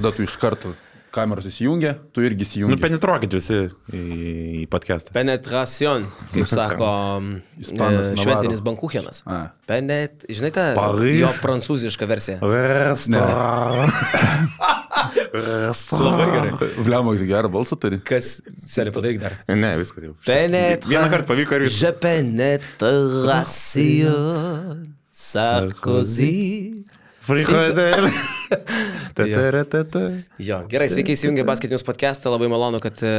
tada 0.00 0.10
tu 0.16 0.24
iš 0.24 0.32
karto 0.40 0.72
kameros 1.10 1.42
įsijungia, 1.50 1.96
tu 2.14 2.22
irgi 2.22 2.44
Nu, 2.44 2.46
įsijungi. 2.46 2.76
penetruokit 2.80 3.32
visi 3.34 3.56
į, 3.90 4.00
į 4.62 4.64
podcastą. 4.70 5.10
Penetracion, 5.16 6.04
kaip 6.30 6.46
sako 6.54 6.86
Ispanas 7.58 8.12
e, 8.12 8.14
šventinis 8.22 8.60
bankuchenas. 8.64 9.18
A. 9.26 9.28
Penet, 9.66 10.22
žinai 10.30 10.52
tą 10.54 10.68
Paris. 10.78 11.18
jo 11.18 11.28
prancūzišką 11.42 12.06
versiją. 12.10 12.38
Restaurant. 12.46 13.90
Labai 15.30 16.26
gerai. 16.30 16.50
Vliamo, 16.78 17.10
gerą 17.18 17.48
balsą 17.50 17.74
turi. 17.80 17.98
Kas, 18.06 18.36
seniai 18.70 18.94
padaryk 18.94 19.18
dar. 19.22 19.32
Ne, 19.50 19.74
viskas 19.82 20.02
jau. 20.06 20.14
Penetra. 20.26 20.86
Vieną 20.90 21.06
kartą 21.10 21.26
pavyko 21.32 21.54
ir 21.58 21.62
jūs. 21.66 21.74
Je 21.82 21.90
penetracion. 22.06 24.86
Sarkozy. 25.10 26.84
Ta-ta-ra-ta-ta. 29.14 30.00
Jo, 30.42 30.60
gerai, 30.70 30.88
sveiki 30.90 31.14
įsijungę 31.14 31.44
Basketinius 31.46 31.84
podcastą, 31.86 32.32
labai 32.32 32.48
malonu, 32.50 32.80
kad 32.82 32.98
e, 33.06 33.12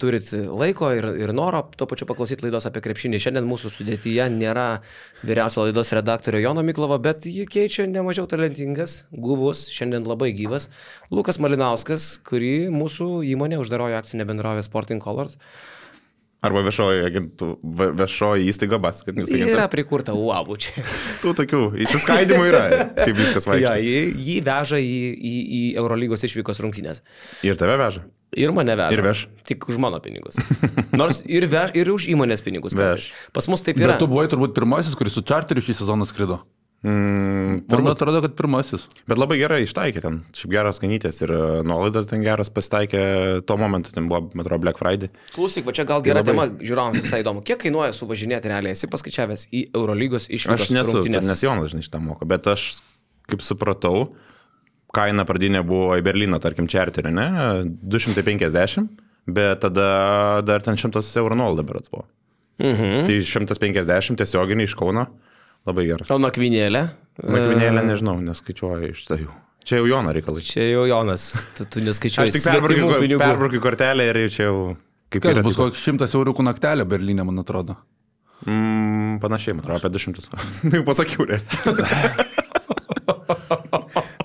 turit 0.00 0.28
laiko 0.32 0.90
ir, 0.96 1.08
ir 1.22 1.32
noro 1.36 1.62
tuo 1.76 1.88
pačiu 1.88 2.08
paklausyti 2.08 2.44
laidos 2.44 2.68
apie 2.68 2.82
krepšinį. 2.84 3.20
Šiandien 3.22 3.48
mūsų 3.48 3.72
sudėtyje 3.78 4.26
nėra 4.34 4.66
vyriausio 5.26 5.64
laidos 5.66 5.92
redaktorio 5.96 6.42
Jono 6.44 6.64
Miklovo, 6.66 6.98
bet 7.02 7.28
jį 7.30 7.46
keičia 7.52 7.86
nemažiau 7.88 8.28
talentingas, 8.30 9.04
guvus, 9.12 9.66
šiandien 9.72 10.04
labai 10.08 10.32
gyvas, 10.36 10.68
Lukas 11.14 11.40
Malinauskas, 11.40 12.16
kurį 12.26 12.68
mūsų 12.74 13.22
įmonė 13.32 13.62
uždarojo 13.62 13.96
akcinė 14.02 14.28
bendrovė 14.28 14.66
Sporting 14.66 15.00
Colors. 15.04 15.40
Arba 16.46 16.62
viešoji, 16.66 17.04
agentų, 17.08 17.48
viešoji 18.00 18.48
įstaiga 18.52 18.78
bas, 18.82 19.02
kad 19.06 19.18
nesakytum. 19.18 19.52
Yra 19.52 19.66
prikurta 19.72 20.14
UAB 20.16 20.52
čia. 20.62 20.84
Tų 21.22 21.34
tokių 21.42 21.62
įsiskaidimų 21.86 22.44
yra, 22.50 22.62
kaip 23.00 23.16
viskas 23.18 23.46
Ja, 23.48 23.52
vaikšto. 23.52 23.74
jį, 23.82 23.96
jį 24.28 24.36
veža 24.46 24.80
į, 24.82 24.92
į, 25.16 25.34
į 25.60 25.62
Eurolygos 25.82 26.24
išvykos 26.28 26.62
rungtynės. 26.64 27.02
Ir 27.46 27.58
tave 27.60 27.76
veža. 27.80 28.04
Ir 28.36 28.50
mane 28.52 28.74
veža. 28.76 28.96
Ir 28.96 29.04
veš. 29.06 29.24
Tik 29.46 29.68
už 29.70 29.78
mano 29.80 30.00
pinigus. 30.02 30.36
Nors 31.00 31.22
ir, 31.30 31.46
veš, 31.50 31.72
ir 31.78 31.88
už 31.94 32.08
įmonės 32.12 32.42
pinigus. 32.44 32.74
Veš. 32.76 33.10
Pas 33.36 33.46
mus 33.48 33.62
taip 33.64 33.78
yra. 33.78 33.94
Bet 33.94 34.02
tu 34.02 34.08
buvai 34.10 34.26
turbūt 34.32 34.54
pirmasis, 34.56 34.96
kuris 34.98 35.14
su 35.16 35.22
čarteriu 35.26 35.64
šį 35.64 35.78
sezoną 35.84 36.08
skrido. 36.10 36.42
Mm, 36.84 37.64
Man 37.72 37.86
atrodo, 37.88 38.20
kad 38.22 38.34
pirmasis. 38.38 38.84
Bet 39.08 39.18
labai 39.18 39.38
gerai 39.40 39.62
ištaikė 39.64 40.02
ten. 40.04 40.18
Šiaip 40.36 40.52
geros 40.52 40.76
skanytės 40.78 41.18
ir 41.24 41.32
e, 41.34 41.38
nuolaidas 41.66 42.06
ten 42.10 42.22
geras 42.22 42.50
pasitaikė. 42.52 43.00
Tuo 43.48 43.56
momentu 43.58 43.90
ten 43.94 44.06
buvo, 44.10 44.28
man 44.36 44.44
atrodo, 44.44 44.60
Black 44.62 44.78
Friday. 44.78 45.10
Klausyk, 45.34 45.64
va 45.66 45.74
čia 45.74 45.86
gal 45.88 46.04
gera 46.04 46.20
Tai 46.22 46.34
labai- 46.34 46.50
tema, 46.52 46.68
žiūrovams 46.68 47.00
visai 47.02 47.22
įdomu. 47.24 47.42
Kiek 47.48 47.58
kainuoja 47.64 47.96
suvažinėti 47.96 48.52
realiai? 48.52 48.76
Esi 48.76 48.90
paskaičiavęs 48.92 49.48
į 49.50 49.64
Eurolygos 49.74 50.28
išvykos 50.28 50.68
Aš 50.68 50.74
nesu, 50.76 51.02
nes 51.08 51.42
Jonas, 51.42 51.72
žinai, 51.72 51.86
šitą 51.88 52.02
moka. 52.04 52.28
Bet 52.28 52.46
aš, 52.52 52.68
kaip 53.32 53.42
supratau, 53.42 54.12
kaina 54.94 55.24
pradinė 55.28 55.64
buvo 55.66 55.96
į 55.98 56.04
Berliną, 56.06 56.38
tarkim, 56.44 56.68
čarterį, 56.70 57.10
ne? 57.16 57.28
250, 57.82 58.86
bet 59.26 59.64
tada 59.64 60.42
dar 60.46 60.62
ten 60.62 60.76
100 60.78 61.02
eurų 61.18 61.40
nuolaida 61.40 61.66
berots 61.66 61.90
buvo. 61.90 62.06
Mhm. 62.62 63.06
Tai 63.08 63.16
150 63.26 64.16
tiesioginiai 64.22 64.68
iš 64.70 64.76
Kauno. 64.78 65.08
Labai 65.66 65.88
geras. 65.88 66.08
Tau 66.10 66.20
nakvinėlė. 66.22 66.84
Nakvinėlę 67.24 67.82
nežinau, 67.88 68.16
neskaičiuoju 68.22 68.92
iš 68.92 69.04
tai 69.08 69.20
jų. 69.24 69.32
Čia 69.66 69.80
jau 69.80 69.88
Jono 69.90 70.12
reikalai. 70.14 70.44
Čia 70.46 70.68
jau 70.68 70.84
Jonas, 70.86 71.26
tu, 71.56 71.66
tu 71.66 71.82
neskaičiuoji. 71.82 72.30
Aš 72.30 72.36
tik 72.38 73.18
perbraukiu 73.18 73.62
kortelę 73.64 74.06
ir 74.12 74.20
čia 74.30 74.46
jau 74.46 74.58
kaip 75.10 75.24
Kas 75.26 75.42
bus 75.42 75.58
koks 75.58 75.82
šimtas 75.82 76.14
eurų 76.14 76.36
naktelė 76.46 76.86
Berlyne, 76.86 77.26
man 77.26 77.42
atrodo. 77.42 77.74
Mm, 78.46 79.18
panašiai, 79.22 79.56
man 79.56 79.64
atrodo, 79.64 79.80
apie 79.80 79.90
200. 79.96 80.28
Na, 80.68 80.74
jau 80.78 80.84
pasakiau, 80.86 81.26
ne. 81.26 81.40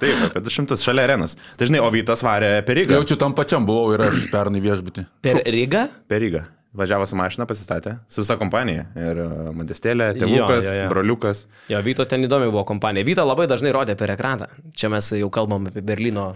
Taip, 0.01 0.15
apie 0.27 0.41
200 0.45 0.77
šalia 0.81 1.07
arenos. 1.09 1.37
Tai 1.57 1.69
žinai, 1.69 1.81
o 1.81 1.89
Vytas 1.93 2.21
varė 2.25 2.53
per 2.67 2.77
Rygą. 2.81 2.99
Jaučiu 2.99 3.17
tam 3.21 3.33
pačiam 3.37 3.65
buvau 3.65 3.95
ir 3.95 4.05
aš 4.11 4.27
pernai 4.33 4.61
viešbutį. 4.61 5.07
Per 5.25 5.41
Rygą? 5.57 5.87
Per 6.11 6.21
Rygą. 6.21 6.45
Važiavo 6.71 7.03
su 7.05 7.17
mašina, 7.19 7.43
pasistatė, 7.49 7.97
su 8.07 8.21
visa 8.23 8.37
kompanija. 8.39 8.85
Ir 8.95 9.17
e, 9.19 9.25
Modestėlė, 9.59 10.05
Jo, 10.15 10.21
tėvukas, 10.21 10.67
jo, 10.69 10.75
jo. 10.85 10.89
broliukas. 10.93 11.41
Jo, 11.67 11.81
Vyto 11.83 12.05
ten 12.07 12.23
įdomi 12.23 12.47
buvo 12.47 12.63
kompanija. 12.69 13.03
Vyto 13.03 13.25
labai 13.27 13.43
dažnai 13.51 13.73
rodė 13.75 13.97
per 13.99 14.13
ekraną. 14.15 14.47
Čia 14.75 14.87
mes 14.93 15.09
jau 15.19 15.27
kalbam 15.33 15.67
apie 15.67 15.83
Berlyno 15.83 16.29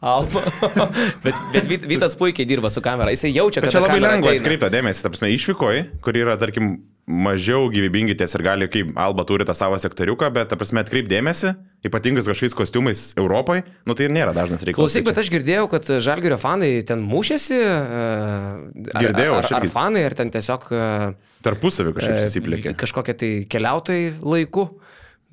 Alfa. 0.00 0.40
bet 1.24 1.36
bet 1.52 1.68
Vyt- 1.68 1.84
Vytas 1.90 2.16
puikiai 2.16 2.48
dirba 2.48 2.70
su 2.72 2.80
kamera. 2.84 3.12
Jisai 3.12 3.34
jaučia, 3.36 3.60
kad 3.60 3.68
Bet 3.68 3.76
čia 3.76 3.82
ta 3.84 3.88
labai 3.90 4.00
lengva 4.00 4.32
ateina. 4.32 4.40
atkreipti 4.40 4.72
dėmesį, 4.78 5.04
tarp 5.04 5.20
išvykoji, 5.36 5.84
kur 6.04 6.16
yra, 6.22 6.38
tarkim, 6.40 6.78
mažiau 7.06 7.66
gyvybingi 7.68 8.14
ties 8.16 8.32
ir 8.38 8.42
gali, 8.46 8.66
kaip 8.72 8.94
Alba 9.00 9.26
turi 9.28 9.44
tą 9.44 9.52
savo 9.56 9.76
sektoriuką, 9.80 10.30
bet, 10.32 10.48
ta 10.48 10.56
prasme, 10.56 10.80
atkreip 10.80 11.08
dėmesį, 11.10 11.52
ypatingai 11.84 12.22
su 12.24 12.30
kažkokiais 12.32 12.56
kostiumais 12.56 13.02
Europai, 13.20 13.58
nu 13.84 13.92
tai 13.98 14.06
ir 14.08 14.14
nėra 14.16 14.32
dažnas 14.36 14.64
reikalas. 14.64 14.78
Klausyk, 14.80 15.04
bet 15.10 15.20
aš 15.20 15.28
girdėjau, 15.34 15.66
kad 15.74 15.90
Žalgirio 16.06 16.38
fanai 16.40 16.70
ten 16.88 17.04
mušėsi. 17.04 17.58
e, 17.60 18.08
Ar, 18.94 19.04
Girdėjau, 19.04 19.36
ar, 19.36 19.44
aš 19.44 19.52
ar, 19.52 19.66
ar 19.66 19.72
fanai, 19.76 20.06
ar 20.08 20.16
ten 20.16 20.32
tiesiog 20.32 20.66
e, 20.72 20.82
Tarpusavį 21.44 21.92
kažkaip 21.98 22.22
susiplėkė. 22.24 22.74
kažkokie 22.80 23.16
tai 23.20 23.30
keliautojai 23.52 24.14
laiku, 24.24 24.68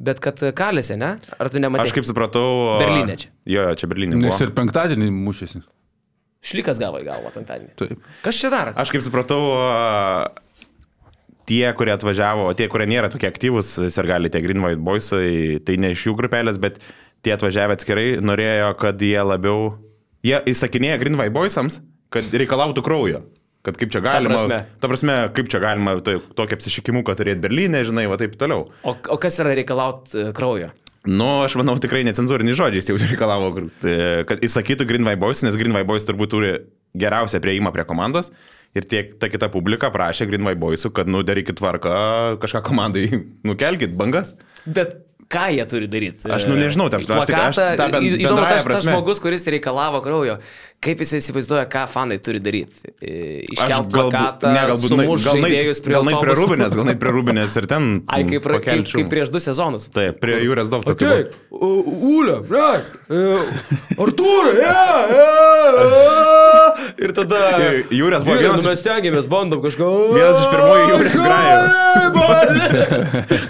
bet 0.02 0.20
kad 0.20 0.44
kalėsi, 0.58 1.00
ne? 1.00 1.14
Ar 1.40 1.50
tu 1.54 1.62
nematai? 1.64 1.88
Aš 1.88 1.96
kaip 1.96 2.08
supratau. 2.10 2.80
Berlyne 2.84 3.16
čia. 3.16 3.32
Jo, 3.48 3.70
jo, 3.70 3.78
čia 3.80 3.88
Berlyne. 3.88 4.20
Nes 4.20 4.34
buvo. 4.36 4.44
ir 4.50 4.52
penktadienį 4.60 5.08
mušėsi. 5.14 5.64
Šlikas 6.42 6.80
gavo 6.82 6.98
į 6.98 7.06
galvą 7.06 7.30
penktadienį. 7.36 7.76
Taip. 7.78 8.00
Kas 8.26 8.40
čia 8.42 8.50
daras? 8.50 8.74
Aš 8.82 8.90
kaip 8.90 9.04
supratau, 9.06 9.40
tie, 11.50 11.64
kurie 11.78 11.94
atvažiavo, 11.96 12.50
tie, 12.58 12.68
kurie 12.72 12.88
nėra 12.90 13.10
tokie 13.12 13.30
aktyvūs, 13.30 13.74
ir 13.90 14.10
gali 14.10 14.32
tie 14.34 14.42
Green 14.44 14.64
White 14.64 14.82
Boysai, 14.86 15.60
tai 15.66 15.78
ne 15.82 15.94
iš 15.96 16.08
jų 16.10 16.16
grupelės, 16.20 16.60
bet 16.62 16.82
tie 17.26 17.36
atvažiavę 17.36 17.78
atskirai 17.78 18.08
norėjo, 18.24 18.74
kad 18.82 19.02
jie 19.02 19.20
labiau, 19.26 19.76
jie 20.26 20.40
įsakinėja 20.52 21.00
Green 21.02 21.20
White 21.20 21.36
Boysams, 21.36 21.82
kad 22.14 22.28
reikalautų 22.34 22.84
kraujo. 22.86 23.24
Kad 23.62 23.78
kaip 23.78 23.92
čia 23.94 24.00
galima, 24.02 24.40
prasme? 24.40 24.58
ta 24.82 24.90
prasme, 24.90 25.16
kaip 25.38 25.50
čia 25.54 25.60
galima 25.62 25.94
tai, 26.02 26.16
tokį 26.18 26.56
apsišykimuką 26.58 27.14
turėti 27.18 27.44
Berlyne, 27.44 27.84
žinai, 27.86 28.08
va 28.10 28.18
taip 28.18 28.34
toliau. 28.42 28.72
O, 28.82 28.96
o 28.98 29.18
kas 29.22 29.38
yra 29.44 29.54
reikalaut 29.54 30.10
e, 30.18 30.32
kraujo? 30.34 30.72
Nu, 31.06 31.28
aš 31.46 31.60
manau, 31.62 31.76
tikrai 31.82 32.02
necenzūriniais 32.06 32.58
žodžiais 32.58 32.90
jau 32.90 32.98
reikalavo, 32.98 33.52
e, 33.86 34.00
kad 34.30 34.42
įsakytų 34.46 34.90
Green 34.90 35.06
White 35.06 35.22
Boys, 35.22 35.44
nes 35.46 35.58
Green 35.58 35.78
White 35.78 35.90
Boys 35.90 36.10
turbūt 36.10 36.34
turi 36.34 36.52
geriausią 36.98 37.42
prieimą 37.42 37.70
prie 37.74 37.86
komandos. 37.90 38.32
Ir 38.78 38.86
tiek 38.88 39.16
ta 39.20 39.28
kita 39.28 39.50
publika 39.52 39.90
prašė 39.92 40.30
Green 40.30 40.46
White 40.48 40.62
Boysų, 40.62 40.94
kad, 40.96 41.10
nu, 41.12 41.26
darykit 41.28 41.58
tvarką, 41.60 41.96
kažką 42.40 42.62
komandai, 42.70 43.08
nukelkit 43.48 43.98
bangas. 44.00 44.36
Bet 44.64 44.96
ką 45.32 45.46
jie 45.56 45.66
turi 45.72 45.88
daryti? 45.92 46.28
Aš, 46.28 46.46
nu, 46.50 46.58
nežinau, 46.60 46.90
ta 46.92 47.00
prasme, 47.00 47.16
aš 47.22 47.30
tik- 47.30 47.38
aš 47.38 47.56
Plakatą, 47.56 47.78
tą 47.80 47.88
ben- 47.96 48.04
įdomu, 48.20 48.42
tas, 48.44 48.52
tas 48.52 48.68
prasme. 48.68 48.92
žmogus, 48.92 49.22
kuris 49.24 49.48
reikalavo 49.48 50.02
kraujo, 50.04 50.36
kaip 50.82 51.04
jis 51.04 51.14
įsivaizduoja, 51.22 51.66
ką 51.72 51.84
fanai 51.92 52.18
turi 52.24 52.42
daryti? 52.44 52.92
Iškelti 53.02 53.92
plakatą, 53.94 54.52
ne, 54.52 54.64
galbūt 54.72 54.92
sumušti 54.92 55.28
gal 55.30 55.40
žaidėjus 55.46 55.84
prie 55.86 55.96
gal 55.96 56.08
nait 56.10 56.20
prie. 56.24 56.36
Rūbinės, 56.42 56.78
gal 56.80 56.92
prie 57.04 57.14
Rūbinės 57.18 57.58
ir 57.62 57.68
ten. 57.72 57.90
Ai, 58.14 58.24
kaip, 58.28 58.48
kaip, 58.66 58.92
kaip 58.92 59.12
prieš 59.14 59.32
du 59.34 59.40
sezonus. 59.44 59.88
Taip, 59.94 60.20
prie 60.24 60.42
Jūrės 60.44 60.72
Dovto. 60.74 60.98
Ateik, 60.98 61.36
Ule, 61.52 62.42
Artūrai, 64.02 64.56
ir 67.02 67.14
tada... 67.16 67.40
Jūrės 68.02 68.26
buvo 68.26 68.38
vienas 68.42 68.64
nu, 68.64 68.72
mes 68.72 68.82
stengiamės, 68.82 69.28
bandom 69.32 69.62
kažką. 69.64 69.90
Vienas 70.16 70.42
iš 70.42 70.48
pirmųjų 70.52 70.84
Jūrės 70.92 71.20
grajų. 71.22 71.60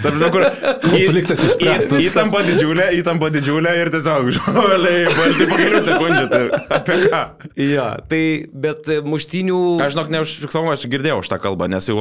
To, 0.02 0.30
kur 0.34 0.42
Konfliktas 0.82 1.38
išspręstas. 1.46 1.71
Į- 1.80 2.00
Įtampa 2.08 2.40
didžiulė, 2.46 2.86
įtampa 2.98 3.28
didžiulė 3.34 3.72
ir 3.82 3.90
tiesiog 3.94 4.30
žoliai, 4.36 5.04
balti 5.16 5.46
po 5.50 5.58
kelių 5.60 5.80
sekundžių. 5.86 6.26
Tai 6.32 6.42
apie 6.78 6.98
ką? 7.12 7.22
Ja, 7.62 7.86
tai, 8.10 8.22
bet 8.52 8.88
e, 8.92 8.98
muštinių... 9.06 9.60
Aš 9.84 9.94
žinok, 9.96 10.10
neužfiksavau, 10.16 10.72
aš 10.74 10.86
girdėjau 10.92 11.20
šitą 11.26 11.38
kalbą, 11.44 11.68
nes 11.72 11.88
jau 11.88 11.98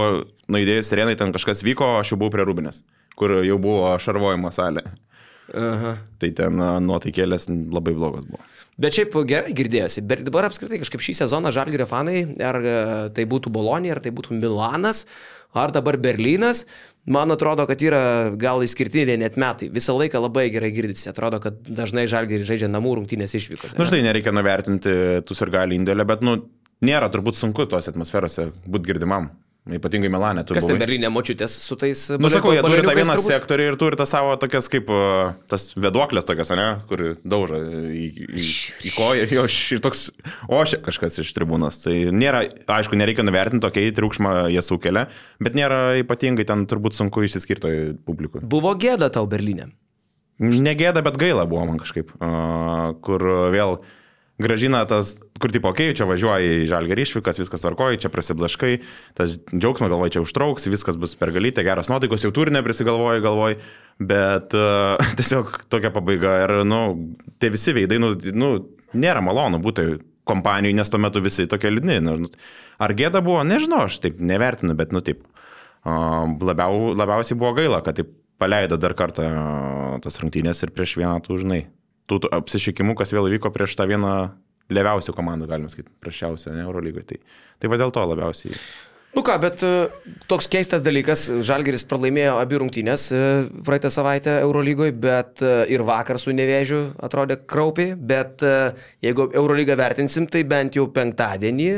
nuėdėjus 0.52 0.92
sirenai 0.92 1.16
ten 1.20 1.32
kažkas 1.36 1.64
vyko, 1.68 1.94
aš 2.02 2.14
jau 2.14 2.20
buvau 2.22 2.34
prie 2.36 2.46
Rūbinės, 2.48 2.84
kur 3.20 3.38
jau 3.46 3.58
buvo 3.62 3.94
šarvojimo 4.02 4.52
salė. 4.56 4.84
Aha. 5.52 5.96
Tai 6.22 6.30
ten 6.38 6.62
nuotaikėlės 6.88 7.50
labai 7.52 7.92
blogos 7.98 8.24
buvo. 8.30 8.40
Bet 8.82 8.98
šiaip 8.98 9.18
gerai 9.30 9.54
girdėjosi. 9.58 10.04
Bet 10.10 10.24
dabar 10.26 10.48
apskritai 10.48 10.80
kažkaip 10.82 11.04
šį 11.06 11.18
sezoną 11.20 11.52
Žalgirio 11.54 11.86
fanai, 11.90 12.24
ar 12.42 12.58
e, 12.62 12.78
tai 13.16 13.28
būtų 13.30 13.52
Bolonija, 13.54 13.98
ar 13.98 14.02
tai 14.02 14.14
būtų 14.16 14.40
Milanas, 14.40 15.04
ar 15.54 15.74
dabar 15.76 16.00
Berlynas, 16.02 16.64
man 17.06 17.34
atrodo, 17.36 17.68
kad 17.70 17.84
yra 17.84 18.02
gal 18.42 18.64
išskirtiniai 18.66 19.20
net 19.22 19.38
metai. 19.42 19.70
Visą 19.74 19.94
laiką 19.98 20.24
labai 20.24 20.48
gerai 20.54 20.72
girdisi. 20.74 21.10
Atrodo, 21.12 21.42
kad 21.44 21.62
dažnai 21.68 22.08
Žalgirį 22.10 22.48
žaidžia 22.48 22.72
namų 22.72 22.98
rungtynės 23.02 23.38
išvykose. 23.38 23.76
Na, 23.76 23.84
nu, 23.84 23.90
žinai, 23.92 24.02
nereikia 24.10 24.34
nuvertinti 24.34 24.98
tų 25.28 25.38
sirgalių 25.38 25.78
indėlio, 25.78 26.08
bet, 26.10 26.26
nu, 26.26 26.40
nėra 26.86 27.12
turbūt 27.14 27.38
sunku 27.38 27.68
tose 27.70 27.94
atmosferose 27.94 28.50
būti 28.66 28.94
girdimam. 28.94 29.30
Ypatingai 29.78 30.10
Milanė. 30.12 30.44
Kas 30.48 30.66
ten 30.66 30.76
buvai. 30.76 30.82
Berlyne 30.84 31.12
močiutės 31.14 31.54
su 31.64 31.78
tais... 31.80 32.04
Nu, 32.22 32.32
sakau, 32.34 32.54
jie 32.56 32.64
turi 32.66 32.84
tą 32.86 32.96
vieną 32.98 33.16
turbūt? 33.16 33.28
sektorių 33.28 33.68
ir 33.70 33.78
turi 33.82 34.00
tą 34.00 34.08
savo 34.10 34.34
tokias 34.42 34.68
kaip 34.72 34.90
uh, 34.92 35.34
tas 35.52 35.70
veduoklės 35.78 36.28
tokias, 36.28 36.52
ne, 36.58 36.68
kur 36.90 37.04
daužo 37.22 37.60
į, 37.92 38.08
į, 38.28 38.48
į 38.90 38.94
koją 38.96 39.28
ir 39.28 39.36
jo 39.38 39.46
ir 39.48 39.84
toks 39.84 40.08
ošia 40.52 40.82
kažkas 40.88 41.22
iš 41.24 41.32
tribūnos. 41.38 41.82
Tai 41.86 41.96
nėra, 42.16 42.44
aišku, 42.80 43.00
nereikia 43.00 43.26
nuvertinti, 43.28 43.64
tokia 43.66 43.86
į 43.88 43.96
triukšmą 44.00 44.36
jie 44.54 44.66
sukelia, 44.66 45.08
bet 45.44 45.58
nėra 45.58 45.82
ypatingai 46.02 46.48
ten 46.50 46.68
turbūt 46.70 46.98
sunku 46.98 47.26
išsiskirti 47.28 47.96
publikui. 48.08 48.44
Buvo 48.44 48.74
gėda 48.80 49.12
tau 49.14 49.30
Berlyne. 49.30 49.72
Negėda, 50.42 51.04
bet 51.06 51.20
gaila 51.22 51.46
buvo 51.50 51.68
man 51.70 51.82
kažkaip, 51.82 52.16
uh, 52.18 52.94
kur 53.06 53.28
vėl 53.54 53.78
gražina 54.42 54.82
tas, 54.90 55.16
kur 55.42 55.52
tipo, 55.54 55.72
okei, 55.72 55.92
okay, 55.92 55.98
čia 55.98 56.08
važiuoji 56.10 56.62
į 56.64 56.68
žalgerį 56.72 57.06
išvykas, 57.06 57.40
viskas 57.42 57.64
tvarkoji, 57.64 58.02
čia 58.04 58.12
prasiblaškai, 58.14 58.72
tas 59.18 59.36
džiaugsmo 59.52 59.90
galvoji, 59.92 60.16
čia 60.18 60.24
užtrauks, 60.26 60.70
viskas 60.72 61.00
bus 61.02 61.16
pergalytė, 61.20 61.66
geras 61.68 61.92
nuotaikos, 61.92 62.26
jau 62.26 62.34
turinę 62.36 62.64
prisigalvoji, 62.66 63.24
galvoji, 63.26 63.60
bet 64.12 64.56
uh, 64.58 65.02
tiesiog 65.20 65.62
tokia 65.72 65.94
pabaiga 65.96 66.38
ir, 66.46 66.56
nu, 66.68 66.82
tie 67.42 67.52
visi 67.54 67.76
veidai, 67.78 68.00
nu, 68.02 68.14
nu 68.36 68.54
nėra 68.94 69.24
malonu 69.26 69.62
būti 69.64 69.88
kompanijai, 70.28 70.78
nes 70.78 70.92
tuo 70.92 71.02
metu 71.02 71.22
visi 71.24 71.48
tokie 71.50 71.72
liūdni. 71.72 72.00
Nu, 72.06 72.18
ar 72.82 72.96
gėda 72.98 73.24
buvo, 73.26 73.42
nežinau, 73.48 73.86
aš 73.90 74.00
taip 74.04 74.22
nevertinu, 74.22 74.78
bet, 74.78 74.94
nu, 74.96 75.04
taip, 75.06 75.26
uh, 75.86 76.26
labiau, 76.52 76.92
labiausiai 76.98 77.40
buvo 77.40 77.56
gaila, 77.58 77.82
kad 77.86 78.00
taip 78.00 78.14
paleido 78.42 78.78
dar 78.82 78.96
kartą 78.98 79.28
uh, 79.28 80.00
tas 80.02 80.18
rungtynės 80.22 80.64
ir 80.66 80.74
prieš 80.74 80.98
vieną 81.02 81.20
tų, 81.26 81.42
žinai, 81.44 81.62
tų, 82.12 82.22
tų 82.26 82.32
apsišykimų, 82.38 82.96
kas 83.00 83.16
vėl 83.16 83.32
vyko 83.32 83.54
prieš 83.56 83.78
tą 83.80 83.88
vieną 83.90 84.14
leviausių 84.72 85.16
komandų, 85.16 85.50
galima 85.52 85.72
sakyti, 85.72 85.92
prašiausią 86.04 86.56
Eurolygoje. 86.64 87.10
Tai, 87.12 87.20
tai 87.60 87.72
va 87.72 87.82
dėl 87.82 87.94
to 87.96 88.08
labiausiai. 88.14 88.56
Nu 89.12 89.26
ką, 89.28 89.34
bet 89.44 89.60
e, 89.68 89.72
toks 90.32 90.48
keistas 90.52 90.84
dalykas, 90.86 91.26
Žalgeris 91.44 91.84
pralaimėjo 91.84 92.38
abi 92.40 92.62
rungtynės 92.62 93.10
e, 93.12 93.20
praeitą 93.68 93.92
savaitę 93.92 94.38
Eurolygoje, 94.40 94.94
bet 95.04 95.44
e, 95.44 95.52
ir 95.76 95.84
vakar 95.84 96.20
su 96.22 96.32
Nevėžiu 96.32 96.80
atrodė 97.04 97.42
kraupiai, 97.44 97.98
bet 98.00 98.40
jeigu 99.04 99.28
Eurolygą 99.36 99.76
vertinsim, 99.80 100.30
tai 100.32 100.46
bent 100.48 100.80
jau 100.80 100.88
penktadienį 100.96 101.70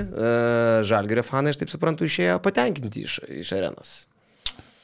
Žalgerio 0.86 1.26
fanai, 1.26 1.56
aš 1.56 1.64
taip 1.64 1.74
suprantu, 1.74 2.06
išėjo 2.06 2.38
patenkinti 2.46 3.08
iš, 3.08 3.20
iš 3.42 3.56
arenos. 3.58 3.96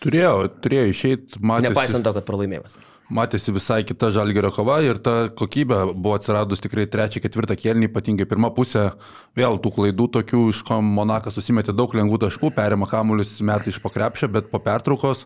Turėjo, 0.02 0.48
turėjo 0.64 0.90
išeiti, 0.90 1.44
matė. 1.44 1.70
Nepaisant 1.70 2.08
to, 2.08 2.18
kad 2.18 2.26
pralaimėjimas 2.26 2.80
matėsi 3.14 3.54
visai 3.54 3.82
kita 3.88 4.12
žalgerio 4.14 4.52
kova 4.54 4.80
ir 4.86 5.00
ta 5.02 5.28
kokybė 5.34 5.82
buvo 5.94 6.16
atsiradus 6.18 6.62
tikrai 6.64 6.86
trečią, 6.90 7.22
ketvirtą 7.24 7.58
kėlinį, 7.60 7.90
ypatingai 7.90 8.28
pirmą 8.30 8.52
pusę, 8.56 8.92
vėl 9.38 9.60
tų 9.62 9.74
klaidų 9.76 10.10
tokių, 10.20 10.44
iš 10.54 10.64
ko 10.68 10.80
Monakas 10.86 11.38
susimetė 11.38 11.76
daug 11.76 11.94
lengvų 11.98 12.22
taškų, 12.26 12.54
perėmė 12.58 12.90
kamuolius 12.90 13.40
metai 13.46 13.74
iš 13.74 13.82
pakrepšio, 13.84 14.30
bet 14.34 14.52
po 14.54 14.62
pertraukos 14.64 15.26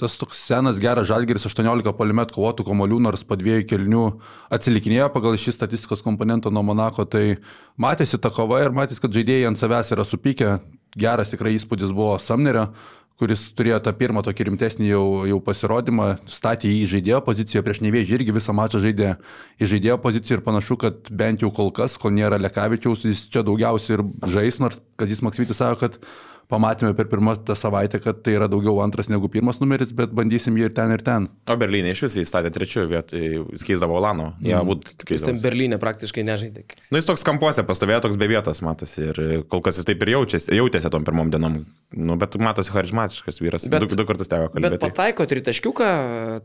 tas 0.00 0.16
toks 0.18 0.40
senas 0.48 0.78
geras 0.80 1.06
žalgeris 1.06 1.44
18 1.46 1.92
polimet 1.96 2.32
kovotų 2.34 2.64
komolių, 2.66 2.98
nors 3.06 3.24
po 3.28 3.36
dviejų 3.38 3.66
kelnių 3.70 4.04
atsilikinėjo 4.52 5.10
pagal 5.14 5.36
šį 5.38 5.52
statistikos 5.56 6.02
komponentą 6.04 6.50
nuo 6.50 6.64
Monako, 6.66 7.04
tai 7.04 7.36
matėsi 7.80 8.18
ta 8.18 8.32
kova 8.32 8.62
ir 8.64 8.72
matėsi, 8.74 9.02
kad 9.04 9.12
žaidėjai 9.14 9.50
ant 9.50 9.60
savęs 9.60 9.92
yra 9.94 10.06
supykę, 10.08 10.56
geras 10.98 11.32
tikrai 11.32 11.54
įspūdis 11.58 11.92
buvo 11.94 12.16
Samnerio, 12.20 12.70
kuris 13.20 13.44
turėjo 13.56 13.78
tą 13.84 13.92
pirmą 13.96 14.22
tokį 14.26 14.48
rimtesnį 14.48 14.88
jau, 14.88 15.04
jau 15.28 15.38
pasirodymą, 15.44 16.08
statė 16.30 16.70
į 16.72 16.86
žaidėjo 16.94 17.20
poziciją, 17.26 17.62
prieš 17.66 17.82
nevėžį 17.84 18.18
irgi 18.18 18.34
visą 18.34 18.54
mačą 18.56 18.80
žaidė 18.82 19.14
į 19.62 19.70
žaidėjo 19.74 19.98
poziciją 20.02 20.38
ir 20.38 20.44
panašu, 20.46 20.78
kad 20.80 21.12
bent 21.22 21.44
jau 21.44 21.52
kol 21.54 21.72
kas, 21.74 21.98
kol 22.00 22.14
nėra 22.16 22.40
Lekavičiaus, 22.42 23.06
jis 23.08 23.26
čia 23.32 23.44
daugiausiai 23.46 23.98
ir 23.98 24.04
žais, 24.34 24.58
nors 24.62 24.80
Kazis 25.00 25.22
Maksvitis 25.24 25.60
sako, 25.60 25.84
kad 25.84 26.00
pamatėme 26.50 26.92
per 26.96 27.08
pirmą 27.10 27.34
tą 27.46 27.56
savaitę, 27.58 28.00
kad 28.02 28.22
tai 28.24 28.36
yra 28.36 28.48
daugiau 28.50 28.80
antras 28.84 29.08
negu 29.10 29.28
pirmas 29.32 29.60
numeris, 29.62 29.92
bet 29.96 30.12
bandysim 30.16 30.56
jį 30.58 30.68
ir 30.68 30.74
ten, 30.76 30.92
ir 30.94 31.04
ten. 31.04 31.28
O 31.50 31.56
Berlyne 31.58 31.92
iš 31.94 32.04
visai 32.06 32.24
statė 32.28 32.52
trečiųjų 32.54 32.90
vietų, 32.90 33.20
jis 33.54 33.66
keisdavo 33.68 33.96
Olano. 33.98 34.32
Mm. 34.42 34.68
būt 34.68 34.88
keistas. 35.02 35.14
Jis 35.14 35.26
ten 35.28 35.40
Berlyne 35.44 35.78
praktiškai 35.82 36.24
nežaidė. 36.26 36.64
Nu, 36.90 37.00
jis 37.00 37.08
toks 37.08 37.24
kampuose 37.26 37.64
pastovėjo, 37.68 38.02
toks 38.06 38.18
be 38.20 38.28
vietos 38.32 38.62
matosi 38.64 39.08
ir 39.08 39.22
kol 39.52 39.64
kas 39.64 39.80
jis 39.80 39.88
taip 39.88 40.04
ir 40.04 40.14
jaučiasi, 40.16 40.52
jautėsi 40.58 40.92
tom 40.92 41.06
pirmom 41.08 41.32
dienom. 41.32 41.60
Nu, 41.92 42.16
bet 42.20 42.36
matosi 42.40 42.74
charizmatiškas 42.74 43.42
vyras. 43.42 43.68
Bet, 43.72 43.86
du, 43.86 44.00
du 44.00 44.08
kartus 44.08 44.30
teko 44.32 44.50
kalbėti. 44.52 44.78
Bet 44.78 44.84
pataiko 44.86 45.26
tritaškiuką, 45.28 45.92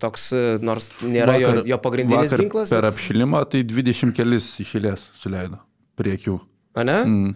toks, 0.01 0.29
nors 0.63 0.91
nėra 1.03 1.37
vakar, 1.37 1.61
jo, 1.63 1.67
jo 1.73 1.81
pagrindinis 1.83 2.37
ginklas. 2.39 2.71
Per 2.73 2.83
bet... 2.83 2.93
apšilimą 2.93 3.43
tai 3.51 3.63
20 3.67 4.15
kelis 4.17 4.53
išėlės 4.63 5.09
suleido 5.19 5.61
prie 5.97 6.15
akių. 6.17 6.37
A 6.77 6.85
ne? 6.85 6.97
Mm. 7.01 7.35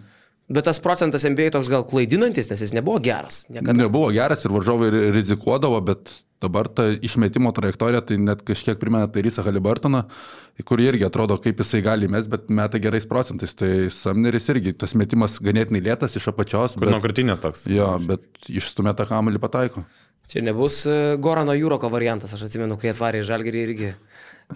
Bet 0.52 0.66
tas 0.68 0.80
procentas 0.84 1.24
MBA 1.24 1.52
toks 1.54 1.70
gal 1.72 1.86
klaidinantis, 1.88 2.50
nes 2.50 2.60
jis 2.60 2.74
nebuvo 2.76 3.00
geras. 3.04 3.46
Niekada. 3.48 3.76
Nebuvo 3.78 4.10
geras 4.12 4.44
ir 4.44 4.52
varžovai 4.52 4.90
rizikuodavo, 5.14 5.78
bet 5.86 6.12
dabar 6.42 6.68
ta 6.68 6.88
išmetimo 6.92 7.52
trajektorija 7.54 8.02
tai 8.04 8.18
net 8.20 8.42
kažkiek 8.46 8.80
primena 8.80 9.08
Tairysą 9.08 9.44
Halibartoną, 9.46 10.02
kur 10.68 10.82
irgi 10.82 11.06
atrodo, 11.06 11.38
kaip 11.40 11.62
jisai 11.62 11.80
gali 11.86 12.10
mes, 12.10 12.26
bet 12.28 12.50
meta 12.52 12.80
gerais 12.82 13.06
procentais. 13.08 13.54
Tai 13.56 13.70
Samneris 13.94 14.50
irgi, 14.52 14.74
tas 14.76 14.96
metimas 14.98 15.38
ganėtinai 15.42 15.84
lėtas 15.86 16.18
iš 16.18 16.28
apačios. 16.34 16.76
Kur 16.76 16.92
nuo 16.92 17.00
krūtinės 17.04 17.42
toks. 17.42 17.66
Jo, 17.70 17.94
bet 18.02 18.26
išstumėta 18.50 19.08
kamelį 19.08 19.40
pataiko. 19.42 19.86
Čia 20.32 20.44
nebus 20.46 20.84
e, 20.86 21.16
Gorano 21.22 21.54
Jūroko 21.56 21.90
variantas, 21.92 22.32
aš 22.36 22.46
atsimenu, 22.46 22.76
kai 22.80 22.92
atvarė 22.92 23.24
Žalgerį 23.26 23.62
irgi 23.66 23.88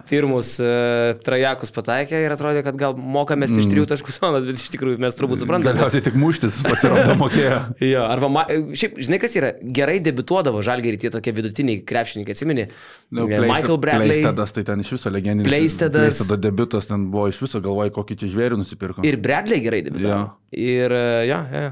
pirmus 0.09 0.53
uh, 0.61 1.17
trajakus 1.25 1.73
pataikė 1.75 2.19
ir 2.25 2.33
atrodė, 2.35 2.61
kad 2.65 2.77
gal 2.79 2.95
mokamės 2.97 3.53
mm. 3.53 3.61
iš 3.63 3.69
trijų 3.71 3.87
taškų 3.91 4.13
zonos, 4.15 4.47
bet 4.47 4.61
iš 4.61 4.71
tikrųjų 4.75 5.01
mes 5.03 5.17
turbūt 5.19 5.41
suprantame. 5.41 5.77
Galiausiai 5.77 6.05
tik 6.05 6.17
muštis 6.19 6.59
pasirodo 6.67 7.15
mokėjo. 7.23 7.59
jo, 7.83 8.03
arba, 8.05 8.29
ma, 8.33 8.45
šiaip, 8.77 8.99
žinai, 9.07 9.19
kas 9.23 9.37
yra, 9.39 9.53
gerai 9.79 9.97
debituodavo 10.05 10.61
žalgerį 10.65 11.01
tie 11.05 11.13
tokie 11.13 11.33
vidutiniai 11.37 11.81
krepšininkai, 11.87 12.37
atsimeni? 12.37 12.67
No, 13.09 13.27
Michael 13.27 13.79
Bradley. 13.81 14.13
Pleistedas, 14.13 14.55
tai 14.55 14.65
ten 14.67 14.85
iš 14.85 14.93
viso 14.97 15.13
legendinis. 15.13 15.49
Pleistedas. 15.49 16.07
Pleistedas 16.07 16.43
debutas, 16.43 16.89
ten 16.89 17.09
buvo 17.13 17.27
iš 17.31 17.41
viso 17.45 17.63
galvoj, 17.63 17.93
kokį 17.95 18.21
čia 18.23 18.31
žvėrį 18.35 18.61
nusipirko. 18.61 19.05
Ir 19.07 19.19
Bradley 19.23 19.63
gerai 19.63 19.83
debitavo. 19.87 20.27
Ja. 20.27 20.57
Ir, 20.57 20.93
uh, 20.93 21.21
ja, 21.27 21.43
ja. 21.51 21.69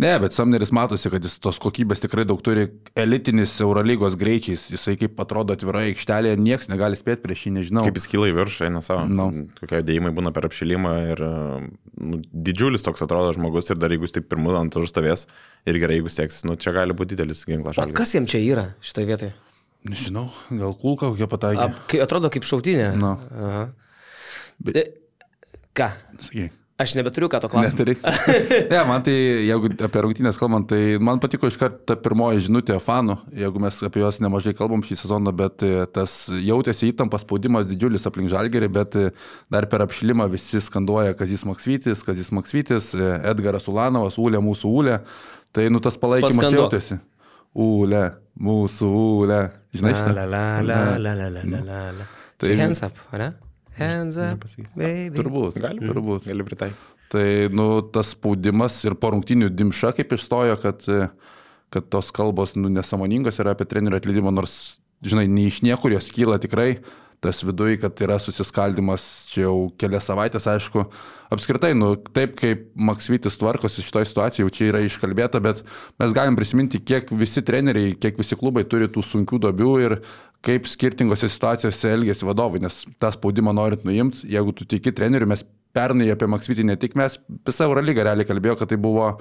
Ne, 0.00 0.10
bet 0.22 0.32
Samneris 0.32 0.70
matosi, 0.72 1.10
kad 1.12 1.24
jis 1.24 1.34
tos 1.42 1.58
kokybės 1.60 2.00
tikrai 2.00 2.24
daug 2.28 2.40
turi 2.44 2.66
elitinis 2.98 3.52
Eurolygos 3.60 4.14
greičiais. 4.20 4.62
Jisai 4.72 4.94
kaip 5.00 5.18
atrodo 5.20 5.52
atvirai 5.56 5.90
aikštelėje, 5.90 6.38
niekas 6.40 6.70
negali 6.72 6.96
spėti 6.96 7.20
prieš 7.26 7.42
jį, 7.46 7.52
nežinau. 7.58 7.84
Kaip 7.84 7.98
jis 8.00 8.06
kyla 8.08 8.30
į 8.30 8.36
viršų, 8.38 8.64
eina 8.70 8.80
savo. 8.84 9.04
No. 9.10 9.28
Kokie 9.58 9.82
dėjimai 9.84 10.12
būna 10.16 10.32
per 10.36 10.48
apšilimą 10.48 10.94
ir 11.10 11.22
nu, 11.26 12.20
didžiulis 12.48 12.86
toks 12.86 13.04
atrodo 13.04 13.34
žmogus 13.36 13.68
ir 13.74 13.80
dar 13.82 13.92
jeigu 13.92 14.08
jis 14.08 14.16
taip 14.16 14.30
pirmu 14.30 14.54
ant 14.56 14.78
užstovės 14.80 15.26
ir 15.68 15.80
gerai, 15.82 15.98
jeigu 15.98 16.12
seksis, 16.14 16.46
nu 16.48 16.56
čia 16.56 16.72
gali 16.76 16.96
būti 16.96 17.12
didelis 17.18 17.44
ginklas 17.48 17.76
šalia. 17.76 17.96
Kas 18.00 18.14
jam 18.16 18.28
čia 18.30 18.40
yra 18.40 18.70
šitoje 18.80 19.10
vietoje? 19.10 19.34
Nežinau, 19.90 20.26
gal 20.48 20.72
kulka 20.80 21.10
kokia 21.12 21.28
pataikė. 21.28 21.66
A, 21.66 21.84
kai 21.92 22.00
atrodo 22.04 22.32
kaip 22.32 22.48
šautinė. 22.48 22.92
No. 23.00 23.16
Aha. 23.36 23.66
Bet... 24.64 24.96
Ką? 25.76 25.92
Sakyk. 26.24 26.59
Aš 26.80 26.94
nebeturiu 26.96 27.28
ką 27.28 27.42
to 27.42 27.48
klausyti. 27.52 27.96
ne, 28.72 28.78
man 28.88 29.02
tai, 29.04 29.12
jeigu 29.44 29.68
apie 29.84 30.02
rungtynės 30.04 30.38
kalbant, 30.40 30.64
tai 30.70 30.96
man 31.02 31.20
patiko 31.20 31.50
iš 31.50 31.58
karto 31.60 31.82
ta 31.90 31.96
pirmoji 32.00 32.46
žinutė 32.46 32.78
fanų, 32.80 33.18
jeigu 33.36 33.60
mes 33.60 33.80
apie 33.84 34.00
juos 34.00 34.20
nemažai 34.24 34.54
kalbam 34.56 34.80
šį 34.86 34.96
sezoną, 35.02 35.34
bet 35.36 35.64
e, 35.66 35.84
tas 35.92 36.14
jautėsi 36.32 36.88
įtampas, 36.94 37.26
spaudimas 37.26 37.68
didžiulis 37.68 38.08
aplink 38.08 38.32
žalgerį, 38.32 38.70
bet 38.72 38.96
e, 38.96 39.10
dar 39.52 39.68
per 39.68 39.84
apšilimą 39.84 40.30
visi 40.32 40.62
skanduoja 40.64 41.18
Kazis 41.18 41.44
Maksvytis, 41.48 42.06
Kazis 42.06 42.32
Maksvytis, 42.32 42.94
e, 42.96 43.12
Edgaras 43.34 43.68
Ulanovas, 43.68 44.16
Ūlė, 44.22 44.40
mūsų 44.48 44.72
Ūlė. 44.80 44.96
Tai 45.52 45.68
nu 45.74 45.84
tas 45.84 46.00
palaikymas 46.00 46.38
Paskandu. 46.38 46.64
jautėsi. 46.64 47.00
Ūlė, 47.60 48.06
mūsų 48.40 48.90
Ūlė. 49.02 49.42
Žinai, 49.76 49.94
šitą? 49.98 50.16
La, 50.16 50.24
la, 50.24 50.42
la, 50.64 50.82
la, 50.96 51.14
la, 51.18 51.30
la, 51.36 51.44
la, 51.44 51.62
la, 51.68 51.86
la. 52.00 52.10
Tai 52.40 52.56
hands 52.56 52.86
up, 52.88 53.04
ne? 53.20 53.32
Hands 53.78 54.16
up, 54.20 54.46
baby. 54.74 55.14
Turbūt, 55.16 55.60
gali, 55.60 55.80
mm. 55.80 55.92
turbūt, 55.92 56.26
gali 56.28 56.46
pritaikyti. 56.46 56.96
Tai, 57.10 57.26
nu, 57.54 57.68
tas 57.90 58.12
spaudimas 58.14 58.76
ir 58.86 58.94
po 58.98 59.10
rungtinių 59.14 59.48
dimša 59.50 59.94
kaip 59.96 60.12
išstojo, 60.14 60.58
kad, 60.62 60.84
kad 61.74 61.88
tos 61.90 62.10
kalbos, 62.14 62.54
nu, 62.58 62.70
nesamoningos 62.70 63.40
yra 63.42 63.56
apie 63.56 63.66
trenerių 63.70 63.98
atleidimą, 63.98 64.34
nors, 64.34 64.56
žinai, 65.02 65.26
nei 65.30 65.48
iš 65.50 65.62
niekur 65.66 65.96
jos 65.96 66.10
kyla 66.14 66.38
tikrai 66.42 66.76
tas 67.20 67.42
viduje, 67.44 67.76
kad 67.80 68.00
yra 68.00 68.16
susiskaldimas 68.20 69.02
čia 69.28 69.44
jau 69.44 69.68
kelias 69.80 70.06
savaitės, 70.08 70.46
aišku, 70.48 70.86
apskritai, 71.32 71.74
nu, 71.76 71.92
taip 72.16 72.32
kaip 72.38 72.70
Maksvitis 72.88 73.36
tvarkosi 73.40 73.84
šitoje 73.84 74.08
situacijoje, 74.08 74.46
jau 74.46 74.54
čia 74.56 74.68
yra 74.70 74.80
iškalbėta, 74.86 75.42
bet 75.44 75.60
mes 76.00 76.14
galim 76.16 76.38
prisiminti, 76.38 76.80
kiek 76.80 77.12
visi 77.20 77.44
treneriai, 77.44 77.92
kiek 78.00 78.16
visi 78.20 78.38
klubai 78.40 78.64
turi 78.68 78.88
tų 78.88 79.04
sunkių 79.04 79.42
dobių 79.44 79.74
ir 79.84 79.96
kaip 80.46 80.66
skirtingose 80.68 81.28
situacijose 81.28 81.92
elgesi 81.92 82.26
vadovai, 82.26 82.62
nes 82.64 82.82
tą 83.00 83.12
spaudimą 83.12 83.52
norit 83.56 83.84
nuimti, 83.84 84.24
jeigu 84.32 84.54
tu 84.56 84.66
tiki 84.68 84.92
treneriu, 84.96 85.28
mes 85.28 85.44
pernai 85.76 86.10
apie 86.12 86.28
Maksvitį 86.30 86.66
ne 86.66 86.76
tik 86.80 86.96
mes, 86.98 87.18
visą 87.46 87.68
Eurolygą 87.68 88.06
realiai 88.06 88.28
kalbėjo, 88.28 88.56
kad 88.60 88.72
tai 88.72 88.78
buvo 88.80 89.12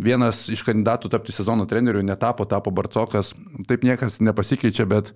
vienas 0.00 0.46
iš 0.52 0.62
kandidatų 0.66 1.10
tapti 1.12 1.34
sezono 1.34 1.66
treneriu, 1.68 2.02
netapo, 2.06 2.46
tapo 2.48 2.72
Barcokas, 2.74 3.32
taip 3.68 3.86
niekas 3.86 4.20
nepasikeičia, 4.24 4.88
bet 4.90 5.14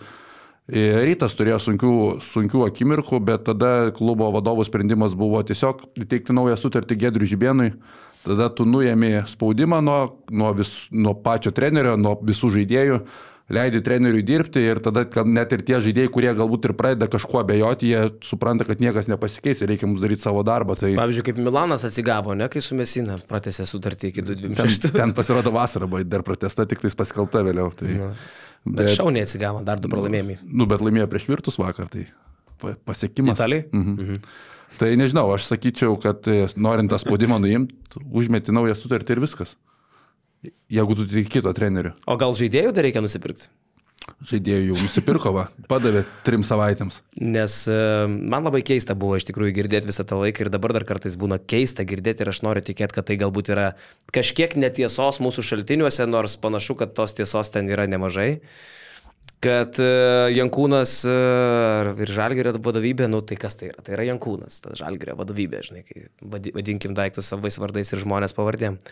Rytas 0.65 1.35
turėjo 1.37 1.59
sunkių, 1.61 1.95
sunkių 2.25 2.63
akimirkų, 2.65 3.19
bet 3.21 3.43
tada 3.45 3.91
klubo 3.93 4.31
vadovų 4.33 4.65
sprendimas 4.65 5.13
buvo 5.13 5.43
tiesiog 5.45 5.83
įteikti 6.01 6.33
naują 6.33 6.57
sutartį 6.57 6.97
Gedriui 7.03 7.29
Žibėnui. 7.29 7.75
Tada 8.25 8.47
tu 8.49 8.65
nuėmė 8.65 9.27
spaudimą 9.29 9.83
nuo, 9.85 9.99
nuo, 10.33 10.55
vis, 10.57 10.71
nuo 10.89 11.13
pačio 11.21 11.53
trenerio, 11.53 11.99
nuo 12.01 12.15
visų 12.25 12.49
žaidėjų, 12.55 12.97
leidi 13.53 13.81
treneriui 13.85 14.23
dirbti 14.25 14.63
ir 14.65 14.81
tada 14.85 15.05
net 15.29 15.53
ir 15.53 15.65
tie 15.67 15.81
žaidėjai, 15.85 16.11
kurie 16.13 16.31
galbūt 16.37 16.71
ir 16.71 16.75
pradeda 16.79 17.09
kažkuo 17.13 17.43
abejoti, 17.43 17.91
jie 17.93 18.07
supranta, 18.25 18.65
kad 18.69 18.81
niekas 18.81 19.11
nepasikeis 19.11 19.61
ir 19.61 19.71
reikia 19.73 19.89
mums 19.91 20.01
daryti 20.05 20.25
savo 20.25 20.41
darbą. 20.47 20.79
Tai... 20.81 20.95
Pavyzdžiui, 20.97 21.27
kaip 21.29 21.43
Milanas 21.45 21.85
atsigavo, 21.85 22.37
ne, 22.39 22.49
kai 22.53 22.63
su 22.65 22.79
Mesina 22.79 23.19
pratęsė 23.29 23.69
sutartį 23.69 24.15
iki 24.15 24.25
2026. 24.25 24.89
Ten, 24.89 24.97
ten 25.03 25.15
pasirodo 25.17 25.53
vasarą, 25.55 25.91
buvo 25.93 26.05
dar 26.09 26.25
pratesta, 26.27 26.65
tik 26.71 26.81
tais 26.85 26.97
paskelbta 26.97 27.45
vėliau. 27.45 27.69
Tai... 27.77 27.93
Na. 28.01 28.11
Bet, 28.65 28.87
bet 28.87 28.95
šauniai 28.95 29.27
atsigavo, 29.27 29.61
dar 29.67 29.81
du 29.81 29.91
pralaimėjimai. 29.93 30.39
Nu, 30.49 30.65
bet 30.71 30.81
laimėjo 30.81 31.11
prieš 31.13 31.29
Virtus 31.29 31.61
vakar, 31.61 31.91
tai 31.93 32.07
pasiekimas. 32.89 33.37
Italijai? 33.37 33.69
Mhm. 33.73 33.97
Mhm. 34.01 34.27
Tai 34.79 34.89
nežinau, 34.99 35.29
aš 35.31 35.45
sakyčiau, 35.53 35.95
kad 36.03 36.27
e, 36.27 36.49
norint 36.59 36.91
tą 36.91 36.99
spaudimą 36.99 37.37
nuimti, 37.39 37.77
užmeti 38.11 38.55
naują 38.55 38.75
sutartį 38.75 39.15
ir 39.15 39.21
viskas. 39.23 39.53
Jeigu 40.73 40.97
tu 40.99 41.07
tik 41.11 41.29
kito 41.33 41.53
treneriu. 41.57 41.95
O 42.09 42.17
gal 42.21 42.35
žaidėjų 42.37 42.73
dar 42.75 42.87
reikia 42.87 43.03
nusipirkti? 43.05 43.51
Žaidėjų 44.29 44.67
jau 44.69 44.77
nusipirko, 44.83 45.31
va, 45.33 45.43
padavė 45.69 46.03
trim 46.27 46.43
savaitėms. 46.45 46.99
Nes 47.25 47.55
e, 47.73 47.77
man 48.09 48.45
labai 48.45 48.61
keista 48.67 48.93
buvo 48.99 49.17
iš 49.17 49.25
tikrųjų 49.31 49.55
girdėti 49.57 49.89
visą 49.89 50.05
tą 50.05 50.19
laiką 50.21 50.45
ir 50.45 50.51
dabar 50.53 50.75
dar 50.77 50.85
kartais 50.85 51.17
būna 51.21 51.39
keista 51.41 51.87
girdėti 51.89 52.21
ir 52.25 52.33
aš 52.35 52.43
noriu 52.45 52.61
tikėti, 52.67 52.99
kad 52.99 53.09
tai 53.09 53.17
galbūt 53.23 53.49
yra 53.55 53.71
kažkiek 54.13 54.59
netiesos 54.61 55.23
mūsų 55.25 55.47
šaltiniuose, 55.49 56.05
nors 56.11 56.37
panašu, 56.41 56.77
kad 56.83 56.93
tos 56.97 57.17
tiesos 57.17 57.53
ten 57.55 57.73
yra 57.73 57.89
nemažai. 57.89 58.43
Kad 59.45 59.81
e, 59.81 59.89
Jankūnas 60.37 60.99
e, 61.09 61.19
ir 62.05 62.15
Žalgerio 62.21 62.53
vadovybė, 62.61 63.09
nu 63.09 63.25
tai 63.25 63.41
kas 63.41 63.57
tai 63.61 63.73
yra? 63.73 63.85
Tai 63.85 63.97
yra 63.97 64.09
Jankūnas, 64.13 64.61
ta 64.65 64.77
Žalgerio 64.77 65.17
vadovybė, 65.17 65.65
žinai, 65.65 65.85
kai 65.89 66.07
vadi- 66.21 66.53
vadinkim 66.53 66.93
daiktus 66.97 67.33
savais 67.33 67.57
vardais 67.61 67.93
ir 67.93 68.05
žmonės 68.05 68.37
pavardėm 68.37 68.83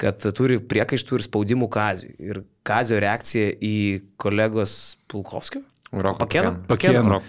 kad 0.00 0.24
turi 0.34 0.58
priekaištų 0.58 1.20
ir 1.20 1.26
spaudimų 1.28 1.68
Kaziui. 1.70 2.14
Ir 2.18 2.42
Kazio 2.66 2.98
reakcija 3.02 3.52
į 3.62 3.74
kolegos 4.18 4.96
Pulkovskio? 5.10 5.62
Pakėno? 5.94 6.56
Pakėno. 6.66 7.20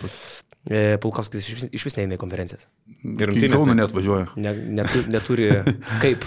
E, 0.65 0.95
Pulkovskis 0.97 1.45
iš, 1.45 1.49
vis- 1.59 1.73
iš 1.77 1.83
vis 1.85 1.95
neina 1.99 2.15
į 2.15 2.17
konferencijas. 2.17 2.63
Ir 3.05 3.27
rungtynės 3.29 3.51
Kauną 3.53 3.75
ne- 3.75 3.83
net 3.83 3.91
važiuoja. 3.93 4.31
Ne, 4.41 4.53
netu, 4.79 5.03
neturi 5.13 5.51
kaip. 6.01 6.23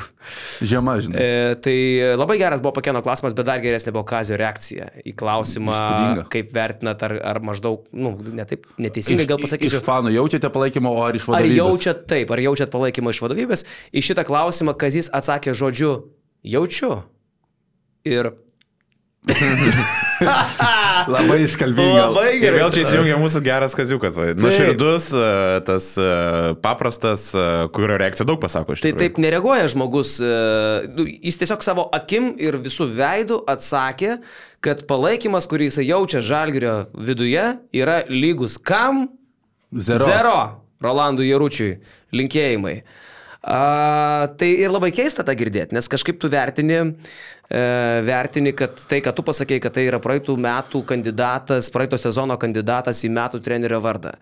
Žiema, 0.62 0.94
žinai. 1.02 1.18
E, 1.24 1.56
tai 1.64 1.74
labai 2.14 2.36
geras 2.38 2.62
buvo 2.62 2.70
Pakėno 2.76 3.02
klausimas, 3.02 3.34
bet 3.34 3.48
dar 3.48 3.58
geresnė 3.64 3.90
buvo 3.96 4.04
Kazio 4.06 4.38
reakcija 4.38 4.86
į 5.02 5.16
klausimą, 5.18 5.74
Įspūdinga. 5.74 6.26
kaip 6.36 6.54
vertinat, 6.54 7.02
ar, 7.08 7.16
ar 7.32 7.40
maždaug, 7.50 7.88
nu, 7.98 8.12
ne 8.38 8.46
taip, 8.46 8.70
neteisingai 8.78 9.26
gal 9.26 9.42
Iš 9.42 9.48
pasakysiu. 9.48 9.80
fanų 9.82 10.14
jaučiate 10.14 10.52
palaikymą, 10.54 10.92
o 10.94 11.02
ar 11.08 11.18
iš 11.18 11.26
Ar 11.26 11.40
vadovybės? 11.40 11.58
jaučiat 11.58 12.06
taip, 12.14 12.30
ar 12.30 12.44
jaučiat 12.46 12.70
palaikymą 12.76 13.10
iš 13.16 13.24
vadovybės? 13.26 13.66
Į 13.90 14.04
šitą 14.12 14.22
klausimą 14.30 14.76
Kazis 14.78 15.10
atsakė 15.18 15.50
žodžiu 15.58 15.96
jaučiu. 16.44 17.02
Ir 18.08 18.32
Labai 21.12 21.42
iškalbinga. 21.44 22.06
Ir 22.38 22.56
vėl 22.56 22.70
čia 22.74 22.84
įsijungia 22.84 23.18
mūsų 23.20 23.42
geras 23.44 23.74
kaziukas. 23.76 24.16
va. 24.18 24.30
Nuoširdus, 24.38 25.08
e, 25.12 25.24
tas 25.66 25.88
e, 26.00 26.06
paprastas, 26.64 27.28
e, 27.36 27.44
kurio 27.74 27.98
reakcija 28.00 28.26
daug 28.28 28.40
pasako. 28.42 28.74
iš 28.74 28.82
Tai 28.82 28.92
tikrųjų. 28.92 29.02
taip 29.04 29.20
nereaguoja 29.22 29.68
žmogus, 29.72 30.16
nu, 30.94 31.06
jis 31.06 31.40
tiesiog 31.42 31.64
savo 31.66 31.88
akim 31.94 32.32
ir 32.40 32.58
visų 32.62 32.88
veidų 32.98 33.42
atsakė, 33.50 34.18
kad 34.64 34.86
palaikymas, 34.90 35.48
kurį 35.50 35.70
jis 35.70 35.82
jaučia 35.86 36.22
žalgerio 36.24 36.78
viduje, 36.94 37.44
yra 37.76 38.00
lygus 38.10 38.58
kam? 38.58 39.06
Zero. 39.74 40.06
Zero. 40.08 40.38
Rolandų 40.82 41.26
Jaručiui. 41.26 41.72
Linkėjimai. 42.14 42.78
A, 43.48 44.28
tai 44.36 44.50
ir 44.60 44.68
labai 44.68 44.90
keista 44.92 45.24
tą 45.24 45.32
girdėti, 45.38 45.72
nes 45.72 45.86
kažkaip 45.88 46.18
tu 46.20 46.28
vertini, 46.28 46.82
e, 47.48 47.62
vertini, 48.04 48.52
kad 48.52 48.76
tai, 48.90 49.00
kad 49.00 49.16
tu 49.16 49.24
pasakėjai, 49.24 49.62
kad 49.64 49.76
tai 49.78 49.86
yra 49.88 50.00
praeitų 50.04 50.36
metų 50.44 50.82
kandidatas, 50.90 51.70
praeito 51.72 51.96
sezono 51.96 52.36
kandidatas 52.36 53.00
į 53.08 53.12
metų 53.16 53.40
trenerio 53.46 53.80
vardą. 53.80 54.12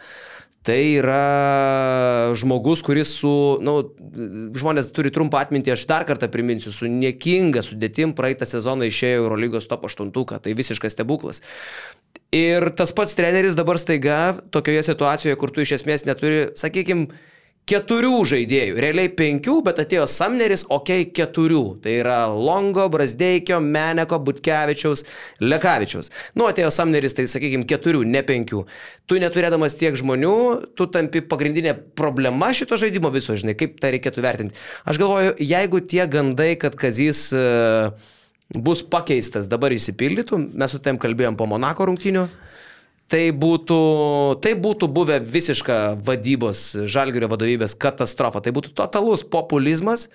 Tai 0.66 0.78
yra 0.78 2.30
žmogus, 2.38 2.86
kuris 2.86 3.16
su, 3.18 3.34
na, 3.62 3.76
nu, 3.82 4.54
žmonės 4.58 4.92
turi 4.94 5.10
trumpą 5.14 5.42
atmintį, 5.42 5.74
aš 5.74 5.86
dar 5.90 6.06
kartą 6.06 6.30
priminsiu, 6.30 6.70
su 6.74 6.86
niekinga 6.90 7.66
sudėtim 7.66 8.14
praeitą 8.18 8.46
sezoną 8.46 8.86
išėjo 8.86 9.24
Eurolygos 9.24 9.66
top 9.70 9.86
8, 9.90 10.10
tai 10.14 10.54
visiškas 10.58 10.94
stebuklas. 10.94 11.42
Ir 12.34 12.70
tas 12.78 12.94
pats 12.94 13.14
treneris 13.18 13.58
dabar 13.58 13.78
staiga 13.78 14.36
tokioje 14.54 14.86
situacijoje, 14.86 15.38
kur 15.38 15.54
tu 15.54 15.62
iš 15.62 15.80
esmės 15.80 16.06
neturi, 16.06 16.48
sakykime, 16.58 17.34
keturių 17.66 18.20
žaidėjų, 18.30 18.76
realiai 18.78 19.10
penkių, 19.10 19.56
bet 19.66 19.80
atėjo 19.82 20.04
Samneris, 20.10 20.62
okei, 20.70 21.02
okay, 21.02 21.10
keturių. 21.18 21.62
Tai 21.82 21.94
yra 21.98 22.18
Longo, 22.30 22.84
Brasdeikio, 22.92 23.58
Meneko, 23.62 24.20
Butkevičiaus, 24.22 25.02
Lekavičiaus. 25.42 26.12
Nu, 26.38 26.46
atėjo 26.46 26.70
Samneris, 26.74 27.16
tai 27.18 27.26
sakykime, 27.30 27.66
keturių, 27.66 28.04
ne 28.06 28.22
penkių. 28.26 28.62
Tu 29.10 29.18
neturėdamas 29.22 29.74
tiek 29.80 29.98
žmonių, 29.98 30.36
tu 30.78 30.86
tampi 30.94 31.24
pagrindinė 31.26 31.74
problema 31.98 32.52
šito 32.54 32.78
žaidimo 32.78 33.10
viso, 33.14 33.34
žinai, 33.34 33.56
kaip 33.58 33.80
tai 33.82 33.96
reikėtų 33.96 34.22
vertinti. 34.22 34.62
Aš 34.86 35.02
galvoju, 35.02 35.34
jeigu 35.42 35.82
tie 35.90 36.04
gandai, 36.10 36.52
kad 36.62 36.78
Kazys 36.78 37.28
uh, 37.34 37.90
bus 38.54 38.86
pakeistas, 38.86 39.50
dabar 39.50 39.74
įsipildytų, 39.74 40.38
mes 40.54 40.70
su 40.70 40.78
tem 40.82 41.02
kalbėjom 41.02 41.38
po 41.38 41.50
Monako 41.50 41.90
rungtinių. 41.90 42.28
Tai 43.06 43.22
būtų, 43.38 43.76
tai 44.42 44.56
būtų 44.58 44.88
buvę 44.90 45.20
visiška 45.22 45.76
vadybos, 46.02 46.72
žalgerio 46.90 47.28
vadovybės 47.30 47.76
katastrofa. 47.78 48.40
Tai 48.42 48.50
būtų 48.56 48.72
totalus 48.74 49.22
populizmas, 49.22 50.08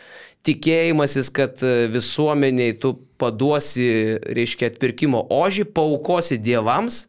tikėjimasis, 0.44 1.30
kad 1.32 1.64
visuomeniai 1.94 2.76
tu 2.76 2.98
paduosi, 3.22 4.20
reiškia, 4.28 4.74
atpirkimo 4.74 5.24
ožį, 5.32 5.70
paukosi 5.72 6.36
dievams 6.42 7.06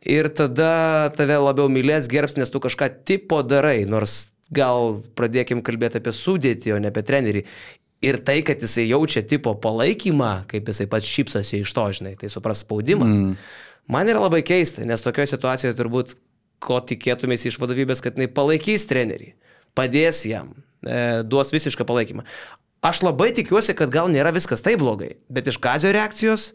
ir 0.00 0.30
tada 0.32 1.12
tave 1.16 1.36
labiau 1.38 1.68
mylės, 1.68 2.08
gerbs, 2.10 2.38
nes 2.40 2.50
tu 2.50 2.62
kažką 2.62 2.88
tipo 3.04 3.42
darai, 3.44 3.82
nors 3.84 4.32
gal 4.52 5.02
pradėkim 5.16 5.60
kalbėti 5.64 6.00
apie 6.00 6.14
sudėtį, 6.16 6.72
o 6.72 6.80
ne 6.80 6.88
apie 6.92 7.04
trenerį. 7.04 7.44
Ir 8.02 8.18
tai, 8.26 8.40
kad 8.42 8.64
jisai 8.64 8.88
jaučia 8.88 9.22
tipo 9.22 9.52
palaikymą, 9.62 10.32
kaip 10.50 10.72
jisai 10.72 10.88
pats 10.90 11.06
šypsosi 11.06 11.60
iš 11.62 11.74
to, 11.76 11.84
žinai, 12.00 12.16
tai 12.18 12.32
supras 12.32 12.64
spaudimą. 12.64 13.06
Mm. 13.06 13.36
Man 13.90 14.10
yra 14.10 14.22
labai 14.22 14.42
keista, 14.46 14.84
nes 14.86 15.02
tokioje 15.02 15.32
situacijoje 15.32 15.78
turbūt 15.78 16.14
ko 16.62 16.78
tikėtumės 16.86 17.46
iš 17.50 17.58
vadovybės, 17.58 18.02
kad 18.04 18.18
jinai 18.18 18.30
palaikys 18.30 18.86
trenerį, 18.90 19.32
padės 19.78 20.22
jam, 20.28 20.52
e, 20.86 21.22
duos 21.26 21.50
visišką 21.54 21.86
palaikymą. 21.88 22.26
Aš 22.86 23.02
labai 23.06 23.30
tikiuosi, 23.34 23.74
kad 23.78 23.90
gal 23.94 24.10
nėra 24.10 24.32
viskas 24.34 24.62
taip 24.62 24.80
blogai, 24.82 25.16
bet 25.30 25.50
iš 25.50 25.58
Kazio 25.62 25.90
reakcijos, 25.94 26.52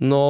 nu, 0.00 0.22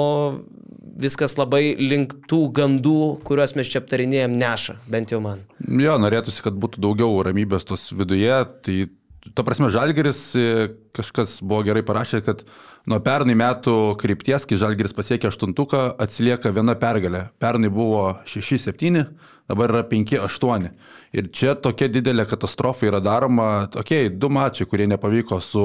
viskas 0.99 1.37
labai 1.39 1.77
link 1.79 2.15
tų 2.31 2.41
gandų, 2.55 3.01
kuriuos 3.27 3.55
mes 3.59 3.71
čia 3.71 3.83
aptarinėjom, 3.83 4.37
neša, 4.39 4.79
bent 4.91 5.15
jau 5.15 5.21
man. 5.23 5.45
Jo, 5.63 5.97
norėtųsi, 6.03 6.43
kad 6.45 6.59
būtų 6.59 6.83
daugiau 6.83 7.21
ramybės 7.27 7.67
tos 7.69 7.89
viduje. 7.95 8.35
Tai, 8.67 8.79
ta 9.35 9.45
prasme, 9.47 9.71
Žalgeris 9.73 10.21
e, 10.37 10.69
kažkas 10.97 11.39
buvo 11.43 11.63
gerai 11.67 11.83
parašę, 11.87 12.21
kad 12.27 12.45
nuo 12.89 12.99
pernai 13.05 13.37
metų 13.39 13.97
krypties, 14.01 14.47
kai 14.49 14.59
Žalgeris 14.61 14.97
pasiekė 14.97 15.31
aštuntuką, 15.31 15.83
atsilieka 16.01 16.53
viena 16.55 16.77
pergalė. 16.79 17.29
Pernai 17.43 17.71
buvo 17.73 18.19
6-7, 18.29 19.05
dabar 19.51 19.75
yra 19.75 19.85
5-8. 19.89 20.69
Ir 21.17 21.31
čia 21.33 21.55
tokia 21.57 21.89
didelė 21.93 22.29
katastrofa 22.29 22.89
yra 22.89 23.01
daroma, 23.05 23.69
tokie 23.73 24.05
okay, 24.07 24.13
du 24.13 24.31
mačiai, 24.33 24.69
kurie 24.69 24.89
nepavyko 24.91 25.41
su 25.45 25.65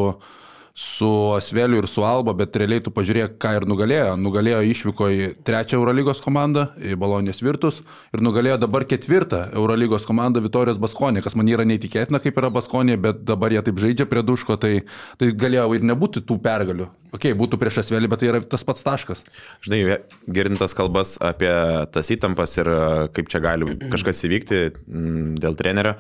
su 0.73 1.33
Asveliu 1.37 1.77
ir 1.77 1.87
su 1.87 2.01
Alba, 2.01 2.33
bet 2.33 2.55
realiai 2.57 2.81
tu 2.81 2.89
pažiūrėk, 2.93 3.35
ką 3.37 3.51
ir 3.59 3.65
nugalėjo. 3.69 4.15
Nugalėjo 4.17 4.61
išvyko 4.71 5.09
į 5.13 5.27
trečią 5.45 5.77
Eurolygos 5.77 6.21
komandą, 6.25 6.71
į 6.81 6.95
Balonijos 6.97 7.43
Virtus 7.45 7.83
ir 8.09 8.23
nugalėjo 8.25 8.57
dabar 8.63 8.85
ketvirtą 8.89 9.43
Eurolygos 9.53 10.07
komandą 10.09 10.41
Vitorijos 10.41 10.79
Baskonė, 10.81 11.21
kas 11.21 11.37
man 11.37 11.51
yra 11.51 11.65
neįtikėtina, 11.69 12.17
kaip 12.23 12.39
yra 12.41 12.49
Baskonė, 12.53 12.97
bet 13.03 13.21
dabar 13.27 13.53
jie 13.53 13.61
taip 13.67 13.83
žaidžia 13.83 14.07
prie 14.09 14.23
duško, 14.25 14.57
tai, 14.63 14.73
tai 15.21 15.29
galėjo 15.37 15.67
ir 15.77 15.85
nebūti 15.85 16.25
tų 16.25 16.39
pergalių. 16.41 16.89
Ok, 17.13 17.29
būtų 17.37 17.61
prieš 17.61 17.83
Asvelį, 17.83 18.09
bet 18.09 18.23
tai 18.23 18.31
yra 18.31 18.41
tas 18.41 18.65
pats 18.65 18.81
taškas. 18.81 19.21
Žinai, 19.67 19.99
girdintas 20.25 20.73
kalbas 20.73 21.19
apie 21.21 21.53
tas 21.93 22.09
įtampas 22.09 22.57
ir 22.57 22.73
e, 22.73 22.81
kaip 23.13 23.29
čia 23.29 23.45
gali 23.45 23.77
kažkas 23.93 24.25
įvykti 24.25 24.65
m, 24.89 25.37
dėl 25.37 25.53
trenerio. 25.59 25.99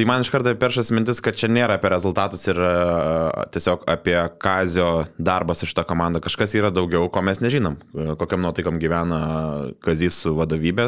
Tai 0.00 0.06
man 0.08 0.22
iš 0.24 0.30
karto 0.32 0.54
peršas 0.56 0.88
mintis, 0.96 1.18
kad 1.20 1.36
čia 1.36 1.50
nėra 1.52 1.74
apie 1.76 1.90
rezultatus 1.92 2.46
ir 2.48 2.56
uh, 2.56 3.42
tiesiog 3.52 3.82
apie 3.92 4.14
Kazio 4.40 4.86
darbą 5.20 5.52
su 5.52 5.66
šitą 5.68 5.82
komandą. 5.84 6.22
Kažkas 6.24 6.54
yra 6.56 6.70
daugiau, 6.72 7.10
ko 7.12 7.20
mes 7.20 7.42
nežinom. 7.44 7.76
Uh, 7.92 8.14
kokiam 8.16 8.40
nuotaikom 8.40 8.78
gyvena 8.80 9.18
Kazys 9.84 10.22
su 10.24 10.32
vadovybė. 10.38 10.86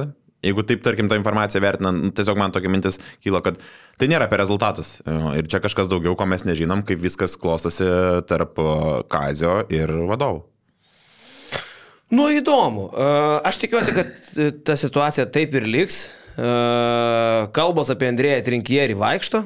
Jeigu 0.48 0.64
taip, 0.64 0.80
tarkim, 0.86 1.10
tą 1.12 1.18
informaciją 1.20 1.60
vertinant, 1.60 2.06
nu, 2.06 2.14
tiesiog 2.16 2.40
man 2.40 2.56
tokia 2.56 2.72
mintis 2.72 2.96
kyla, 3.20 3.42
kad 3.44 3.60
tai 4.00 4.08
nėra 4.08 4.30
apie 4.30 4.40
rezultatus. 4.40 4.94
Uh, 5.04 5.34
ir 5.36 5.44
čia 5.52 5.60
kažkas 5.60 5.92
daugiau, 5.92 6.16
ko 6.16 6.30
mes 6.32 6.48
nežinom, 6.48 6.80
kaip 6.88 7.04
viskas 7.04 7.36
klostosi 7.36 7.90
tarp 8.32 8.64
Kazio 9.12 9.58
ir 9.68 9.92
vadovų. 10.08 10.46
Nu, 12.12 12.28
įdomu. 12.28 12.90
Uh, 12.92 13.38
Aš 13.48 13.62
tikiuosi, 13.62 13.94
kad 13.96 14.12
e, 14.36 14.50
ta 14.64 14.76
situacija 14.76 15.24
taip 15.32 15.54
ir 15.56 15.64
liks. 15.64 16.04
Uh, 16.32 17.48
Kalbos 17.56 17.88
apie 17.92 18.10
Andrėją 18.12 18.42
Trinkierį 18.44 18.96
vaikšto. 19.00 19.42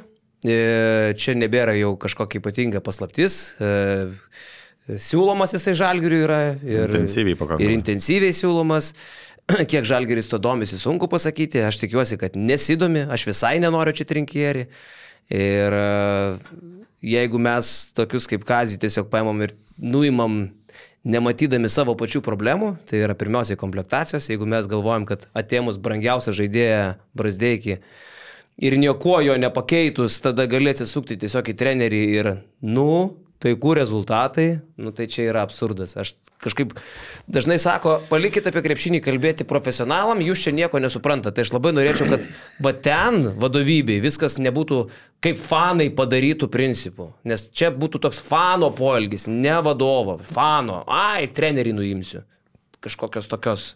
E, 0.47 1.15
Čia 1.19 1.35
nebėra 1.39 1.75
jau 1.79 1.95
kažkokia 2.01 2.41
ypatinga 2.43 2.83
paslaptis. 2.85 3.57
E, 3.59 3.71
Siūlomas 4.87 5.55
jisai 5.55 5.75
žalgiriui 5.79 6.21
yra. 6.23 6.41
Ir, 6.63 6.91
Intensyviai 6.91 7.39
pakankamai. 7.39 7.67
Ir 7.67 7.75
intensyviai 7.75 8.35
siūlomas. 8.37 8.93
Kiek 9.71 9.87
žalgiris 9.87 10.31
to 10.31 10.39
domisi, 10.43 10.79
sunku 10.79 11.09
pasakyti. 11.11 11.63
Aš 11.67 11.81
tikiuosi, 11.83 12.19
kad 12.21 12.39
nesidomi. 12.39 13.03
Aš 13.11 13.29
visai 13.33 13.57
nenoriu 13.63 13.95
čia 13.99 14.07
Trinkierį. 14.07 14.67
Ir 15.35 15.79
e, 15.81 15.89
jeigu 17.15 17.43
mes 17.43 17.73
tokius 17.99 18.31
kaip 18.31 18.47
Kazį 18.47 18.79
tiesiog 18.87 19.11
paimam 19.11 19.43
ir 19.43 19.57
nuimam 19.83 20.45
nematydami 21.07 21.71
savo 21.71 21.95
pačių 21.99 22.21
problemų, 22.27 22.73
tai 22.89 23.05
yra 23.05 23.15
pirmiausiai 23.19 23.59
komplektacijos, 23.61 24.27
jeigu 24.31 24.49
mes 24.51 24.67
galvojam, 24.71 25.07
kad 25.09 25.29
atėmus 25.39 25.79
brangiausią 25.83 26.35
žaidėją 26.35 26.83
Brasdeikį 27.17 27.79
ir 28.67 28.79
nieko 28.81 29.21
jo 29.23 29.37
nepakeitus, 29.39 30.19
tada 30.25 30.49
gali 30.51 30.73
atsisukti 30.73 31.19
tiesiog 31.21 31.53
į 31.53 31.57
trenerį 31.61 32.03
ir, 32.17 32.31
nu, 32.65 32.89
tai 33.39 33.53
kur 33.61 33.77
rezultatai, 33.77 34.61
nu 34.81 34.93
tai 34.97 35.07
čia 35.13 35.27
yra 35.31 35.43
absurdas. 35.45 35.97
Aš 36.01 36.15
kažkaip 36.43 36.73
dažnai 37.29 37.59
sako, 37.61 37.99
palikite 38.09 38.49
apie 38.51 38.63
krepšinį 38.65 39.03
kalbėti 39.05 39.47
profesionalam, 39.49 40.23
jūs 40.25 40.47
čia 40.47 40.55
nieko 40.57 40.81
nesuprantate. 40.81 41.37
Tai 41.37 41.45
aš 41.47 41.53
labai 41.53 41.75
norėčiau, 41.77 42.09
kad 42.13 42.25
va 42.65 42.73
ten 42.73 43.31
vadovybei 43.37 44.01
viskas 44.05 44.39
nebūtų 44.41 44.81
kaip 45.25 45.41
fanai 45.43 45.91
padarytų 45.97 46.49
principų. 46.53 47.11
Nes 47.29 47.49
čia 47.53 47.73
būtų 47.75 48.03
toks 48.09 48.23
fano 48.25 48.73
poelgis, 48.77 49.29
ne 49.29 49.59
vadovo, 49.65 50.19
fano, 50.33 50.83
ai, 50.89 51.29
trenerį 51.29 51.77
nuimsiu. 51.77 52.25
Kažkokios 52.85 53.29
tokios 53.29 53.71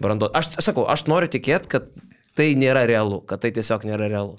brandos. 0.00 0.32
Aš 0.36 0.52
sakau, 0.64 0.84
aš 0.90 1.06
noriu 1.08 1.30
tikėti, 1.30 1.72
kad 1.72 1.90
tai 2.38 2.52
nėra 2.58 2.86
realu, 2.88 3.20
kad 3.24 3.42
tai 3.42 3.52
tiesiog 3.54 3.84
nėra 3.88 4.08
realu. 4.10 4.36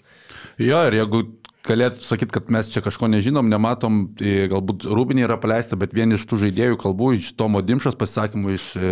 Jo, 0.62 0.84
ir 0.90 1.00
jeigu 1.02 1.26
galėtų 1.68 2.04
sakyti, 2.06 2.34
kad 2.36 2.52
mes 2.54 2.70
čia 2.72 2.82
kažko 2.84 3.10
nežinom, 3.12 3.50
nematom, 3.50 4.04
tai 4.18 4.48
galbūt 4.52 4.88
Rūbinė 4.90 5.26
yra 5.28 5.38
paleista, 5.42 5.78
bet 5.80 5.94
vieni 5.96 6.18
iš 6.18 6.26
tų 6.30 6.42
žaidėjų 6.46 6.80
kalbų, 6.82 7.14
iš 7.18 7.32
Tomo 7.38 7.62
Dimšas 7.66 7.98
pasisakymų, 8.00 8.56
iš 8.58 8.68
e, 8.76 8.92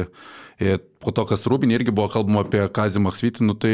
e, 0.61 0.77
po 1.01 1.13
to, 1.15 1.25
kas 1.29 1.47
Rūbinė 1.49 1.79
irgi 1.79 1.95
buvo 1.95 2.09
kalbama 2.13 2.43
apie 2.45 2.61
Kazį 2.73 3.01
Maksvitį, 3.05 3.47
nu 3.49 3.57
tai 3.57 3.73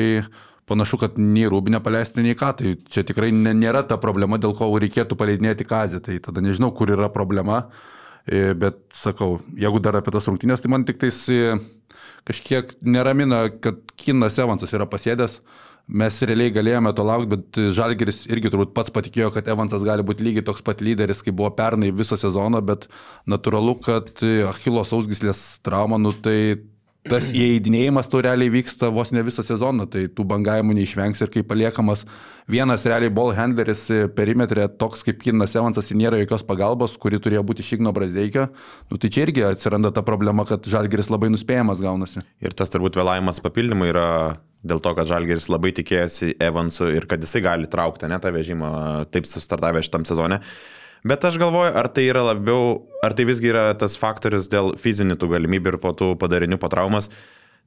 panašu, 0.70 1.00
kad 1.02 1.20
nei 1.22 1.48
Rūbinė 1.52 1.82
paleisti, 1.84 2.24
nei 2.24 2.38
ką, 2.40 2.54
tai 2.62 2.76
čia 2.92 3.04
tikrai 3.08 3.34
nėra 3.36 3.84
ta 3.88 4.00
problema, 4.02 4.40
dėl 4.42 4.56
ko 4.58 4.72
reikėtų 4.82 5.20
paleidinėti 5.20 5.68
Kazį, 5.68 6.02
tai 6.08 6.18
tada 6.24 6.44
nežinau, 6.46 6.72
kur 6.76 6.94
yra 6.96 7.12
problema, 7.12 7.66
e, 8.24 8.54
bet 8.58 8.80
sakau, 8.96 9.42
jeigu 9.60 9.84
dar 9.84 10.00
apie 10.00 10.16
tas 10.16 10.32
rungtynės, 10.32 10.64
tai 10.64 10.72
man 10.72 10.88
tik 10.88 11.04
tais 11.04 11.20
kažkiek 12.26 12.72
neramina, 12.82 13.46
kad 13.62 13.84
Kinas 14.00 14.40
Evansas 14.42 14.74
yra 14.74 14.88
pasėdęs 14.90 15.40
mes 15.88 16.20
realiai 16.26 16.54
galėjome 16.54 16.94
to 16.98 17.06
laukti, 17.06 17.32
bet 17.36 17.60
Žalgeris 17.78 18.24
irgi 18.32 18.52
turbūt 18.52 18.74
pats 18.78 18.94
patikėjo, 18.94 19.32
kad 19.36 19.48
Evansas 19.52 19.86
gali 19.86 20.06
būti 20.06 20.26
lygiai 20.26 20.46
toks 20.46 20.64
pat 20.66 20.82
lyderis, 20.86 21.22
kaip 21.26 21.38
buvo 21.38 21.52
pernai 21.56 21.92
visą 21.94 22.18
sezoną, 22.20 22.62
bet 22.66 22.88
natūralu, 23.30 23.78
kad 23.86 24.10
Achilo 24.50 24.86
sausgislės 24.88 25.60
trauma, 25.66 26.02
nu 26.02 26.14
tai 26.16 26.58
tas 27.06 27.28
įeidinėjimas 27.30 28.08
to 28.10 28.22
realiai 28.26 28.50
vyksta 28.50 28.90
vos 28.94 29.12
ne 29.14 29.22
visą 29.26 29.44
sezoną, 29.46 29.86
tai 29.92 30.08
tų 30.10 30.26
bangavimų 30.32 30.74
neišvengs 30.80 31.22
ir 31.22 31.30
kai 31.34 31.44
paliekamas 31.46 32.02
vienas 32.50 32.86
realiai 32.90 33.14
ball 33.14 33.34
handleris 33.38 33.86
perimetrė, 34.18 34.68
toks 34.82 35.06
kaip 35.06 35.22
Kinas 35.22 35.54
Evansas, 35.58 35.92
nėra 35.94 36.18
jokios 36.24 36.46
pagalbos, 36.48 36.98
kuri 37.02 37.22
turėjo 37.22 37.46
būti 37.46 37.66
Šigno 37.66 37.94
Brazdeikio, 37.96 38.48
nu 38.90 39.02
tai 39.02 39.14
čia 39.14 39.28
irgi 39.28 39.46
atsiranda 39.46 39.94
ta 39.94 40.02
problema, 40.06 40.48
kad 40.50 40.66
Žalgeris 40.66 41.12
labai 41.14 41.30
nuspėjamas 41.34 41.84
gaunasi. 41.84 42.26
Ir 42.42 42.58
tas 42.58 42.74
turbūt 42.74 42.98
vėlavimas 42.98 43.42
papildymui 43.46 43.94
yra 43.94 44.10
dėl 44.66 44.82
to, 44.84 44.96
kad 44.98 45.10
Žalgeris 45.10 45.48
labai 45.54 45.72
tikėjosi 45.78 46.36
Evansu 46.42 46.90
ir 46.94 47.08
kad 47.10 47.24
jisai 47.24 47.44
gali 47.46 47.70
traukti 47.72 48.10
ne 48.10 48.20
tą 48.22 48.34
vežimą, 48.36 48.72
taip 49.14 49.30
sustartavę 49.30 49.84
šitam 49.86 50.08
sezone. 50.10 50.42
Bet 51.06 51.26
aš 51.28 51.38
galvoju, 51.38 51.70
ar 51.78 51.88
tai 51.94 52.08
yra 52.10 52.24
labiau, 52.32 52.80
ar 53.06 53.14
tai 53.14 53.28
visgi 53.30 53.52
yra 53.52 53.68
tas 53.78 53.94
faktorius 54.02 54.50
dėl 54.50 54.74
fizinių 54.82 55.20
tų 55.22 55.36
galimybių 55.36 55.76
ir 55.76 55.82
po 55.84 55.94
tų 55.94 56.16
padarinių 56.22 56.58
po 56.62 56.72
traumas. 56.74 57.12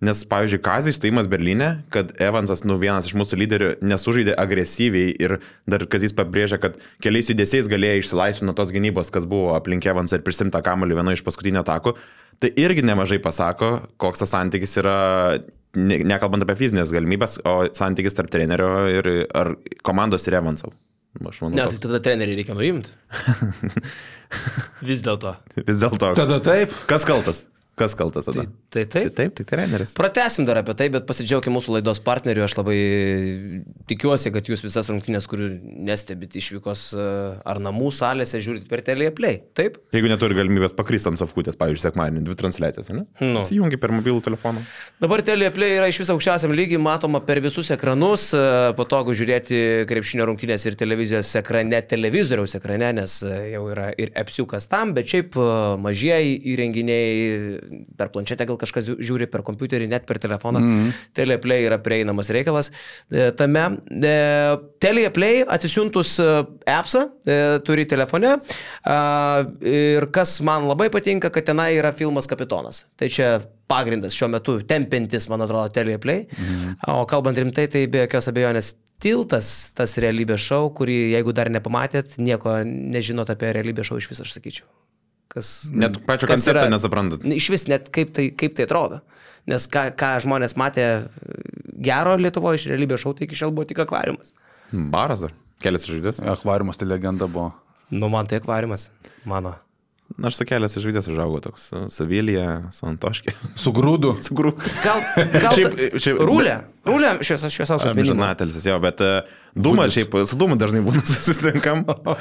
Nes, 0.03 0.21
pavyzdžiui, 0.31 0.61
Kazis 0.63 0.95
stojimas 0.95 1.27
Berlyne, 1.27 1.69
kad 1.91 2.13
Evansas, 2.23 2.61
nu, 2.67 2.77
vienas 2.79 3.09
iš 3.09 3.17
mūsų 3.19 3.39
lyderių, 3.41 3.71
nesužaidė 3.83 4.37
agresyviai 4.39 5.11
ir 5.19 5.41
dar 5.67 5.83
Kazis 5.91 6.15
pabrėžia, 6.15 6.61
kad 6.63 6.79
keliais 7.03 7.31
judesiais 7.33 7.67
galėjo 7.71 8.05
išsilaisvinti 8.05 8.47
nuo 8.47 8.55
tos 8.59 8.71
gynybos, 8.75 9.11
kas 9.15 9.27
buvo 9.27 9.57
aplink 9.59 9.87
Evansą 9.91 10.21
ir 10.21 10.27
prisimta 10.27 10.63
kamuolį 10.63 11.01
vieno 11.01 11.15
iš 11.17 11.25
paskutinių 11.27 11.65
atakų. 11.65 11.97
Tai 12.39 12.53
irgi 12.63 12.87
nemažai 12.87 13.19
pasako, 13.23 13.73
koks 13.99 14.23
tas 14.23 14.35
santykis 14.37 14.79
yra 14.79 14.99
ne, 15.79 16.01
nekalbant 16.09 16.45
apie 16.45 16.59
fizinės 16.59 16.93
galimybės, 16.95 17.39
o 17.47 17.57
santykis 17.77 18.17
tarp 18.19 18.33
trenerio 18.35 18.73
ir 18.93 19.11
ar 19.37 19.55
komandos 19.87 20.27
ir 20.29 20.39
Evansau. 20.41 20.75
Aš 21.19 21.41
manau. 21.43 21.57
Ne, 21.57 21.67
tai 21.73 21.81
tada 21.83 21.99
trenerių 22.05 22.35
reikia 22.39 22.55
nuimti. 22.55 22.93
Vis 24.89 25.01
dėlto. 25.03 25.35
Vis 25.59 25.81
dėlto. 25.81 26.13
Tada 26.19 26.39
taip. 26.45 26.75
Kas 26.91 27.07
kaltas? 27.09 27.47
Kas 27.79 27.95
kaltas 27.99 28.27
tada? 28.29 28.45
Tai, 28.45 28.85
tai 28.85 28.85
taip. 28.85 29.09
Tai 29.09 29.15
taip, 29.19 29.35
tai 29.39 29.45
treneris. 29.47 29.95
Pratesim 29.99 30.47
dar 30.49 30.61
apie 30.61 30.75
tai, 30.79 30.89
bet 30.93 31.07
pasidžiaugim 31.09 31.55
mūsų 31.55 31.79
laidos 31.79 32.01
partneriu. 32.05 32.45
Aš 32.47 32.57
labai 32.59 32.77
tikiuosi, 33.91 34.33
kad 34.35 34.49
jūs 34.51 34.65
visas 34.67 34.91
rungtynės, 34.91 35.29
kurių 35.31 35.51
nestebit 35.89 36.37
išvykos 36.39 36.85
e, 36.95 37.07
ar 37.49 37.61
namų 37.63 37.93
salėse, 37.95 38.41
žiūrit 38.45 38.67
per 38.71 38.83
teleplay. 38.87 39.41
Taip? 39.59 39.79
Jeigu 39.95 40.11
neturi 40.11 40.37
galimybės 40.39 40.75
pakristi 40.77 41.13
ant 41.13 41.21
sofkutės, 41.21 41.59
pavyzdžiui, 41.61 41.85
sekmadienį, 41.87 42.25
dvi 42.27 42.39
transliacijos, 42.43 42.91
ne? 42.95 43.05
Nu. 43.23 43.43
Įjungi 43.43 43.81
per 43.81 43.95
mobilų 43.95 44.23
telefoną. 44.27 44.65
Dabar 45.03 45.23
teleplay 45.27 45.79
yra 45.79 45.89
iš 45.91 46.03
viso 46.03 46.17
aukščiausiam 46.17 46.55
lygiai, 46.57 46.81
matoma 46.83 47.23
per 47.25 47.43
visus 47.45 47.71
ekranus, 47.75 48.31
e, 48.37 48.45
patogu 48.79 49.17
žiūrėti 49.19 49.63
krepšinio 49.91 50.29
rungtynės 50.29 50.67
ir 50.69 50.79
televizijos 50.79 51.33
ekrane, 51.41 51.81
televizoriaus 51.89 52.59
ekrane, 52.59 52.93
nes 53.01 53.21
e, 53.27 53.35
jau 53.55 53.65
yra 53.73 53.91
ir 53.99 54.13
apsiukas 54.19 54.69
tam, 54.71 54.95
bet 54.97 55.11
šiaip 55.11 55.39
mažieji 55.83 56.37
įrenginiai 56.53 57.68
per 57.99 58.11
planšetę 58.15 58.47
gal 58.49 58.59
kažkas 58.61 58.89
žiūri, 58.97 59.29
per 59.31 59.45
kompiuterį, 59.47 59.89
net 59.91 60.07
per 60.09 60.21
telefoną. 60.23 60.61
Mm 60.61 60.79
-hmm. 60.79 61.05
Teleplay 61.17 61.67
yra 61.67 61.79
prieinamas 61.79 62.31
reikalas. 62.31 62.71
E, 63.11 63.31
tame 63.33 63.65
e, 63.91 64.15
Teleplay 64.81 65.45
atsisiuntus 65.49 66.19
e, 66.19 66.47
appsą 66.67 67.09
turi 67.65 67.85
telefone 67.87 68.39
ir 69.61 70.07
kas 70.13 70.41
man 70.41 70.69
labai 70.69 70.89
patinka, 70.91 71.31
kad 71.31 71.45
tenai 71.45 71.77
yra 71.77 71.93
filmas 71.93 72.27
Kapitonas. 72.27 72.87
Tai 72.97 73.09
čia 73.09 73.41
pagrindas 73.69 74.17
šiuo 74.17 74.29
metu 74.33 74.59
tempintis, 74.63 75.29
man 75.29 75.45
atrodo, 75.45 75.69
Teleplay. 75.69 76.27
Mhm. 76.33 76.75
O 76.89 77.07
kalbant 77.07 77.39
rimtai, 77.39 77.69
tai 77.69 77.87
be 77.87 77.99
jokios 78.07 78.29
abejonės 78.29 78.75
tiltas, 79.03 79.73
tas 79.75 79.97
realybės 80.03 80.41
šou, 80.41 80.73
kurį 80.75 80.99
jeigu 81.15 81.33
dar 81.33 81.51
nepamatėt, 81.51 82.19
nieko 82.19 82.63
nežinot 82.65 83.31
apie 83.31 83.53
realybės 83.53 83.91
šou 83.91 84.01
iš 84.01 84.11
viso, 84.11 84.27
aš 84.27 84.39
sakyčiau 84.39 84.67
kas... 85.39 85.53
Net 85.73 86.01
pačio 86.09 86.29
koncepto 86.31 86.67
yra, 86.67 86.73
nesuprantat. 86.75 87.25
Iš 87.39 87.49
vis 87.55 87.69
net 87.71 87.89
kaip 87.95 88.13
tai, 88.17 88.29
kaip 88.35 88.59
tai 88.59 88.67
atrodo. 88.69 89.01
Nes 89.49 89.65
ką, 89.73 89.89
ką 89.97 90.11
žmonės 90.27 90.59
matė 90.61 90.89
gero 91.79 92.17
Lietuvoje 92.21 92.61
iš 92.61 92.67
realybės 92.73 93.05
šau, 93.05 93.15
tai 93.17 93.29
iki 93.29 93.39
šiol 93.39 93.55
buvo 93.57 93.69
tik 93.71 93.81
akvariumas. 93.87 94.35
Baras 94.93 95.25
dar, 95.25 95.33
kelias 95.65 95.89
žaidės. 95.89 96.21
Akvariumas 96.35 96.81
tai 96.81 96.91
legenda 96.91 97.31
buvo. 97.31 97.53
Nu, 97.89 98.11
man 98.13 98.29
tai 98.29 98.43
akvariumas, 98.43 98.91
mano. 99.29 99.55
Na, 100.17 100.31
aš 100.31 100.39
su 100.41 100.47
kelias 100.49 100.73
žvaigždės 100.81 101.11
užaugau 101.13 101.41
toks, 101.45 101.67
Savilija, 101.93 102.71
Santoškė. 102.73 103.35
Su 103.63 103.75
grūdu. 103.77 104.15
Su 104.25 104.37
grūdu. 104.39 104.57
Gal, 104.81 105.03
gal 105.35 105.53
šiaip, 105.53 105.99
šiaip, 106.01 106.23
rūlė, 106.25 106.55
rūlė 106.89 107.11
šviesa, 107.21 107.51
šviesos 107.53 107.85
atminimo. 107.85 108.17
Žinatelis, 108.17 108.57
jo, 108.71 108.79
bet 108.83 109.05
uh, 109.05 109.37
Dūmas, 109.53 109.93
šiaip 109.93 110.17
su 110.31 110.39
Dūmu 110.41 110.57
dažnai 110.61 110.81
būna 110.87 111.05
susitinkam. 111.13 111.85
uh, 111.93 112.17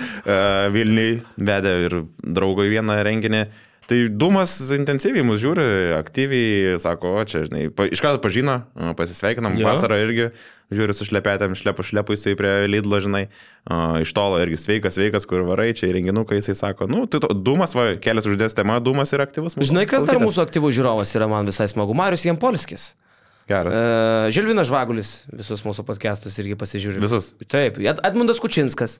Vilniui 0.76 1.22
vedė 1.40 1.74
ir 1.88 1.98
draugo 2.20 2.68
į 2.68 2.76
vieną 2.76 3.00
renginį. 3.08 3.46
Tai 3.88 3.98
Dūmas 4.12 4.52
intensyviai 4.76 5.24
mus 5.24 5.40
žiūri, 5.40 5.64
aktyviai 5.96 6.76
sako, 6.82 7.14
o 7.22 7.24
čia, 7.28 7.46
žinai, 7.48 7.70
pa, 7.72 7.86
iš 7.88 8.02
karto 8.04 8.20
pažino, 8.20 8.60
pasisveikinam, 9.00 9.56
jo. 9.56 9.64
vasarą 9.70 10.00
irgi 10.04 10.26
žiūri 10.76 10.96
su 10.98 11.08
šlepetėm, 11.08 11.56
šlepu 11.56 11.86
šlepu 11.88 12.18
jisai 12.18 12.34
prie 12.36 12.52
Lidlo, 12.68 13.00
žinai, 13.04 13.30
uh, 13.72 14.02
iš 14.04 14.12
tolo 14.18 14.42
irgi 14.44 14.60
sveikas, 14.60 14.98
sveikas, 15.00 15.24
kur 15.30 15.46
varai, 15.48 15.70
čia 15.78 15.88
įrenginukai, 15.88 16.42
jisai 16.42 16.58
sako, 16.60 16.90
nu, 16.92 17.06
tai 17.08 17.24
to, 17.24 17.32
Dūmas, 17.32 17.78
va, 17.80 17.94
kelias 18.04 18.28
uždės 18.28 18.60
tema, 18.60 18.82
Dūmas 18.84 19.16
yra 19.16 19.30
aktyvus. 19.30 19.56
Žinai, 19.56 19.88
kas 19.88 20.04
dar 20.10 20.20
mūsų 20.20 20.44
aktyvus 20.44 20.76
žiūrovas 20.76 21.16
yra 21.16 21.32
man 21.32 21.48
visai 21.48 21.72
smagu, 21.72 21.96
Marius 21.96 22.28
Jampolskis. 22.28 22.90
Geras. 23.48 23.72
Uh, 23.72 24.28
Žilvinas 24.36 24.68
Žvagulis 24.68 25.12
visus 25.32 25.64
mūsų 25.64 25.88
podcastus 25.88 26.36
irgi 26.44 26.60
pasižiūri. 26.60 27.00
Visus. 27.00 27.32
Taip, 27.48 27.80
Edmundas 27.80 28.44
Kučinskas 28.44 29.00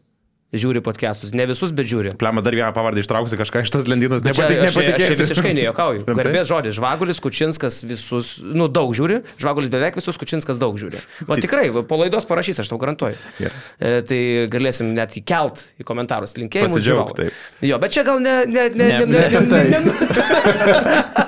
žiūri 0.56 0.80
podcastus. 0.84 1.34
Ne 1.36 1.44
visus, 1.50 1.74
bet 1.76 1.88
žiūri. 1.90 2.14
Pliama 2.20 2.44
dar 2.46 2.56
vieną 2.56 2.70
pavardę 2.76 3.02
ištrauksi 3.04 3.40
kažką 3.40 3.66
iš 3.66 3.72
tos 3.74 3.90
lentynos. 3.92 4.24
Nepatik, 4.24 4.62
aš, 4.64 4.78
aš, 4.80 5.10
visiškai 5.20 5.52
nejokauju. 5.58 6.06
Garbės 6.20 6.48
žodis. 6.48 6.78
Žvagulis, 6.78 7.20
Kučinskas 7.24 7.82
visus, 7.88 8.38
nu 8.40 8.70
daug 8.72 8.96
žiūri. 8.96 9.20
Žvagulis 9.42 9.72
beveik 9.74 10.00
visus, 10.00 10.20
Kučinskas 10.20 10.62
daug 10.62 10.80
žiūri. 10.80 11.04
O 11.28 11.36
tikrai, 11.36 11.68
po 11.76 12.00
laidos 12.00 12.28
parašys, 12.30 12.64
aš 12.64 12.72
tau 12.72 12.80
garantuoju. 12.80 13.20
Yeah. 13.44 13.62
E, 13.80 13.94
tai 14.08 14.22
galėsim 14.54 14.94
net 14.96 15.20
įkelt 15.20 15.66
į 15.82 15.88
komentarus 15.88 16.38
linkėjimus. 16.40 16.80
Pasidžiaugti. 16.80 17.32
Jo, 17.68 17.82
bet 17.84 17.98
čia 17.98 18.08
gal 18.08 18.24
ne... 18.24 18.40
ne, 18.48 18.70
ne, 18.72 18.92
ne, 19.04 19.06
ne, 19.06 19.42
ne, 19.52 19.64
ne, 19.68 19.82
ne. 19.84 21.24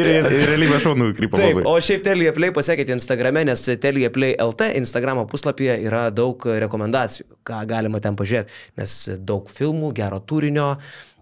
Ir 0.00 0.28
realybė 0.50 0.80
šau 0.82 0.94
nukrypo. 0.98 1.40
Taip, 1.40 1.62
o 1.66 1.76
šiaip 1.82 2.04
Telia 2.06 2.34
Play 2.36 2.54
pasiekite 2.56 2.94
Instagrame, 2.96 3.44
nes 3.48 3.66
Telia 3.82 4.10
Play 4.14 4.36
LT 4.40 4.72
Instagramo 4.80 5.26
puslapyje 5.30 5.78
yra 5.86 6.08
daug 6.14 6.44
rekomendacijų, 6.66 7.28
ką 7.46 7.62
galima 7.70 8.02
ten 8.02 8.18
pažiūrėti 8.18 8.50
nes 8.80 8.96
daug 9.26 9.48
filmų, 9.50 9.92
gero 9.96 10.20
turinio, 10.26 10.68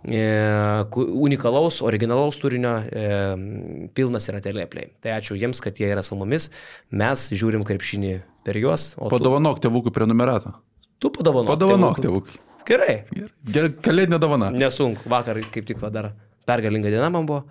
e, 0.05 0.23
unikalaus, 0.97 1.81
originalaus 1.87 2.39
turinio 2.41 2.75
e, 2.87 3.07
pilnas 3.97 4.29
yra 4.33 4.43
teleplay. 4.45 4.93
Tai 5.03 5.17
ačiū 5.19 5.39
jiems, 5.39 5.63
kad 5.65 5.79
jie 5.79 5.91
yra 5.93 6.05
su 6.07 6.19
mumis, 6.19 6.51
mes 6.91 7.29
žiūrim 7.35 7.67
krepšinį 7.69 8.19
per 8.47 8.61
juos. 8.61 8.93
Padovanok 8.99 9.61
tu... 9.61 9.69
tėvukui 9.69 9.95
prenumeratą. 9.95 10.57
Tu 10.99 11.13
padovanok. 11.15 11.55
Padovanok 11.55 12.03
tėvukui. 12.05 12.43
Gerai. 12.69 12.99
Gerai, 13.49 13.71
kalėdinė 13.85 14.19
dovana. 14.21 14.51
Nesunk, 14.53 15.01
vakar 15.09 15.41
kaip 15.55 15.69
tik 15.69 15.81
dar 15.95 16.13
pergalinga 16.49 16.93
diena 16.93 17.09
man 17.13 17.29
buvo. 17.29 17.47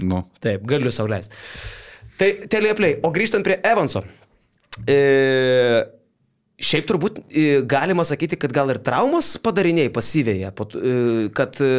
Nu. 0.00 0.22
Taip, 0.42 0.64
galiu 0.68 0.92
sauliaisti. 0.94 1.36
Tai 2.20 2.30
teleplay. 2.50 2.96
O 3.02 3.10
grįžtant 3.14 3.44
prie 3.44 3.58
Evanso. 3.66 4.04
E, 4.88 4.96
Šiaip 6.62 6.86
turbūt 6.86 7.16
e, 7.26 7.44
galima 7.66 8.04
sakyti, 8.06 8.36
kad 8.38 8.52
gal 8.54 8.70
ir 8.70 8.78
traumos 8.86 9.32
padariniai 9.42 9.90
pasivėja, 9.92 10.52
e, 10.52 10.92
kad 11.34 11.58
e, 11.58 11.70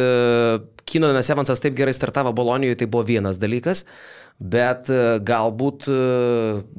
Kinonas 0.84 1.30
Evansas 1.32 1.62
taip 1.62 1.76
gerai 1.78 1.94
startavo 1.96 2.34
Bolonijoje, 2.36 2.82
tai 2.82 2.88
buvo 2.90 3.06
vienas 3.08 3.40
dalykas, 3.40 3.86
bet 4.36 4.90
galbūt 5.24 5.86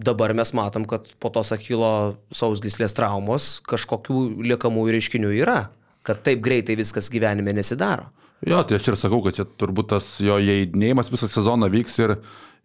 dabar 0.05 0.33
mes 0.37 0.51
matom, 0.53 0.85
kad 0.85 1.07
po 1.23 1.31
tos 1.33 1.49
Akilo 1.55 2.19
sausgyslės 2.35 2.93
traumos 2.93 3.47
kažkokių 3.65 4.25
liekamųjų 4.51 4.93
reiškinių 4.97 5.31
yra, 5.39 5.57
kad 6.05 6.21
taip 6.27 6.43
greitai 6.45 6.77
viskas 6.77 7.09
gyvenime 7.09 7.55
nesidaro. 7.57 8.11
Jo, 8.43 8.59
tai 8.67 8.75
aš 8.77 8.89
ir 8.91 8.97
sakau, 8.99 9.21
kad 9.23 9.37
čia 9.37 9.45
turbūt 9.47 9.93
tas 9.93 10.09
jo 10.19 10.35
įeidinėjimas 10.41 11.07
visą 11.13 11.29
sezoną 11.31 11.69
vyks 11.71 11.95
ir 12.03 12.17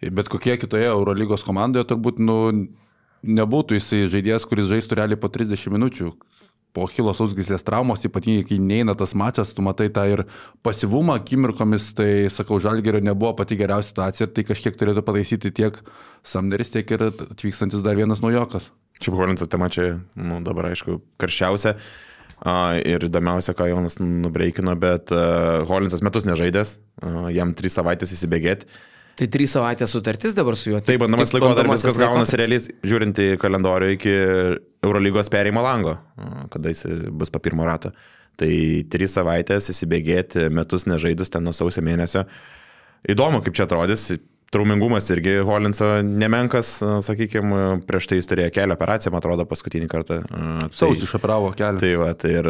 bet 0.08 0.28
kokie 0.32 0.56
kitoje 0.58 0.88
Eurolygos 0.90 1.44
komandoje 1.46 1.86
turbūt 1.92 2.18
nu, 2.18 2.40
nebūtų 3.22 3.78
jisai 3.78 4.08
žaidėjas, 4.10 4.48
kuris 4.48 4.68
žaistų 4.70 4.98
realiai 4.98 5.20
po 5.20 5.30
30 5.32 5.72
minučių. 5.76 6.12
Po 6.70 6.84
Hilo 6.86 7.10
sausgyslės 7.16 7.64
traumos, 7.66 8.04
ypatingai 8.06 8.44
kai 8.46 8.60
neina 8.62 8.94
tas 8.94 9.10
mačas, 9.18 9.50
tu 9.54 9.62
matai 9.66 9.88
tą 9.90 10.04
ir 10.06 10.22
pasivumą 10.62 11.16
akimirkomis, 11.18 11.88
tai 11.98 12.28
sakau, 12.30 12.60
Žalgerio 12.62 13.00
nebuvo 13.02 13.32
pati 13.40 13.58
geriausia 13.58 13.90
situacija, 13.90 14.28
tai 14.30 14.44
kažkiek 14.46 14.78
turėtų 14.78 15.02
pataisyti 15.06 15.50
tiek 15.50 15.80
Samneris, 16.22 16.70
tiek 16.70 16.94
ir 16.94 17.08
atvykstantis 17.10 17.82
dar 17.82 17.98
vienas 17.98 18.22
naujokas. 18.22 18.70
Šiaip 19.02 19.18
Holinsas 19.18 19.50
tema 19.50 19.66
čia, 19.72 19.96
nu, 20.14 20.38
dabar 20.46 20.70
aišku, 20.70 21.00
karščiausia. 21.18 21.74
Ir 22.40 23.04
įdomiausia, 23.04 23.52
ką 23.52 23.66
Jonas 23.68 23.98
nubreikino, 24.00 24.72
bet 24.80 25.12
uh, 25.12 25.60
Holinsas 25.68 26.00
metus 26.00 26.24
nežaidęs, 26.24 26.78
jam 27.36 27.52
trys 27.56 27.76
savaitės 27.76 28.14
įsibėgėti. 28.16 28.68
Tai 29.20 29.26
trys 29.28 29.52
savaitės 29.52 29.92
sutartis 29.92 30.32
dabar 30.36 30.56
su 30.56 30.70
juo. 30.70 30.78
Tai 30.80 30.96
bandomas 31.02 31.34
laikotarpis, 31.34 31.84
kas 31.84 31.98
gaunasi 32.00 32.38
realiai, 32.40 32.62
žiūrint 32.88 33.20
į 33.20 33.26
kalendorių 33.42 33.90
iki 33.98 34.14
Eurolygos 34.86 35.28
perėjimo 35.32 35.60
lango, 35.64 35.98
kada 36.54 36.72
jis 36.72 36.86
bus 37.12 37.32
po 37.34 37.42
pirmo 37.44 37.66
rato. 37.68 37.92
Tai 38.40 38.48
trys 38.88 39.18
savaitės 39.18 39.68
įsibėgėti, 39.74 40.46
metus 40.56 40.88
nežaidus 40.88 41.28
ten 41.34 41.44
nuo 41.44 41.52
sausio 41.52 41.84
mėnesio. 41.84 42.24
Įdomu, 43.12 43.42
kaip 43.44 43.58
čia 43.58 43.66
atrodys. 43.68 44.06
Traumingumas 44.50 45.06
irgi 45.14 45.36
Holinso 45.46 45.86
nemenkas, 46.02 46.80
sakykime, 47.06 47.80
prieš 47.86 48.08
tai 48.10 48.16
jis 48.18 48.26
turėjo 48.26 48.50
kelią 48.56 48.74
operaciją, 48.74 49.12
man 49.14 49.22
atrodo, 49.22 49.44
paskutinį 49.46 49.86
kartą. 49.92 50.20
a, 50.26 50.54
tai- 50.66 50.70
Sausį 50.80 51.06
išoperavo 51.06 51.52
kelią. 51.54 51.78
Tai 51.78 51.92
va, 52.02 52.08
tai 52.18 52.32
ir 52.40 52.48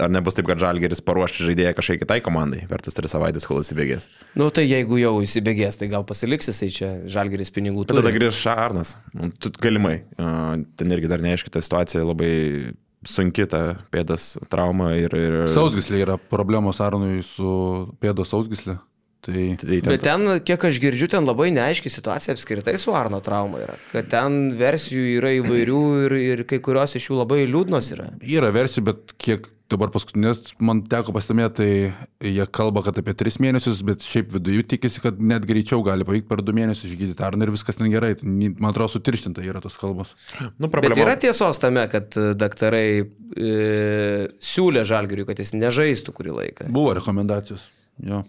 ar 0.00 0.10
nebus 0.10 0.34
taip, 0.34 0.48
kad 0.48 0.58
Žalgeris 0.58 1.02
paruoš 1.06 1.36
žaidėją 1.46 1.74
kažkai 1.76 1.98
kitai 2.00 2.16
komandai 2.24 2.64
per 2.66 2.80
tas 2.82 2.96
tris 2.96 3.12
savaitės, 3.14 3.44
kol 3.46 3.60
įsibėgės. 3.62 4.08
Nu 4.34 4.48
tai 4.50 4.64
jeigu 4.66 4.96
jau 4.98 5.12
įsibėgės, 5.22 5.76
tai 5.78 5.86
gal 5.92 6.02
pasiliks 6.08 6.48
jisai 6.50 6.70
čia 6.72 6.88
žalgeris 7.06 7.52
pinigų 7.54 7.84
Bet 7.86 8.00
tada 8.00 8.10
grįž 8.16 8.40
Arnas. 8.50 8.96
Nu, 9.12 9.28
tu- 9.38 9.52
Galimai. 9.60 10.00
A, 10.18 10.56
Ten 10.76 10.90
irgi 10.90 11.06
dar 11.12 11.20
neaiški 11.22 11.52
ta 11.54 11.60
situacija, 11.62 12.02
labai 12.02 12.72
sunki 13.04 13.44
ta 13.46 13.76
pėdos 13.92 14.32
trauma 14.48 14.94
ir... 14.96 15.12
ir 15.14 15.38
Sausgyslė 15.52 16.00
yra 16.08 16.16
problemos 16.18 16.80
Arnui 16.80 17.20
su 17.22 17.92
pėdos 18.00 18.32
sausgyslė. 18.32 18.80
Tai 19.24 19.46
Tai 19.56 19.78
ten, 19.80 19.88
Bet 19.94 20.04
ten, 20.04 20.26
kiek 20.44 20.66
aš 20.68 20.78
girdžiu, 20.82 21.08
ten 21.14 21.24
labai 21.24 21.48
neaiški 21.56 21.88
situacija 21.92 22.34
apskritai 22.36 22.76
su 22.82 22.92
Arno 22.96 23.22
trauma 23.24 23.62
yra. 23.64 23.78
Kad 23.94 24.10
ten 24.12 24.52
versijų 24.58 25.06
yra 25.18 25.32
įvairių 25.40 25.80
ir, 26.04 26.16
ir 26.34 26.44
kai 26.50 26.60
kurios 26.64 26.96
iš 27.00 27.08
jų 27.10 27.20
labai 27.22 27.42
liūdnos 27.48 27.92
yra. 27.96 28.10
yra 28.20 28.52
versijų, 28.54 28.84
bet 28.92 29.14
kiek 29.18 29.48
dabar 29.72 29.88
paskutinės 29.90 30.52
man 30.62 30.82
teko 30.86 31.10
pasidomėti, 31.16 31.54
tai 31.56 32.28
jie 32.30 32.44
kalba, 32.54 32.82
kad 32.84 32.98
apie 33.00 33.14
3 33.16 33.40
mėnesius, 33.42 33.80
bet 33.88 34.04
šiaip 34.06 34.28
viduje 34.36 34.62
tikisi, 34.74 35.00
kad 35.02 35.16
net 35.18 35.46
greičiau 35.48 35.80
gali 35.82 36.04
pavykti 36.06 36.28
per 36.30 36.42
2 36.44 36.54
mėnesius 36.54 36.92
išgydyti 36.92 37.24
Arną 37.24 37.48
ir 37.48 37.54
viskas 37.56 37.80
ten 37.80 37.88
gerai. 37.90 38.12
Tai 38.20 38.28
Man 38.28 38.68
atrodo, 38.70 38.92
sutirštinta 38.92 39.42
yra 39.42 39.62
tos 39.64 39.80
kalbos. 39.80 40.12
nu, 40.60 40.68
Bet 40.68 40.74
problema. 40.76 41.00
yra 41.08 41.16
tiesos 41.18 41.58
tame, 41.58 41.88
kad 41.90 42.12
e, 42.20 42.28
daktarai 42.38 42.86
e, 43.00 44.28
siūlė 44.52 44.84
žalgeriui, 44.86 45.26
kad 45.32 45.40
jis 45.42 45.54
nežaistų 45.56 46.14
kurį 46.14 46.36
laiką. 46.38 46.68
Buvo 46.74 46.94
rekomendacijos. 47.00 47.64
Jo. 48.04 48.22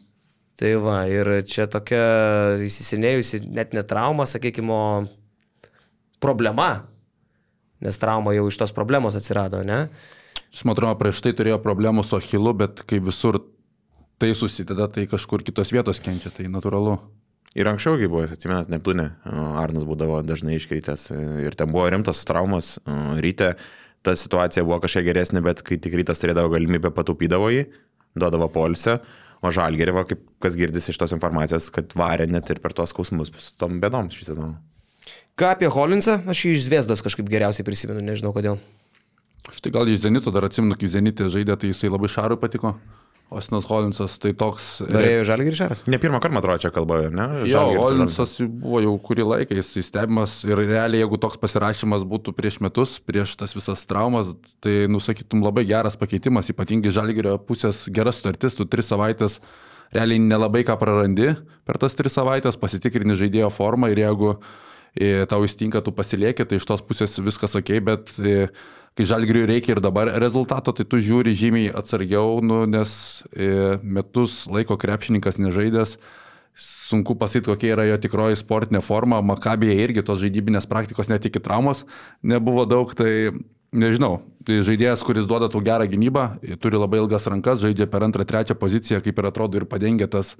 Tai 0.55 0.71
va, 0.79 1.01
ir 1.11 1.27
čia 1.51 1.65
tokia 1.67 2.03
įsisenėjusi 2.63 3.41
net 3.51 3.73
ne 3.75 3.83
trauma, 3.83 4.23
sakykime, 4.29 4.77
problema. 6.23 6.69
Nes 7.83 7.99
trauma 7.99 8.31
jau 8.37 8.45
iš 8.47 8.61
tos 8.61 8.71
problemos 8.75 9.17
atsirado, 9.19 9.59
ne? 9.67 9.85
Jis, 10.55 10.63
man 10.63 10.77
atrodo, 10.77 10.95
prieš 11.01 11.19
tai 11.25 11.33
turėjo 11.35 11.59
problemų 11.59 12.05
su 12.07 12.15
Achilu, 12.15 12.53
bet 12.55 12.85
kai 12.87 13.01
visur 13.03 13.41
tai 14.21 14.31
susideda, 14.37 14.87
tai 14.87 15.03
kažkur 15.11 15.43
kitos 15.43 15.73
vietos 15.75 15.99
kenčia, 15.99 16.31
tai 16.31 16.47
natūralu. 16.47 16.95
Ir 17.55 17.67
anksčiau, 17.71 17.99
kai 17.99 18.07
buvo, 18.11 18.23
atsimenat, 18.27 18.71
Neptūne, 18.71 19.09
Arnas 19.59 19.83
būdavo 19.87 20.21
dažnai 20.27 20.57
iškritęs 20.57 21.09
ir 21.43 21.55
ten 21.55 21.71
buvo 21.71 21.85
rimtas 21.91 22.23
traumas. 22.27 22.77
Ryte 23.23 23.53
ta 24.03 24.15
situacija 24.15 24.63
buvo 24.63 24.81
kažkiek 24.83 25.07
geresnė, 25.07 25.43
bet 25.43 25.63
kai 25.67 25.77
tik 25.83 25.95
rytas 25.99 26.23
turėdavo 26.23 26.51
galimybę 26.55 26.91
pataupydavo 26.95 27.51
jį, 27.51 27.67
duodavo 28.19 28.49
polsę. 28.55 28.99
O 29.45 29.51
žalgerį, 29.53 29.93
va, 29.93 30.05
kaip 30.09 30.23
kas 30.41 30.55
girdisi 30.57 30.89
iš 30.89 30.97
tos 30.97 31.13
informacijos, 31.13 31.67
kad 31.73 31.91
varė 31.97 32.25
net 32.31 32.49
ir 32.49 32.61
per 32.63 32.73
tuos 32.73 32.93
skausmus 32.95 33.29
su 33.37 33.53
tom 33.61 33.77
bėdom 33.83 34.09
šį 34.13 34.31
sezoną. 34.31 34.55
Ką 35.37 35.51
apie 35.53 35.69
Holinsą? 35.69 36.21
Aš 36.31 36.45
jį 36.47 36.53
iš 36.55 36.65
Zviesdos 36.65 37.03
kažkaip 37.05 37.27
geriausiai 37.29 37.67
prisimenu, 37.67 38.01
nežinau 38.01 38.31
kodėl. 38.33 38.57
Štai 39.53 39.73
gal 39.75 39.89
iš 39.91 40.01
Zenito 40.05 40.33
dar 40.33 40.47
atsimenu, 40.47 40.77
kai 40.79 40.89
Zenitė 40.89 41.27
žaidė, 41.29 41.57
tai 41.59 41.69
jisai 41.69 41.91
labai 41.91 42.09
Šarui 42.09 42.39
patiko. 42.41 42.73
Osinas 43.33 43.65
Holinsas 43.65 44.19
tai 44.21 44.35
toks... 44.37 44.67
Norėjo 44.85 45.23
žalgerį 45.25 45.57
šaras? 45.57 45.81
Ne 45.89 45.97
pirmą 46.01 46.19
kartą, 46.21 46.35
man 46.35 46.43
atrodo, 46.43 46.61
čia 46.61 46.69
kalba, 46.73 46.99
ne? 47.09 47.25
Jo, 47.49 47.63
Holinsas 47.79 48.35
buvo 48.45 48.83
jau 48.83 48.93
kurį 49.01 49.25
laiką, 49.31 49.57
jis 49.57 49.71
stebimas 49.87 50.37
ir 50.45 50.61
realiai, 50.61 51.01
jeigu 51.01 51.17
toks 51.21 51.39
pasirašymas 51.41 52.05
būtų 52.05 52.35
prieš 52.37 52.59
metus, 52.61 52.99
prieš 53.01 53.33
tas 53.39 53.57
visas 53.57 53.81
traumas, 53.89 54.29
tai 54.61 54.85
nusakytum 54.91 55.41
labai 55.45 55.65
geras 55.69 55.97
pakeitimas, 55.97 56.51
ypatingai 56.53 56.93
žalgerio 56.93 57.39
pusės 57.41 57.87
geras 57.89 58.21
sutartis, 58.21 58.57
tu 58.59 58.69
tris 58.69 58.93
savaitės 58.93 59.39
realiai 59.95 60.21
nelabai 60.21 60.61
ką 60.67 60.77
prarandi 60.81 61.33
per 61.65 61.81
tas 61.81 61.97
tris 61.97 62.13
savaitės, 62.15 62.59
pasitikrini 62.61 63.17
žaidėjo 63.17 63.49
formą 63.53 63.89
ir 63.89 64.05
jeigu 64.05 64.35
e, 64.93 65.25
tau 65.29 65.41
įstinka, 65.45 65.81
tu 65.81 65.93
pasilieki, 65.95 66.45
tai 66.45 66.61
iš 66.61 66.69
tos 66.69 66.85
pusės 66.85 67.17
viskas 67.25 67.57
ok, 67.57 67.73
bet 67.89 68.15
e, 68.21 68.47
kai 68.95 69.07
žalgiriui 69.07 69.47
reikia 69.49 69.75
ir 69.75 69.81
dabar 69.83 70.11
rezultato, 70.21 70.71
tai 70.75 70.85
tu 70.87 71.01
žiūri 71.03 71.35
žymiai 71.35 71.73
atsargiau, 71.75 72.39
nu, 72.43 72.63
nes 72.69 73.23
e, 73.35 73.79
metus 73.83 74.45
laiko 74.47 74.77
krepšininkas 74.79 75.39
nežaidęs, 75.41 75.97
sunku 76.55 77.17
pasakyti, 77.19 77.49
kokia 77.51 77.73
yra 77.75 77.89
jo 77.89 77.97
tikroji 77.99 78.39
sportinė 78.39 78.79
forma. 78.85 79.19
Makabėje 79.25 79.75
irgi 79.83 80.05
tos 80.07 80.21
žaidybinės 80.23 80.69
praktikos 80.71 81.11
net 81.11 81.27
iki 81.27 81.43
traumos 81.43 81.83
nebuvo 82.23 82.63
daug, 82.69 82.93
tai 82.95 83.33
nežinau. 83.75 84.21
Tai 84.45 84.59
žaidėjas, 84.63 85.01
kuris 85.03 85.25
duoda 85.27 85.49
tau 85.51 85.59
gerą 85.65 85.87
gynybą, 85.89 86.25
turi 86.61 86.77
labai 86.77 86.99
ilgas 87.01 87.25
rankas, 87.27 87.59
žaidžia 87.63 87.87
per 87.89 88.05
antrą, 88.05 88.23
trečią 88.29 88.55
poziciją, 88.61 89.01
kaip 89.03 89.19
ir 89.19 89.27
atrodo 89.27 89.57
ir 89.59 89.65
padengia 89.69 90.07
tas 90.07 90.35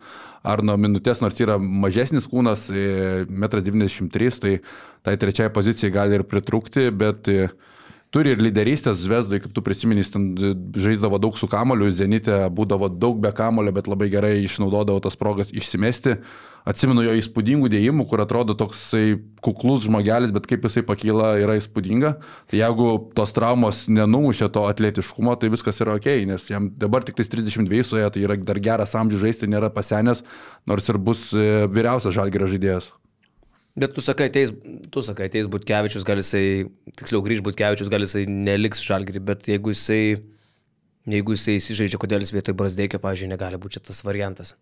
Arno 0.45 0.77
minutės, 0.77 1.23
nors 1.23 1.39
yra 1.41 1.57
mažesnis 1.59 2.29
kūnas, 2.29 2.67
1,93 2.69 4.05
m, 4.05 4.11
tai 4.13 4.59
tai 5.05 5.17
trečiai 5.21 5.51
pozicijai 5.53 5.93
gali 5.93 6.19
ir 6.19 6.25
pritrūkti, 6.29 6.91
bet 6.93 7.29
e, 7.33 7.49
Turi 8.15 8.31
ir 8.31 8.39
lyderystės 8.39 9.01
Zvezdui, 9.03 9.41
kaip 9.43 9.51
tu 9.51 9.59
prisimeni, 9.59 9.99
jis 9.99 10.13
ten 10.13 10.27
žaisdavo 10.79 11.17
daug 11.19 11.35
su 11.35 11.49
kamoliu, 11.51 11.89
Zenite 11.91 12.45
būdavo 12.47 12.87
daug 12.87 13.17
be 13.19 13.27
kamolio, 13.35 13.73
bet 13.75 13.89
labai 13.91 14.07
gerai 14.13 14.37
išnaudodavo 14.45 15.01
tas 15.03 15.19
progas 15.19 15.51
išsimesti. 15.51 16.15
Atsimenu 16.63 17.03
jo 17.03 17.17
įspūdingų 17.19 17.67
dėjimų, 17.73 18.07
kur 18.07 18.23
atrodo 18.23 18.55
toksai 18.55 19.19
kuklus 19.43 19.83
žmogelis, 19.83 20.31
bet 20.31 20.47
kaip 20.47 20.63
jisai 20.63 20.85
pakyla 20.87 21.35
yra 21.43 21.59
įspūdinga. 21.59 22.15
Tai 22.47 22.63
jeigu 22.63 22.89
tos 23.19 23.35
traumos 23.35 23.83
nenumušė 23.91 24.47
to 24.55 24.63
atletiškumo, 24.71 25.35
tai 25.35 25.51
viskas 25.51 25.83
yra 25.83 25.99
ok, 25.99 26.07
nes 26.31 26.47
jam 26.47 26.71
dabar 26.71 27.03
tik 27.03 27.19
32 27.19 27.83
suėjo, 27.83 28.13
tai 28.15 28.23
yra 28.23 28.39
dar 28.39 28.63
geras 28.63 28.95
amžius 28.95 29.27
žaisti, 29.27 29.51
nėra 29.51 29.75
pasenęs, 29.75 30.23
nors 30.71 30.87
ir 30.87 31.03
bus 31.03 31.33
e, 31.35 31.65
vyriausias 31.67 32.15
žalgerio 32.15 32.47
žaidėjas. 32.55 32.95
Bet 33.75 33.91
tu 33.91 33.99
sakai, 33.99 34.29
ateis, 34.31 34.53
tu 34.91 35.01
sakai, 35.03 35.27
ateis 35.27 35.49
Butkevičius, 35.51 36.05
gal 36.07 36.21
jisai, 36.21 36.69
tiksliau 36.95 37.19
grįž 37.25 37.41
Butkevičius, 37.43 37.89
gal 37.91 38.05
jisai 38.05 38.23
neliks 38.23 38.79
žalgerį, 38.85 39.21
bet 39.27 39.49
jeigu 39.51 39.73
jisai, 39.73 39.99
jeigu 41.11 41.35
jisai 41.35 41.57
įsižaidžia, 41.59 41.99
kodėl 41.99 42.23
jis 42.23 42.31
vietoj 42.37 42.55
Brasdeikio, 42.55 43.01
pavyzdžiui, 43.03 43.33
negali 43.33 43.59
būti 43.59 43.81
šitas 43.81 43.99
variantas. 44.07 44.53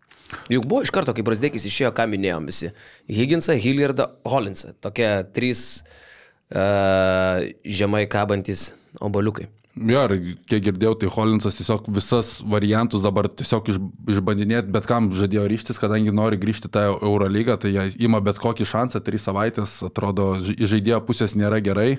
Juk 0.49 0.65
buvo 0.65 0.81
iš 0.81 0.89
karto, 0.95 1.13
kai 1.13 1.25
Brasdeikis 1.27 1.67
išėjo, 1.69 1.93
ką 1.93 2.07
minėjom 2.09 2.49
visi. 2.49 2.71
Higginsą, 3.19 3.53
Hilliardą, 3.61 4.09
Holinsą. 4.33 4.73
Tokie 4.81 5.11
trys 5.35 5.83
uh, 5.83 7.45
žemai 7.61 8.07
kabantis 8.09 8.71
oboliukai. 8.97 9.45
Jo, 9.73 10.03
ir 10.05 10.35
kiek 10.45 10.67
girdėjau, 10.67 10.93
tai 11.01 11.07
Holinsas 11.09 11.55
tiesiog 11.57 11.87
visas 11.95 12.35
variantus 12.45 13.01
dabar 13.01 13.25
tiesiog 13.25 13.71
iš, 13.73 13.79
išbandinėti, 14.13 14.69
bet 14.73 14.85
kam 14.85 15.07
žadėjo 15.17 15.47
ryštis, 15.49 15.79
kadangi 15.81 16.13
nori 16.13 16.37
grįžti 16.37 16.69
tą 16.69 16.91
Eurolygą, 16.91 17.55
tai 17.57 17.71
jie 17.73 17.87
ima 18.05 18.19
bet 18.21 18.37
kokį 18.41 18.67
šansą, 18.69 19.01
trys 19.01 19.25
savaitės, 19.25 19.79
atrodo, 19.87 20.35
iš 20.45 20.75
žaidėjo 20.75 20.99
pusės 21.07 21.33
nėra 21.33 21.57
gerai, 21.65 21.95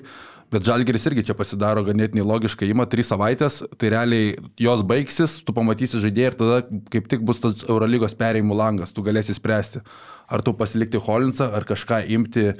bet 0.55 0.63
Žalgeris 0.63 1.09
irgi 1.09 1.25
čia 1.27 1.35
pasidaro 1.35 1.83
ganėtinai 1.83 2.23
logiškai, 2.23 2.69
ima 2.71 2.87
trys 2.87 3.11
savaitės, 3.11 3.59
tai 3.75 3.91
realiai 3.91 4.31
jos 4.61 4.85
baigsis, 4.87 5.41
tu 5.43 5.51
pamatysi 5.57 5.99
žaidėją 5.99 6.31
ir 6.31 6.39
tada 6.39 6.61
kaip 6.95 7.11
tik 7.11 7.27
bus 7.27 7.43
tas 7.43 7.67
Eurolygos 7.67 8.15
perėjimų 8.15 8.55
langas, 8.55 8.95
tu 8.95 9.03
galėsi 9.03 9.35
spręsti, 9.35 9.83
ar 10.31 10.47
tu 10.47 10.55
pasilikti 10.55 11.03
Holinsą, 11.03 11.51
ar 11.51 11.67
kažką 11.67 12.05
imti 12.07 12.53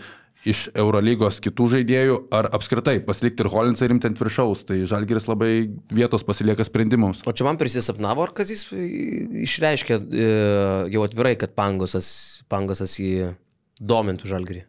iš 0.46 0.68
Eurolygos 0.78 1.40
kitų 1.44 1.68
žaidėjų, 1.74 2.18
ar 2.36 2.48
apskritai 2.56 3.00
pasilikti 3.06 3.44
ir 3.44 3.50
Holinsą 3.52 3.90
rimti 3.90 4.10
ant 4.10 4.20
viršaus. 4.22 4.62
Tai 4.70 4.78
Žalgiris 4.88 5.28
labai 5.30 5.52
vietos 5.94 6.26
pasilieka 6.28 6.66
sprendimams. 6.68 7.24
O 7.26 7.34
čia 7.36 7.48
man 7.48 7.60
prisisapnavo, 7.62 8.28
ar 8.28 8.34
kas 8.38 8.54
jis 8.54 8.68
išreiškė 9.46 9.98
e, 9.98 10.30
jau 10.94 11.04
atvirai, 11.08 11.34
kad 11.42 11.56
pangosas, 11.58 12.08
pangosas 12.52 12.98
jį 13.02 13.34
domintų 13.82 14.30
žalgrį. 14.32 14.64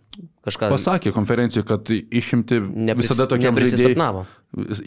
Kažką 0.47 0.71
Pasakė 0.73 1.13
konferencijoje, 1.13 1.67
kad 1.69 1.91
išimti 1.93 2.61
nepris, 2.63 3.11
visada 3.11 3.29
tokiam 3.31 3.59
žaidėjui. 3.59 4.25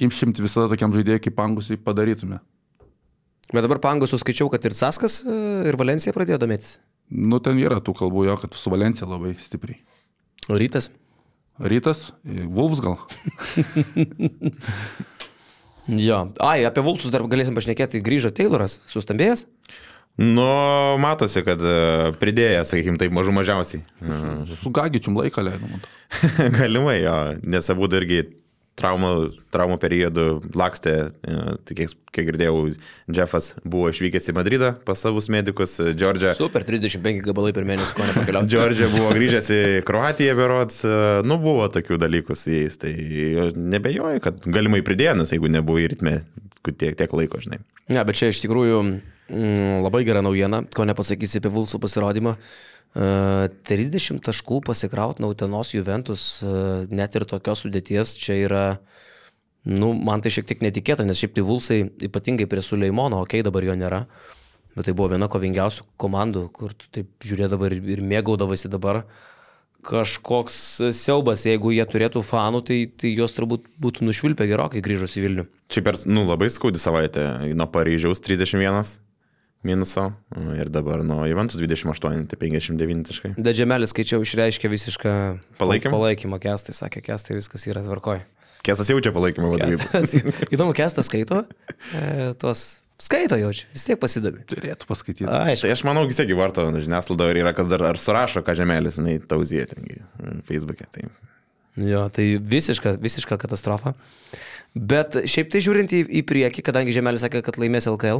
Išimti 0.07 0.43
visada 0.43 0.71
tokiam 0.71 0.95
žaidėjui 0.95 1.21
kaip 1.27 1.37
pangusai 1.37 1.77
padarytume. 1.77 2.41
Bet 3.49 3.65
dabar 3.65 3.79
pangosų 3.81 4.19
skaičiau, 4.21 4.49
kad 4.53 4.65
ir 4.65 4.75
Saskas, 4.77 5.21
e, 5.25 5.37
ir 5.69 5.77
Valencija 5.77 6.13
pradėjo 6.13 6.41
domėtis. 6.41 6.77
Nu, 7.09 7.39
ten 7.41 7.57
yra 7.61 7.79
tų 7.81 7.95
kalbų 7.97 8.27
jo, 8.27 8.35
kad 8.41 8.57
su 8.57 8.69
Valencija 8.73 9.07
labai 9.09 9.33
stipriai. 9.41 9.79
O 10.49 10.57
rytas? 10.57 10.89
Rytas, 11.59 12.09
Vulfs 12.25 12.81
gal. 12.83 12.97
Jo. 15.89 16.29
Ai, 16.39 16.61
apie 16.67 16.83
Vulsus 16.85 17.09
dar 17.09 17.23
galėsim 17.25 17.55
pašnekėti. 17.57 18.01
Grįžo 18.05 18.29
Tayloras, 18.35 18.77
sustambėjęs. 18.91 19.45
Nu, 20.19 20.45
matosi, 20.99 21.41
kad 21.47 21.61
e, 21.63 22.11
pridėjęs, 22.19 22.73
sakykim, 22.73 22.97
taip 22.99 23.13
mažų 23.15 23.33
mažiausiai. 23.37 23.81
E, 24.03 24.19
Su 24.59 24.69
Gagičium 24.75 25.17
laiką 25.17 25.41
leido, 25.47 25.69
man. 25.71 25.85
Galimai, 26.59 26.99
jo, 27.01 27.15
nes 27.47 27.71
abu 27.71 27.87
irgi 27.97 28.25
traumų, 28.79 29.11
traumų 29.53 29.77
periodų 29.81 30.25
lakstė, 30.57 30.93
e, 31.09 31.37
tai 31.67 31.77
kiek, 31.77 31.93
kiek 32.15 32.29
girdėjau, 32.31 32.55
Jeffas 33.15 33.51
buvo 33.63 33.91
išvykęs 33.93 34.31
į 34.31 34.35
Madridą 34.37 34.71
pas 34.87 35.03
savus 35.03 35.29
medikus, 35.33 35.77
Džordžia. 35.93 36.33
Super, 36.37 36.65
35 36.67 37.23
gabalai 37.25 37.53
per 37.55 37.67
mėnesį, 37.69 37.95
ko 37.97 38.07
nepakeliauti. 38.07 38.49
Džordžia 38.53 38.89
buvo 38.95 39.13
grįžęs 39.17 39.51
į 39.55 39.61
Kroatiją 39.87 40.35
berods, 40.39 40.81
nu 41.27 41.39
buvo 41.41 41.69
tokių 41.73 41.99
dalykų 42.01 42.37
su 42.39 42.55
jais, 42.55 42.79
tai 42.81 42.95
nebejoju, 43.55 44.23
kad 44.25 44.43
galimai 44.47 44.83
pridėjus, 44.85 45.35
jeigu 45.35 45.51
nebuvo 45.51 45.81
į 45.83 45.93
ritmę 45.95 46.19
tiek, 46.69 46.95
tiek 46.97 47.13
laiko, 47.15 47.39
žinai. 47.41 47.61
Ne, 47.89 48.03
bet 48.05 48.19
čia 48.19 48.29
iš 48.33 48.43
tikrųjų 48.43 48.83
labai 49.29 50.03
gera 50.07 50.23
naujiena, 50.25 50.63
ko 50.73 50.85
nepasakysi 50.89 51.39
apie 51.41 51.51
Vulsų 51.53 51.79
pasirodymą. 51.83 52.35
Uh, 52.89 53.45
30 53.69 54.23
taškų 54.25 54.63
pasikraut 54.65 55.19
Nautenos 55.21 55.75
Juventus, 55.75 56.41
uh, 56.41 56.87
net 56.89 57.13
ir 57.13 57.27
tokios 57.29 57.61
sudėties, 57.61 58.15
čia 58.17 58.39
yra, 58.47 58.63
nu, 59.69 59.91
man 59.93 60.23
tai 60.25 60.31
šiek 60.33 60.47
tiek 60.49 60.63
netikėta, 60.65 61.05
nes 61.05 61.19
šiaip 61.21 61.35
tai 61.35 61.43
Vulsai, 61.45 61.83
ypatingai 62.09 62.47
prie 62.49 62.63
Suleimono, 62.65 63.21
okei, 63.21 63.43
okay, 63.43 63.45
dabar 63.45 63.67
jo 63.67 63.75
nėra, 63.77 63.99
bet 64.73 64.89
tai 64.89 64.95
buvo 64.97 65.11
viena 65.13 65.29
kovingiausių 65.29 65.85
komandų, 66.01 66.47
kur 66.55 66.73
tu 66.73 66.89
taip 66.97 67.11
žiūrėdavai 67.29 67.69
ir, 67.75 67.83
ir 67.93 68.01
mėgaudavasi 68.09 68.71
dabar. 68.73 69.03
Kažkoks 69.85 70.57
siaubas, 70.97 71.45
jeigu 71.45 71.69
jie 71.71 71.85
turėtų 71.87 72.23
fanų, 72.25 72.63
tai, 72.67 72.79
tai 72.89 73.13
juos 73.13 73.37
turbūt 73.37 73.69
būtų 73.79 74.09
nušvilpę 74.09 74.49
gerokai 74.49 74.81
grįžus 74.83 75.13
į 75.15 75.23
Vilnių. 75.27 75.45
Čia 75.71 75.85
per, 75.85 76.01
nu, 76.09 76.25
labai 76.25 76.49
skaudi 76.51 76.81
savaitė, 76.81 77.29
nuo 77.53 77.69
Paryžiaus 77.69 78.19
31 78.25 78.97
minuso 79.63 80.05
ir 80.55 80.69
dabar 80.71 81.01
nuo 81.03 81.25
Juventus 81.27 81.59
28, 81.59 82.27
tai 82.31 82.37
59 82.39 83.03
taškai. 83.09 83.31
Dadžemelis 83.37 83.91
skaičiau 83.93 84.23
išreiškė 84.23 84.69
visišką 84.71 85.13
Palaikymą? 85.59 85.91
palaikymą 85.95 86.39
kestai, 86.43 86.75
sakė 86.77 87.01
kestai, 87.03 87.35
viskas 87.39 87.65
yra 87.67 87.83
tvarkoj. 87.83 88.21
Kesas 88.63 88.89
jaučia 88.91 89.11
palaikymą 89.15 89.49
vadovybės. 89.55 89.89
Kestas- 89.91 90.51
Įdomu, 90.55 90.73
kestas 90.75 91.07
skaito, 91.11 91.43
e, 91.95 92.33
tuos 92.39 92.81
skaito 92.99 93.37
jaučia, 93.39 93.67
vis 93.75 93.85
tiek 93.87 93.99
pasidomi. 93.99 94.43
Turėtų 94.47 94.87
paskaityti. 94.87 95.27
Aišku. 95.27 95.67
Tai 95.67 95.71
aš 95.75 95.83
manau, 95.87 96.05
vis 96.07 96.19
tiek 96.19 96.31
varto 96.35 96.65
žiniasklaido 96.75 97.29
ir 97.31 97.39
yra 97.43 97.53
kas 97.55 97.67
dar 97.71 97.83
ar 97.91 97.99
surašo, 97.99 98.43
ką 98.43 98.55
žemelis, 98.59 98.99
jinai 98.99 99.19
tauzija 99.23 99.67
tengi 99.71 100.01
Facebook'e. 100.47 100.87
Tai. 100.91 101.07
Jo, 101.79 102.09
tai 102.11 102.33
visiška, 102.43 102.97
visiška 102.99 103.37
katastrofa. 103.39 103.93
Bet 104.75 105.15
šiaip 105.23 105.47
tai 105.53 105.61
žiūrint 105.63 105.93
į, 105.95 106.01
į 106.19 106.21
priekį, 106.27 106.61
kadangi 106.67 106.91
Žemelis 106.93 107.23
sakė, 107.23 107.39
kad 107.45 107.55
laimės 107.57 107.87
LKL 107.89 108.19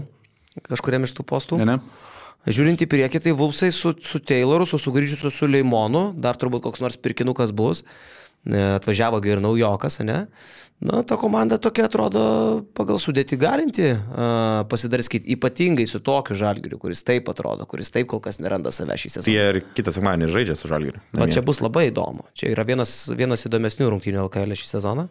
kažkuriam 0.70 1.06
iš 1.08 1.16
tų 1.18 1.26
postų. 1.30 1.60
Ne, 1.62 1.76
ne. 1.76 1.80
Žiūrint 2.50 2.82
į 2.82 2.88
priekį, 2.90 3.20
tai 3.26 3.34
Vulsai 3.36 3.68
su, 3.76 3.92
su 4.06 4.22
Tayloru, 4.24 4.66
su 4.70 4.80
sugrįžusiu 4.80 5.32
su 5.34 5.50
Leimonu, 5.50 6.10
dar 6.16 6.40
turbūt 6.40 6.64
koks 6.66 6.82
nors 6.84 6.96
pirkinukas 6.96 7.52
bus, 7.52 7.84
E, 8.48 8.60
atvažiavo 8.78 9.20
ir 9.28 9.42
naujokas, 9.44 10.00
ne? 10.08 10.24
Na, 10.80 11.02
ta 11.04 11.18
komanda 11.20 11.58
tokia 11.60 11.90
atrodo 11.90 12.22
pagal 12.72 13.02
sudėti 13.04 13.36
galinti 13.36 13.90
uh, 13.92 14.62
pasidarskyti, 14.72 15.28
ypatingai 15.36 15.84
su 15.92 16.00
tokiu 16.00 16.38
žalgiriu, 16.40 16.78
kuris 16.80 17.02
taip 17.04 17.28
atrodo, 17.28 17.66
kuris 17.68 17.92
taip 17.92 18.08
kol 18.08 18.22
kas 18.24 18.40
neranda 18.40 18.72
save 18.72 18.96
šį 18.96 19.12
sezoną. 19.18 19.34
jie 19.34 19.48
ir 19.52 19.60
kitą 19.76 19.92
sekmadienį 19.98 20.30
žaidžia 20.32 20.56
su 20.56 20.70
Žalgiriu. 20.72 21.02
Va 21.20 21.28
čia 21.28 21.44
bus 21.44 21.60
labai 21.60 21.90
įdomu. 21.90 22.24
Čia 22.32 22.54
yra 22.54 22.64
vienas, 22.64 22.94
vienas 23.12 23.44
įdomesnių 23.50 23.90
rungtynių 23.92 24.22
LKL 24.30 24.56
šį 24.62 24.70
sezoną. 24.70 25.06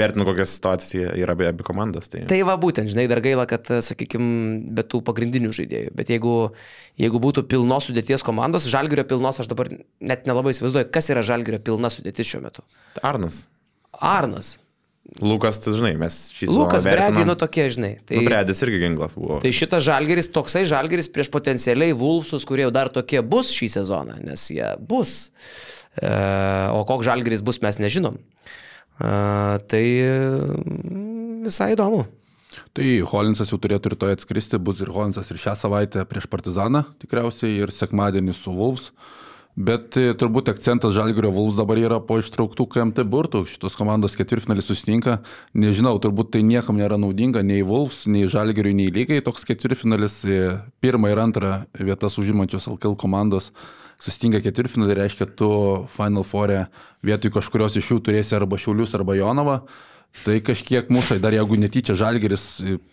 Vertinu, 0.00 0.26
kokia 0.26 0.48
situacija 0.50 1.14
yra 1.22 1.38
abi, 1.38 1.46
abi 1.52 1.68
komandos. 1.68 2.10
Tai... 2.10 2.24
Tai 2.30 2.40
va 2.50 2.58
būtent, 2.58 2.90
žinai, 2.90 3.06
dar 3.10 3.22
gaila, 3.22 3.46
kad, 3.50 3.70
sakykime, 3.86 4.74
be 4.74 4.82
tų 4.82 5.04
pagrindinių 5.06 5.54
žaidėjų. 5.54 5.94
Bet 5.94 6.10
jeigu, 6.10 6.34
jeigu 6.98 7.22
būtų 7.22 7.46
pilnos 7.54 7.86
sudėties 7.86 8.26
komandos, 8.26 8.66
žalgerio 8.66 9.06
pilnos, 9.14 9.38
aš 9.38 9.52
dabar 9.52 9.70
net 10.02 10.26
nelabai 10.26 10.56
įsivaizduoju, 10.56 10.90
kas 10.90 11.12
yra 11.14 11.22
žalgerio 11.22 11.62
pilna 11.62 11.92
sudėtis 11.94 12.34
šiuo 12.34 12.42
metu. 12.48 12.66
Arnas. 13.06 13.44
Arnas. 13.94 14.56
Lukas, 15.20 15.58
tu 15.62 15.70
žinai, 15.76 15.92
mes 16.00 16.14
šį 16.34 16.48
sezoną 16.48 16.62
Lukas 16.64 16.86
Bredį, 16.88 17.22
nu 17.28 17.34
tokie, 17.38 17.66
žinai. 17.70 17.92
Tai, 18.08 18.16
Nu, 18.18 18.24
Bredis 18.26 18.62
irgi 18.64 18.80
ginklas 18.82 19.12
buvo. 19.18 19.36
tai 19.42 19.52
šitas 19.54 19.84
žalgeris, 19.86 20.30
toksai 20.32 20.64
žalgeris 20.66 21.10
prieš 21.12 21.28
potencialiai 21.30 21.92
Vulfsus, 21.94 22.46
kurie 22.48 22.64
jau 22.66 22.72
dar 22.74 22.88
tokie 22.90 23.20
bus 23.22 23.52
šį 23.54 23.68
sezoną, 23.76 24.16
nes 24.24 24.46
jie 24.50 24.72
bus. 24.80 25.28
E, 26.00 26.10
o 26.74 26.80
koks 26.88 27.06
žalgeris 27.06 27.44
bus, 27.46 27.60
mes 27.62 27.78
nežinom. 27.78 28.16
E, 28.98 29.12
tai 29.70 29.84
mm, 30.02 31.44
visai 31.46 31.74
įdomu. 31.76 32.06
Tai 32.74 32.86
Holinsas 33.12 33.50
jau 33.52 33.58
turėtų 33.62 33.92
rytoj 33.94 34.16
atskristi, 34.16 34.58
bus 34.62 34.80
ir 34.82 34.90
Holinsas 34.94 35.30
ir 35.30 35.38
šią 35.38 35.54
savaitę 35.58 36.02
prieš 36.10 36.26
Partizaną 36.32 36.84
tikriausiai 37.02 37.60
ir 37.62 37.70
sekmadienį 37.74 38.34
su 38.34 38.54
Wolves. 38.54 38.90
Bet 39.54 39.94
e, 39.94 40.08
turbūt 40.18 40.48
akcentas 40.50 40.96
Žalgirio 40.96 41.30
Wolves 41.30 41.54
dabar 41.54 41.78
yra 41.78 42.00
po 42.02 42.16
ištrauktų 42.18 42.66
KMT 42.72 43.04
burtų. 43.06 43.44
Šitos 43.46 43.76
komandos 43.78 44.16
ketvirtfinalis 44.18 44.66
susitinka. 44.66 45.20
Nežinau, 45.54 45.94
turbūt 46.02 46.32
tai 46.34 46.42
niekam 46.42 46.80
nėra 46.80 46.98
naudinga 46.98 47.44
nei 47.46 47.62
Wolves, 47.62 48.02
nei 48.10 48.26
Žalgiriui, 48.26 48.74
nei 48.74 48.90
lygai. 48.90 49.20
Toks 49.22 49.46
ketvirtfinalis 49.46 50.18
e, 50.26 50.42
pirmą 50.82 51.14
ir 51.14 51.22
antrą 51.22 51.54
vietas 51.78 52.18
užimančios 52.18 52.66
LKL 52.72 52.98
komandos 52.98 53.52
susitinka 54.02 54.42
ketvirtfinalį, 54.42 54.98
reiškia, 54.98 55.30
tu 55.38 55.48
Final 55.94 56.26
Four'e 56.26 56.64
vietoj 57.06 57.36
kažkurios 57.38 57.78
iš 57.78 57.92
jų 57.92 58.02
turėsi 58.08 58.34
arba 58.34 58.58
Šiaulius, 58.58 58.96
arba 58.98 59.14
Jonavą. 59.14 59.60
Tai 60.22 60.36
kažkiek 60.46 60.86
mušai, 60.94 61.16
dar 61.18 61.34
jeigu 61.34 61.56
netyčia 61.58 61.96
Žalgeris 61.98 62.44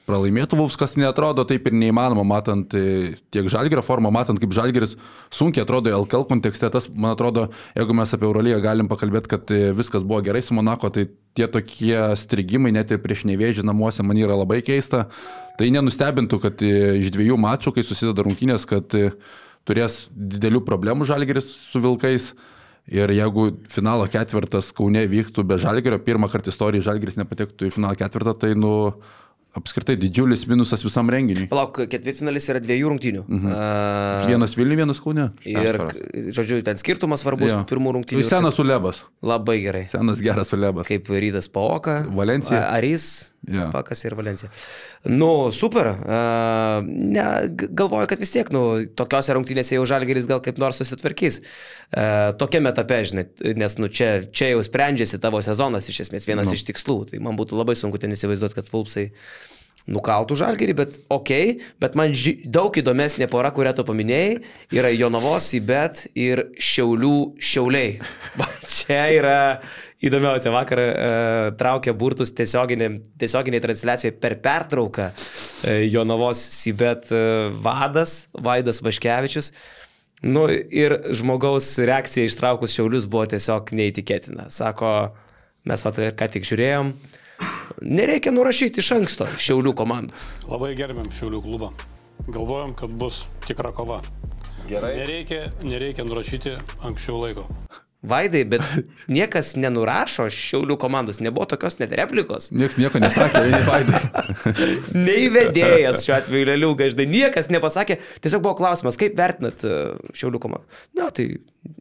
pralaimėtų 0.10 0.58
Vulfs, 0.58 0.76
kas 0.80 0.96
netrodo 0.98 1.46
taip 1.48 1.68
ir 1.70 1.76
neįmanoma, 1.78 2.24
matant 2.26 2.74
e, 2.76 3.14
tiek 3.32 3.46
Žalgerio 3.52 3.84
formą, 3.86 4.10
matant 4.12 4.42
kaip 4.42 4.56
Žalgeris 4.58 4.96
sunkiai 5.30 5.62
atrodo 5.62 5.94
LKL 6.00 6.26
kontekste, 6.32 6.72
tas, 6.74 6.90
man 6.90 7.14
atrodo, 7.14 7.46
jeigu 7.78 7.96
mes 7.96 8.16
apie 8.18 8.26
Eurolygą 8.26 8.58
galim 8.66 8.90
pakalbėti, 8.90 9.30
kad 9.36 9.54
e, 9.54 9.70
viskas 9.78 10.04
buvo 10.08 10.24
gerai 10.26 10.42
su 10.42 10.58
Monako, 10.58 10.90
tai 10.96 11.06
tie 11.38 11.46
tokie 11.52 11.94
strigimai 12.20 12.74
net 12.74 12.92
ir 12.92 13.04
prieš 13.06 13.28
nevėžį 13.30 13.68
namuose 13.70 14.04
man 14.04 14.20
yra 14.20 14.40
labai 14.42 14.64
keista. 14.66 15.06
Tai 15.62 15.70
nenustebintų, 15.78 16.42
kad 16.42 16.66
e, 16.66 16.98
iš 17.04 17.14
dviejų 17.14 17.38
mačų, 17.38 17.78
kai 17.78 17.86
susideda 17.86 18.26
rungtynės, 18.26 18.66
kad 18.66 18.98
turės 19.70 20.08
didelių 20.10 20.66
problemų 20.66 21.06
Žalgeris 21.06 21.54
su 21.70 21.84
Vilkais. 21.86 22.32
Ir 22.90 23.12
jeigu 23.14 23.52
finalo 23.70 24.08
ketvirtas 24.10 24.72
Kaune 24.76 25.04
vyktų 25.08 25.46
be 25.48 25.58
Žalgerio, 25.62 26.00
pirmą 26.02 26.30
kartą 26.32 26.50
istorijoje 26.50 26.88
Žalgeris 26.90 27.20
nepatektų 27.20 27.70
į 27.70 27.76
finalo 27.76 27.96
ketvirtą, 28.00 28.34
tai 28.42 28.56
nu 28.58 28.72
apskritai 29.56 29.98
didžiulis 30.00 30.46
minusas 30.48 30.84
visam 30.84 31.10
renginiui. 31.12 31.50
Palauk, 31.52 31.82
ketvirtfinalis 31.92 32.48
yra 32.54 32.62
dviejų 32.64 32.92
rungtynių. 32.94 33.24
Mhm. 33.28 33.52
Uh, 33.52 34.28
Vienas 34.30 34.56
Vilnių, 34.56 34.78
vienas 34.80 35.02
Kaune. 35.04 35.30
ir, 35.46 35.78
žodžiu, 36.32 36.62
ten 36.64 36.80
skirtumas 36.80 37.24
svarbus 37.26 37.52
Jo. 37.52 37.62
pirmų 37.68 37.98
rungtynių. 38.00 38.24
Senas 38.28 38.60
Ulebas. 38.64 39.04
Labai 39.22 39.60
gerai. 39.62 39.86
Senas 39.92 40.24
geras 40.24 40.54
Ulebas. 40.56 40.88
Kaip 40.88 41.12
rytas 41.12 41.52
Paoka. 41.52 42.06
Valencija. 42.16 42.64
Arys. 42.72 43.31
Jo. 43.50 43.72
Pakas 43.74 44.04
ir 44.06 44.14
Valencija. 44.14 44.52
Nu, 45.10 45.50
super. 45.52 45.88
Uh, 45.88 46.86
ne, 46.86 47.24
galvoju, 47.50 48.06
kad 48.12 48.22
vis 48.22 48.30
tiek, 48.36 48.52
nu, 48.54 48.84
tokiose 48.94 49.34
rungtynėse 49.34 49.74
jau 49.80 49.86
Žalgeris 49.90 50.28
gal 50.30 50.44
kaip 50.46 50.62
nors 50.62 50.78
susitvarkys. 50.78 51.40
Uh, 51.42 52.36
tokiame 52.38 52.70
etape, 52.70 53.00
žinai, 53.10 53.26
nes, 53.58 53.78
nu, 53.82 53.90
čia, 53.90 54.20
čia 54.30 54.52
jau 54.52 54.62
sprendžiasi 54.68 55.18
tavo 55.24 55.42
sezonas, 55.42 55.90
iš 55.90 56.04
esmės, 56.06 56.30
vienas 56.30 56.52
Nu. 56.52 56.60
iš 56.60 56.68
tikslų. 56.70 57.00
Tai 57.10 57.24
man 57.26 57.40
būtų 57.40 57.58
labai 57.58 57.74
sunku 57.80 57.98
ten 57.98 58.14
įsivaizduoti, 58.14 58.60
kad 58.62 58.70
Fulpsai 58.70 59.10
nukaltų 59.90 60.36
žalgerį, 60.38 60.74
bet 60.78 60.98
okay, 61.10 61.56
bet 61.82 61.96
man 61.98 62.14
ži 62.14 62.36
daug 62.46 62.76
įdomesnė 62.78 63.26
pora, 63.32 63.50
kurią 63.56 63.74
tu 63.74 63.86
paminėjai, 63.88 64.36
yra 64.78 64.92
Jonavos 64.94 65.48
įbet 65.58 66.04
ir 66.14 66.46
Šiaulių 66.62 67.16
Šiauliai. 67.42 67.96
Čia 68.78 69.02
yra 69.18 69.40
įdomiausia. 70.06 70.52
Vakar 70.54 70.82
e, 70.82 70.94
traukė 71.60 71.94
burtus 71.98 72.34
tiesioginiai, 72.38 73.00
tiesioginiai 73.22 73.64
transliacijoje 73.64 74.16
per 74.22 74.38
pertrauką 74.44 75.12
e, 75.12 75.78
Jonavos 75.92 76.42
įbet 76.72 77.12
e, 77.14 77.22
vadas, 77.64 78.26
Vaidas 78.34 78.82
Vaškevičius. 78.86 79.52
Nu 80.22 80.46
ir 80.52 81.00
žmogaus 81.18 81.74
reakcija 81.82 82.30
ištraukus 82.30 82.76
šiaulius 82.76 83.08
buvo 83.10 83.26
tiesiog 83.32 83.74
neįtikėtina. 83.74 84.52
Sako, 84.54 84.92
mes 85.66 85.86
vat 85.86 85.98
ir 85.98 86.14
ką 86.18 86.28
tik 86.36 86.46
žiūrėjom, 86.46 86.92
nereikia 87.82 88.34
nurašyti 88.34 88.84
iš 88.84 88.92
anksto 89.00 89.30
šiaulių 89.42 89.74
komandos. 89.78 90.26
Labai 90.50 90.76
gerbėm 90.78 91.10
Šiaulių 91.18 91.42
klubą. 91.46 91.72
Galvojom, 92.30 92.76
kad 92.78 92.94
bus 93.02 93.24
tikra 93.48 93.72
kova. 93.74 94.04
Gerai. 94.70 94.94
Nereikia, 95.02 95.48
nereikia 95.66 96.06
nurašyti 96.06 96.54
anksčiau 96.86 97.18
laiko. 97.18 97.48
Vaidai, 98.02 98.42
bet 98.50 98.64
niekas 99.18 99.54
nenurašo 99.62 100.26
šiaulių 100.34 100.78
komandos, 100.82 101.20
nebuvo 101.22 101.46
tokios 101.52 101.78
net 101.78 101.94
replikos. 101.98 102.50
Niekas 102.54 102.80
nieko 102.82 103.02
nesakė, 103.02 103.44
vieni 103.46 103.62
vaidai. 103.70 104.02
Nei 104.98 105.28
vedėjas 105.34 106.02
šiuo 106.08 106.16
atveju 106.18 106.50
Lelių 106.50 106.72
gaždai, 106.80 107.06
niekas 107.12 107.52
nepasakė, 107.54 108.00
tiesiog 108.24 108.42
buvo 108.48 108.56
klausimas, 108.58 108.98
kaip 108.98 109.14
vertinat 109.20 109.62
e, 109.62 109.76
šiaulių 110.18 110.42
komandą. 110.42 110.82
Na, 110.98 111.12
tai 111.14 111.28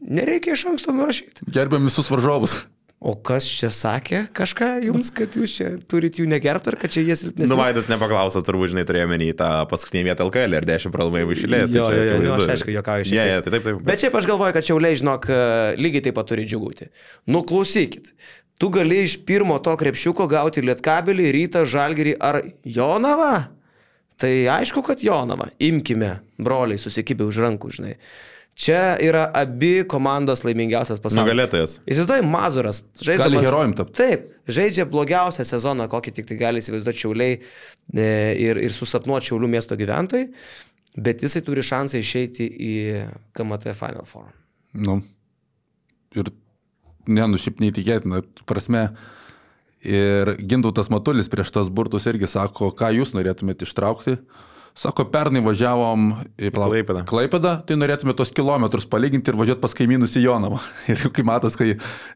nereikia 0.05 0.59
iš 0.59 0.67
anksto 0.75 0.93
nurašyti. 0.97 1.49
Gerbėm 1.57 1.89
visus 1.89 2.13
varžovus. 2.13 2.61
O 3.01 3.15
kas 3.17 3.47
čia 3.49 3.71
sakė 3.73 4.27
kažką 4.37 4.67
jums, 4.85 5.09
kad 5.17 5.33
jūs 5.33 5.55
čia 5.57 5.69
turit 5.89 6.19
jų 6.21 6.27
negerbti 6.29 6.69
ar 6.69 6.77
kad 6.83 6.93
čia 6.93 7.01
jie 7.01 7.15
silpnesni? 7.17 7.49
Nu, 7.49 7.57
Vaidas 7.57 7.87
nepaklausas, 7.89 8.45
turbūt, 8.45 8.75
žinai, 8.75 8.83
turėjome 8.85 9.17
į 9.25 9.31
tą 9.39 9.49
paskutinį 9.71 10.03
vietą 10.11 10.27
LKL 10.29 10.59
ir 10.59 10.67
10 10.69 10.93
pralaimėjimų 10.93 11.33
išėlė. 11.39 11.61
Jo, 11.73 11.87
jo, 11.97 12.03
jo, 12.11 12.19
nu, 12.27 12.35
aš 12.37 12.51
aišku 12.59 12.75
juokauju 12.75 13.09
šiek 13.09 13.17
Ja, 13.17 13.25
tiek. 13.25 13.33
ja, 13.33 13.39
tai 13.47 13.55
taip, 13.55 13.65
taip. 13.71 13.79
Bet 13.89 14.05
šiaip 14.05 14.19
aš 14.21 14.29
galvoju, 14.29 14.53
kad 14.59 14.69
šiauliai, 14.69 14.99
žinok, 15.01 15.31
lygiai 15.81 16.05
taip 16.11 16.19
pat 16.21 16.29
turi 16.29 16.45
džiugauti. 16.45 16.91
Nu, 17.33 17.41
klausykit. 17.49 18.13
Tu 18.61 18.69
gali 18.69 18.99
iš 19.07 19.15
pirmo 19.25 19.57
to 19.65 19.73
krepšiuko 19.81 20.27
gauti 20.29 20.61
lietkabelį, 20.69 21.31
rytą, 21.39 21.65
žalgerį 21.65 22.19
ar 22.21 22.43
Jonavą? 22.69 23.33
Tai 24.21 24.35
aišku, 24.61 24.85
kad 24.85 25.01
Jonavą. 25.01 25.47
Imkime, 25.65 26.19
broliai, 26.37 26.77
susikibę 26.77 27.25
už 27.25 27.41
rankų, 27.47 27.73
žinai. 27.79 27.95
Čia 28.61 28.99
yra 29.01 29.25
abi 29.35 29.87
komandos 29.89 30.43
laimingiausias 30.45 31.01
pasaulyje. 31.01 31.25
Nugalėtojas. 31.25 31.79
Įsivaizduoji, 31.89 32.25
Mazuras 32.29 32.83
žaidžia. 33.01 33.23
Gali 33.25 33.41
herojum 33.41 33.73
tapt. 33.79 33.95
Taip, 33.97 34.27
žaidžia 34.53 34.85
blogiausią 34.91 35.47
sezoną, 35.49 35.87
kokį 35.89 36.13
tik 36.19 36.29
tai 36.29 36.37
gali 36.43 36.61
įsivaizduoti 36.61 37.01
šiauliai 37.01 37.39
e, 37.39 38.11
ir, 38.45 38.61
ir 38.61 38.75
susapnuoti 38.77 39.31
šiaulių 39.31 39.49
miesto 39.55 39.79
gyventojai, 39.81 40.27
bet 41.01 41.25
jisai 41.25 41.41
turi 41.47 41.65
šansą 41.65 42.03
išeiti 42.05 42.51
į 42.51 42.75
KMT 43.39 43.73
Final 43.79 44.05
Four. 44.11 44.29
Nu. 44.77 44.99
Ir, 46.13 46.29
ne, 47.09 47.25
nu 47.33 47.41
šiaip 47.41 47.65
neįtikėtina, 47.65 48.21
prasme. 48.51 48.91
Ir 49.81 50.35
Gintautas 50.45 50.93
Matulis 50.93 51.33
prieš 51.33 51.55
tas 51.57 51.73
burtus 51.73 52.05
irgi 52.13 52.29
sako, 52.29 52.75
ką 52.77 52.93
jūs 52.99 53.17
norėtumėte 53.17 53.65
ištraukti. 53.65 54.19
Sako, 54.79 55.05
pernai 55.11 55.41
važiavom 55.43 56.05
į 56.39 56.51
Klaipėdą. 56.55 57.03
Klaipėdą, 57.09 57.53
tai 57.67 57.77
norėtume 57.77 58.15
tos 58.17 58.31
kilometrus 58.35 58.87
palyginti 58.89 59.33
ir 59.33 59.39
važiuoti 59.41 59.61
pas 59.63 59.75
kaimynus 59.77 60.15
į 60.17 60.23
Jonavą. 60.29 60.61
Ir 60.93 61.03
jau 61.05 61.11
kai 61.15 61.25
matas, 61.27 61.57
kai 61.59 61.73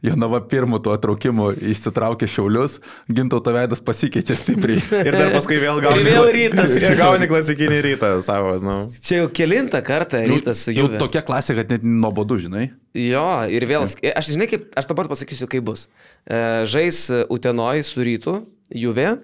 Jonava 0.07 0.39
pirmu 0.51 0.79
tuo 0.83 0.95
traukimu 1.01 1.51
išsitraukė 1.59 2.29
šiaulius, 2.31 2.79
Gintauto 3.11 3.53
veidas 3.55 3.83
pasikeičia 3.85 4.37
stipriai. 4.39 4.79
Ir 5.09 5.19
dar 5.19 5.35
paskui 5.35 5.59
vėl 5.63 5.83
gauni. 5.83 6.07
Ir 6.07 6.15
vėl 6.15 6.31
rytas. 6.39 6.79
Ir 6.85 6.97
gauni 7.01 7.29
klasikinį 7.31 7.83
rytą 7.89 8.15
savo, 8.25 8.55
nu. 8.63 8.79
Čia 9.03 9.25
jau 9.25 9.29
kilintą 9.35 9.83
kartą 9.85 10.23
rytas 10.31 10.65
jau 10.71 10.87
juo. 10.87 10.95
tokia 11.03 11.25
klasė, 11.27 11.59
kad 11.59 11.75
net 11.75 11.85
nuobodu, 11.85 12.39
žinai. 12.47 12.69
Jo, 12.95 13.27
ir 13.51 13.67
vėl, 13.67 13.89
aš 13.91 14.31
žinai, 14.31 14.47
kaip, 14.47 14.69
aš 14.79 14.87
dabar 14.87 15.11
pasakysiu, 15.11 15.51
kaip 15.51 15.67
bus. 15.67 15.89
E, 16.23 16.63
Žais 16.71 17.09
Utenoj 17.33 17.83
su 17.83 18.05
rytu, 18.07 18.37
Juve, 18.71 19.17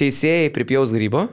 teisėjai 0.00 0.50
pripjaus 0.52 0.92
grybo, 0.92 1.26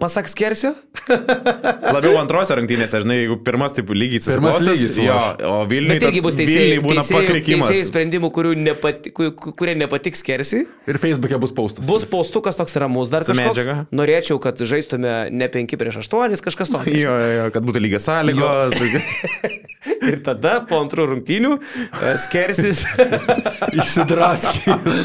pasak 0.00 0.28
skersio, 0.32 0.70
Labiau 1.94 2.16
antrose 2.20 2.54
rungtynėse, 2.56 3.00
žinai, 3.04 3.18
jeigu 3.22 3.36
pirmas 3.44 3.74
taip 3.76 3.90
lygiai 3.92 4.20
susiklostys, 4.24 4.96
lygiai 4.96 5.06
jo, 5.08 5.18
o 5.48 5.58
Vilniui, 5.68 5.98
irgi 6.00 6.22
bus 6.24 6.38
teisėjai, 6.38 6.78
būna 6.84 7.02
teisėjai, 7.02 7.20
pakrikimas. 7.26 7.68
teisėjai 7.68 7.88
sprendimų, 7.90 8.30
kurių 8.38 8.52
nepati, 8.62 9.12
ku- 9.16 9.30
ku- 9.36 9.52
kurie 9.58 9.74
nepatiks 9.78 10.24
skersiui. 10.24 10.64
Ir 10.88 11.00
Facebook'e 11.02 11.38
bus 11.42 11.52
paustas. 11.56 11.84
Bus 11.88 12.06
paustukas 12.08 12.56
toks 12.58 12.76
ramus 12.80 13.12
dar 13.12 13.24
Su 13.28 13.32
kažkoks. 13.34 13.44
medžiaga. 13.60 13.76
Norėčiau, 13.92 14.40
kad 14.42 14.56
žaistume 14.60 15.16
ne 15.30 15.48
5 15.52 15.76
prieš 15.80 16.00
8, 16.04 16.40
kažkas 16.48 16.72
to. 16.72 16.82
Jo, 16.88 17.14
jo, 17.20 17.30
jo, 17.42 17.48
kad 17.54 17.68
būtų 17.68 17.84
lygios 17.84 18.08
sąlygos. 18.08 18.80
Ir 20.10 20.20
tada 20.24 20.58
po 20.68 20.78
antrų 20.82 21.06
rungtynių 21.12 21.52
e, 21.58 22.12
skersis 22.20 22.84
Išsidraskys. 23.78 25.02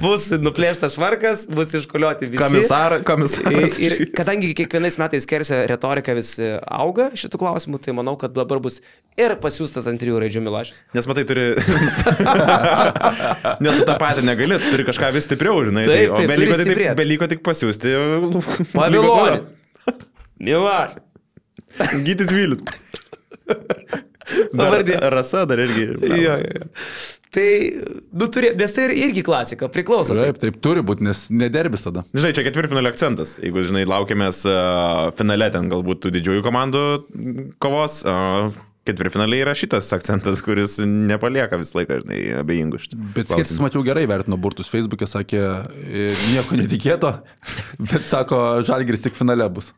bus 0.00 0.28
nuplėštas 0.40 0.96
švarkas, 0.96 1.46
bus 1.52 1.74
iškolioti 1.76 2.28
visi. 2.30 2.40
Komisar, 2.42 2.98
komisaras. 3.06 3.78
Ir, 3.82 3.96
ir 4.06 4.12
kadangi 4.16 4.52
kiekvienais 4.56 4.98
metais 5.00 5.28
kersio 5.28 5.62
retorika 5.70 6.14
vis 6.16 6.34
e, 6.40 6.56
auga 6.66 7.10
šitų 7.18 7.40
klausimų, 7.42 7.80
tai 7.84 7.96
manau, 7.96 8.16
kad 8.20 8.34
dabar 8.36 8.60
bus 8.62 8.80
ir 9.20 9.36
pasiūstas 9.42 9.88
ant 9.90 10.00
trijų 10.00 10.20
raidžių 10.24 10.44
Milašius. 10.46 10.82
Nes 10.96 11.08
matai, 11.10 11.26
turi... 11.28 11.48
Nes 13.64 13.80
su 13.80 13.86
tą 13.88 13.96
patį 14.00 14.26
negali, 14.26 14.60
tu 14.62 14.72
turi 14.74 14.86
kažką 14.88 15.12
vis 15.16 15.28
stipriau, 15.28 15.64
žinai. 15.66 15.86
Taip, 15.88 15.96
tai, 15.96 16.06
taip, 16.06 16.12
o 16.12 16.32
beliko, 16.32 16.56
taip, 16.56 16.68
stiprėt. 16.68 16.94
beliko 16.98 17.30
tik 17.32 17.44
pasiūsti. 17.46 17.96
Pavilonį. 18.76 19.42
Milašius. 20.46 21.02
Gytis 22.04 22.32
Vilius. 22.32 22.62
Dabar 24.52 24.82
Dar, 24.86 25.06
rasa 25.14 25.44
dar 25.48 25.60
irgi. 25.62 25.86
Jo, 26.02 26.16
jo, 26.22 26.36
jo. 26.42 26.68
Tai, 27.36 27.48
nu, 28.16 28.26
turi, 28.32 28.52
nes 28.56 28.72
tai 28.72 28.86
ir- 28.88 28.94
irgi 29.08 29.22
klasika, 29.26 29.68
priklauso. 29.72 30.14
Taip, 30.16 30.38
taip 30.40 30.56
turi 30.64 30.80
būti, 30.86 31.04
nes 31.04 31.26
nederbis 31.28 31.84
tada. 31.84 32.06
Žinai, 32.16 32.30
čia 32.38 32.46
ketvirtfinalio 32.46 32.88
akcentas. 32.94 33.34
Jeigu, 33.42 33.66
žinai, 33.68 33.82
laukiamės 33.90 34.40
uh, 34.48 35.10
finale 35.18 35.50
ten 35.52 35.68
galbūt 35.72 36.00
tų 36.06 36.14
didžiųjų 36.16 36.44
komandų 36.46 36.84
kovos, 37.60 37.98
uh, 38.08 38.48
ketvirtfinaliai 38.86 39.42
yra 39.44 39.54
šitas 39.58 39.90
akcentas, 39.96 40.40
kuris 40.46 40.78
nepalieka 40.86 41.58
visą 41.60 41.80
laiką, 41.80 42.00
žinai, 42.04 42.20
abejingų 42.40 42.80
šitą. 42.84 43.00
Bet 43.16 43.32
skirtis 43.34 43.58
mačiau 43.62 43.82
gerai 43.86 44.06
vertino 44.08 44.38
burtus 44.40 44.70
Facebook'e, 44.72 45.08
sakė, 45.10 45.42
e, 45.82 46.06
nieko 46.32 46.58
netikėto, 46.60 47.10
bet 47.90 48.06
sako, 48.08 48.62
žalgris 48.68 49.02
tik 49.06 49.18
finale 49.18 49.48
bus. 49.52 49.72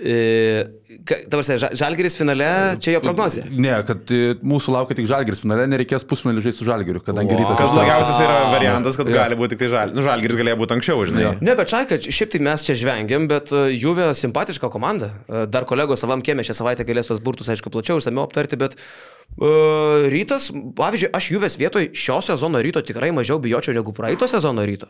Tavarsai, 0.00 1.58
Žalgeris 1.76 2.14
finale, 2.16 2.46
čia 2.80 2.94
jo 2.96 3.00
prognozija. 3.04 3.44
Ne, 3.52 3.74
kad 3.86 4.08
e, 4.14 4.32
mūsų 4.40 4.72
laukia 4.72 4.96
tik 4.96 5.06
žalgris 5.10 5.42
finale, 5.44 5.66
nereikės 5.68 6.06
pusfinalį 6.08 6.40
žaisti 6.46 6.62
su 6.62 6.68
žalgiriu, 6.68 7.02
kadangi 7.04 7.34
Wow. 7.34 7.42
rytas. 7.42 7.58
Kas 7.60 7.74
blogiausias 7.76 8.20
yra 8.24 8.38
variantas, 8.54 8.96
kad 8.96 9.10
Jo. 9.12 9.18
gali 9.20 9.36
būti 9.36 9.52
tik 9.54 9.60
tai 9.62 9.68
žal. 9.74 9.92
Nu, 9.94 10.00
žalgiris 10.06 10.38
galėjo 10.40 10.56
būti 10.62 10.76
anksčiau, 10.78 11.04
žinai. 11.10 11.22
Jo. 11.26 11.34
Ne, 11.44 11.54
bet 11.58 11.68
Čaika, 11.68 12.00
šiaip 12.00 12.32
tai 12.32 12.40
mes 12.48 12.64
čia 12.64 12.78
žvengiam, 12.80 13.28
bet 13.28 13.52
e, 13.52 13.62
Juve 13.76 14.08
simpatiška 14.16 14.72
komanda. 14.72 15.12
E, 15.28 15.44
Dar 15.52 15.68
kolegos 15.68 16.00
savam 16.00 16.24
kiemė 16.24 16.48
šią 16.48 16.56
savaitę 16.62 16.88
galės 16.88 17.12
tos 17.12 17.20
burtus, 17.20 17.52
aišku, 17.52 17.68
plačiau 17.70 18.00
išsameu 18.00 18.24
aptarti, 18.24 18.56
bet 18.56 18.74
uh, 18.80 20.08
rytas, 20.10 20.48
pavyzdžiui, 20.80 21.12
aš 21.14 21.30
Juvės 21.36 21.60
vietoj 21.60 21.90
šio 21.92 22.18
sezono 22.24 22.58
ryto 22.64 22.80
tikrai 22.82 23.12
mažiau 23.14 23.38
bijočiau 23.38 23.76
negu 23.76 23.92
praeito 23.92 24.26
sezono 24.30 24.64
ryto. 24.66 24.88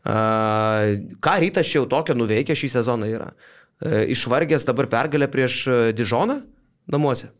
Uh, 0.00 0.96
ką 1.20 1.34
rytas 1.44 1.68
čia 1.68 1.82
jau 1.82 1.88
tokio 1.92 2.14
nuveikė 2.16 2.56
šį 2.56 2.70
sezoną 2.80 3.08
yra? 3.12 3.28
Uh, 3.36 3.59
išvargęs 3.80 4.66
dabar 4.68 4.88
pergalę 4.92 5.28
prieš 5.32 5.66
e, 5.66 5.78
Dižoną 5.96 6.40
namuose. 6.90 7.30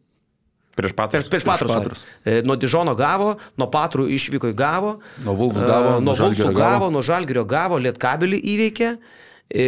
Prieš 0.79 0.95
pat. 0.97 1.11
Prieš, 1.13 1.29
prieš 1.29 1.45
Patrus. 1.45 1.73
Patrus. 1.73 2.05
E, 2.25 2.41
Nuo 2.47 2.57
Dižono 2.57 2.95
gavo, 2.97 3.35
nuo 3.59 3.69
Patrų 3.71 4.07
išvyko 4.17 4.53
į 4.53 4.57
gavo. 4.57 4.95
Nuo 5.27 5.35
e, 5.35 5.67
gavo, 5.67 5.97
nuo 5.99 6.15
nuo 6.15 6.17
Vulfų 6.17 6.53
gavo, 6.57 6.91
nuo 6.95 7.03
Žalgirio 7.05 7.45
gavo, 7.49 7.81
Lietkabelį 7.83 8.39
įveikė 8.55 8.91
e, 8.95 9.67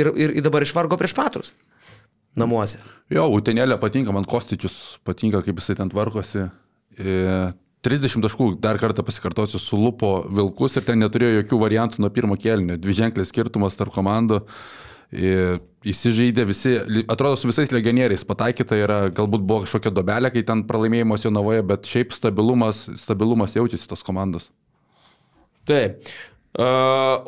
ir, 0.00 0.12
ir, 0.14 0.36
ir 0.38 0.46
dabar 0.46 0.64
išvargo 0.64 0.96
prieš 1.00 1.16
Patrus. 1.18 1.52
Namuose. 2.38 2.78
Jo, 3.10 3.26
Utenėlė 3.34 3.76
patinka, 3.82 4.14
man 4.14 4.24
Kostičius 4.28 5.00
patinka, 5.04 5.42
kaip 5.42 5.58
jisai 5.58 5.76
ten 5.80 5.90
tvarkosi. 5.90 6.46
E, 6.96 7.50
30 7.84 8.20
taškų, 8.22 8.52
dar 8.60 8.76
kartą 8.80 9.02
pasikartosiu, 9.04 9.58
sulupo 9.58 10.20
Vilkus 10.28 10.76
ir 10.76 10.84
ten 10.86 11.00
neturėjo 11.00 11.40
jokių 11.40 11.58
variantų 11.62 12.04
nuo 12.04 12.10
pirmo 12.12 12.36
kėlinio. 12.38 12.76
Dviženklės 12.80 13.32
skirtumas 13.32 13.78
tarp 13.78 13.94
komandų. 13.94 14.42
E, 15.10 15.58
Įsižeidė 15.80 16.44
visi, 16.44 16.74
atrodo, 17.08 17.38
su 17.40 17.48
visais 17.48 17.70
legionieriais 17.72 18.20
pataikyta 18.28 18.76
yra, 18.76 18.98
galbūt 19.16 19.46
buvo 19.48 19.62
kažkokia 19.64 19.94
dobelė, 19.96 20.28
kai 20.34 20.42
ten 20.44 20.60
pralaimėjimas 20.68 21.22
jo 21.24 21.30
navoje, 21.32 21.62
bet 21.70 21.88
šiaip 21.88 22.12
stabilumas, 22.12 22.82
stabilumas 23.00 23.56
jaučiasi 23.56 23.88
tos 23.88 24.04
komandos. 24.04 24.50
Taip. 25.64 26.04
E, 26.52 26.66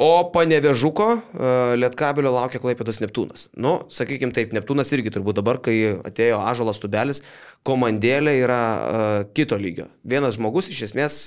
O 0.04 0.10
panevežuko 0.34 1.08
e, 1.16 1.54
Lietkabelio 1.80 2.34
laukia 2.34 2.60
Klaipėdos 2.60 3.00
Neptūnas. 3.00 3.46
Nu, 3.56 3.78
sakykime 3.88 4.36
taip, 4.36 4.52
Neptūnas 4.52 4.92
irgi 4.92 5.14
turbūt 5.16 5.40
dabar, 5.40 5.62
kai 5.64 5.78
atėjo 6.04 6.42
Ažalas 6.44 6.82
Tubelis, 6.82 7.22
komandėlė 7.64 8.36
yra 8.42 8.60
uh, 8.60 9.16
kito 9.32 9.56
lygio. 9.56 9.86
Vienas 10.04 10.36
žmogus 10.36 10.68
iš 10.74 10.88
esmės 10.90 11.22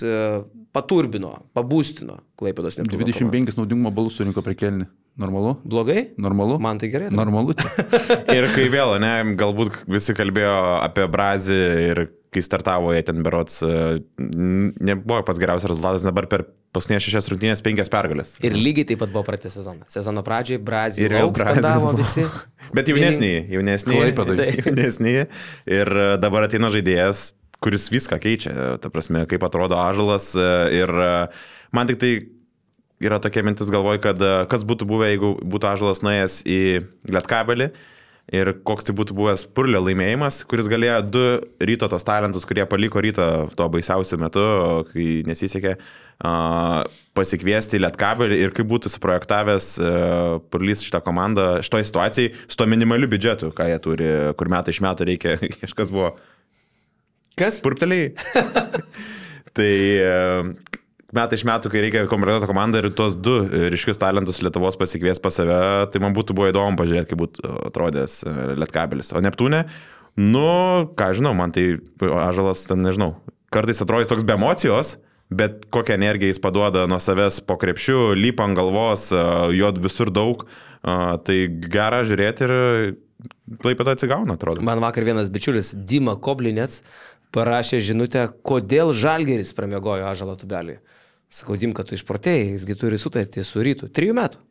paturbino, 0.76 1.32
pabūstino 1.55 2.19
Klaipėdos 2.39 2.80
Neptūną. 2.82 3.07
25 3.07 3.55
naudingumo 3.59 3.93
balų 3.95 4.11
surinko 4.13 4.43
prie 4.45 4.57
kelnių. 4.59 4.89
Normalu? 5.15 5.53
Blogai? 5.63 6.09
Normalu? 6.19 6.57
Man 6.59 6.82
tai 6.82 6.89
gerai. 6.91 7.07
atrodo. 7.07 7.23
Normalu. 7.23 7.55
Ir 8.36 8.49
kai 8.51 8.67
vėl, 8.73 8.97
ne, 8.99 9.13
galbūt 9.39 9.86
visi 9.88 10.15
kalbėjo 10.17 10.57
apie 10.84 11.07
Brazį 11.11 11.59
ir 11.86 12.01
kai 12.36 12.43
startavo 12.43 12.91
jie 12.91 13.05
ten 13.07 13.23
berots, 13.23 13.61
e, 13.63 14.01
nebuvo 14.19 15.21
pats 15.23 15.39
geriausias 15.39 15.71
rezultatas, 15.71 16.03
dabar 16.03 16.28
per 16.28 16.43
paskutinės 16.76 17.05
šešias 17.07 17.30
rungtynės 17.32 17.63
penkias 17.63 17.91
pergalės. 17.93 18.36
Ir 18.43 18.57
lygiai 18.59 18.89
taip 18.89 18.99
pat 19.05 19.13
buvo 19.13 19.23
pratęs 19.28 19.55
sezoną. 19.55 19.88
Sezono 19.91 20.23
pradžiai 20.26 20.59
Brazilija. 20.59 21.07
Ir 21.07 21.17
jau 21.21 21.30
skandavo 21.39 21.93
visi. 21.95 22.26
Bet 22.76 22.91
jaunesniai. 22.91 23.45
Klaipėdoj. 23.88 24.43
Jaunesniai. 24.65 25.30
Ir 25.71 25.93
dabar 26.19 26.49
ateina 26.49 26.67
žaidėjas, 26.73 27.30
kuris 27.66 27.89
viską 27.89 28.20
keičia. 28.22 28.53
Ta 28.82 28.93
prasme, 28.93 29.26
kaip 29.30 29.43
atrodo 29.47 29.80
ažalas. 29.82 30.34
e, 30.38 30.45
Ir 30.84 30.89
e, 30.89 31.09
man 31.74 31.89
tik 31.89 31.99
tai 32.01 32.13
yra 33.01 33.20
tokia 33.20 33.43
mintis 33.43 33.74
galvoj, 33.74 33.99
kad 34.03 34.22
e, 34.22 34.45
kas 34.51 34.68
būtų 34.68 34.86
buvę, 34.86 35.09
jeigu 35.13 35.34
būtų 35.41 35.74
ažalas 35.74 36.05
nuėjęs 36.05 36.39
į 36.45 36.61
Lietkabelį. 37.09 37.74
Ir 38.34 38.49
koks 38.66 38.88
tai 38.88 38.93
būtų 38.97 39.13
buvęs 39.13 39.43
purlio 39.53 39.78
laimėjimas, 39.86 40.39
kuris 40.49 40.66
galėjo 40.66 40.95
du 41.13 41.22
ryto 41.61 41.86
tos 41.86 42.01
talentus, 42.01 42.47
kurie 42.49 42.63
paliko 42.66 42.97
ryto 42.97 43.26
tuo 43.53 43.68
baisiausiu 43.70 44.18
metu, 44.18 44.41
kai 44.89 45.22
nesisekė, 45.30 45.76
pasikviesti 47.13 47.78
Lietkabelį 47.84 48.39
ir 48.41 48.55
kaip 48.57 48.66
būtų 48.72 48.89
suprojektavęs 48.95 49.68
purlys 50.49 50.82
šitą 50.88 51.03
komandą 51.05 51.59
šitoj 51.61 51.86
situacijai 51.86 52.34
su 52.47 52.57
to 52.57 52.66
minimaliu 52.66 53.11
biudžetu, 53.13 53.51
ką 53.53 53.70
jie 53.70 53.78
turi, 53.86 54.09
kur 54.41 54.49
metai 54.49 54.74
iš 54.74 54.82
metų 54.88 55.11
reikia, 55.11 55.38
kažkas 55.61 55.93
buvo 55.93 56.16
Kas? 57.36 57.60
purpteliai. 57.60 58.14
tai 59.58 59.72
e, 60.00 60.12
metai 61.16 61.40
iš 61.40 61.44
metų, 61.48 61.72
kai 61.72 61.84
reikia 61.84 62.06
komplektuoti 62.12 62.50
komandą 62.50 62.82
ir 62.82 62.90
tuos 62.96 63.18
du 63.20 63.42
ryškius 63.74 64.00
talentus 64.00 64.42
Lietuvos 64.44 64.80
pasikvies 64.80 65.20
pas 65.24 65.36
save, 65.36 65.60
tai 65.92 66.02
man 66.04 66.16
būtų 66.16 66.36
buvo 66.38 66.52
įdomu 66.52 66.80
pažiūrėti, 66.80 67.12
kaip 67.12 67.22
būtų 67.26 67.56
atrodęs 67.70 68.22
e, 68.24 68.36
Lietkabelis. 68.62 69.12
O 69.16 69.24
Neptūne, 69.24 69.66
nu, 70.22 70.48
ką 70.96 71.12
žinau, 71.20 71.36
man 71.38 71.56
tai 71.56 71.74
Ažalas, 72.00 72.64
ten 72.70 72.84
nežinau, 72.86 73.18
kartais 73.54 73.84
atrodys 73.84 74.12
toks 74.12 74.28
be 74.28 74.38
emocijos. 74.40 74.98
Bet 75.36 75.64
kokią 75.74 75.96
energiją 75.98 76.30
jis 76.30 76.38
paduoda 76.38 76.84
nuo 76.86 77.00
savęs 77.02 77.40
po 77.50 77.56
krepšiu, 77.58 78.12
lypa 78.14 78.46
ant 78.46 78.56
galvos, 78.56 79.08
e, 79.10 79.24
jo 79.58 79.72
visur 79.82 80.12
daug, 80.14 80.46
tai 80.86 81.38
gera 81.66 82.04
žiūrėti 82.06 82.46
ir 82.46 82.54
pat 83.64 83.92
atsigauna, 83.96 84.36
atrodo. 84.38 84.62
Man 84.66 84.82
vakar 84.84 85.06
vienas 85.08 85.32
bičiulis, 85.34 85.74
Dima 85.74 86.16
Koblinets, 86.16 86.84
parašė 87.36 87.82
žinutę, 87.84 88.26
kodėl 88.48 88.94
Žalgeris 88.96 89.54
pramiegojo 89.58 90.08
Ažalo 90.10 90.38
tubelį. 90.40 90.80
Sakau, 91.36 91.58
Dim, 91.60 91.74
kad 91.76 91.90
tu 91.90 91.98
išprotėjai, 91.98 92.52
jisgi 92.56 92.76
turi 92.80 93.00
sutartį 93.02 93.44
su 93.44 93.64
rytu. 93.66 93.90
Trijų 93.92 94.16
metų. 94.16 94.42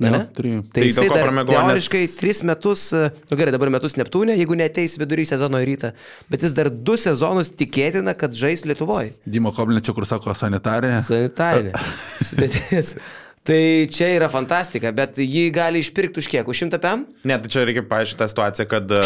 Na, 0.00 0.10
ne? 0.14 0.18
trijų. 0.32 0.60
Tai 0.70 0.80
Tai 0.80 0.84
jisai 0.86 1.06
dar 1.10 1.28
nes- 1.34 1.48
teoriškai 1.50 2.00
tris 2.14 2.40
metus, 2.46 2.84
e, 2.94 3.10
nu 3.28 3.36
gerai, 3.36 3.50
dabar 3.52 3.72
metus 3.74 3.96
Neptūnė, 3.98 4.36
jeigu 4.38 4.54
neteis 4.56 4.94
vidury 5.00 5.24
sezono 5.28 5.58
rytą, 5.66 5.90
bet 6.30 6.44
jis 6.46 6.54
dar 6.56 6.70
du 6.70 6.94
sezonus 6.96 7.50
tikėtina, 7.50 8.14
kad 8.16 8.32
žais 8.32 8.62
Lietuvoje. 8.70 9.16
Dimo 9.26 9.50
Koblinečio, 9.52 9.92
kur 9.96 10.06
sako 10.08 10.32
sanitarinė. 10.38 11.02
Sanitarinė. 11.04 11.74
Sudėtis. 12.28 12.94
Tai 13.40 13.86
čia 13.88 14.10
yra 14.18 14.26
fantastika, 14.28 14.90
bet 14.92 15.16
jį 15.16 15.46
gali 15.54 15.80
išpirkti 15.80 16.20
už 16.20 16.26
kiek? 16.28 16.48
Už 16.50 16.60
100 16.66 16.80
pem? 16.82 17.06
Ne, 17.24 17.38
tai 17.40 17.48
čia 17.52 17.62
reikia 17.64 17.82
paaiškinti 17.88 18.20
tą 18.20 18.28
situaciją, 18.28 18.66
kad 18.68 18.92
e, 18.92 18.98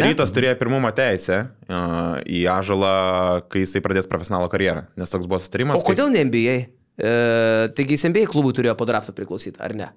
ne? 0.00 0.06
rytas 0.08 0.32
turėjo 0.32 0.54
pirmumo 0.56 0.88
teisę 0.96 1.42
uh, 1.68 2.16
į 2.24 2.46
Ažalą, 2.48 2.94
kai 3.52 3.66
jisai 3.66 3.84
pradės 3.84 4.08
profesionalo 4.08 4.48
karjerą, 4.52 4.86
nes 4.96 5.12
toks 5.12 5.28
buvo 5.28 5.42
sustarimas. 5.42 5.84
O 5.84 5.84
kodėl 5.84 6.08
ne 6.14 6.24
NBA? 6.30 6.56
E, 6.94 7.12
taigi 7.76 7.98
jis 7.98 8.06
NBA 8.08 8.24
klubų 8.30 8.54
turėjo 8.56 8.76
po 8.78 8.88
drafto 8.88 9.12
priklausyti, 9.16 9.60
ar 9.60 9.76
ne? 9.76 9.90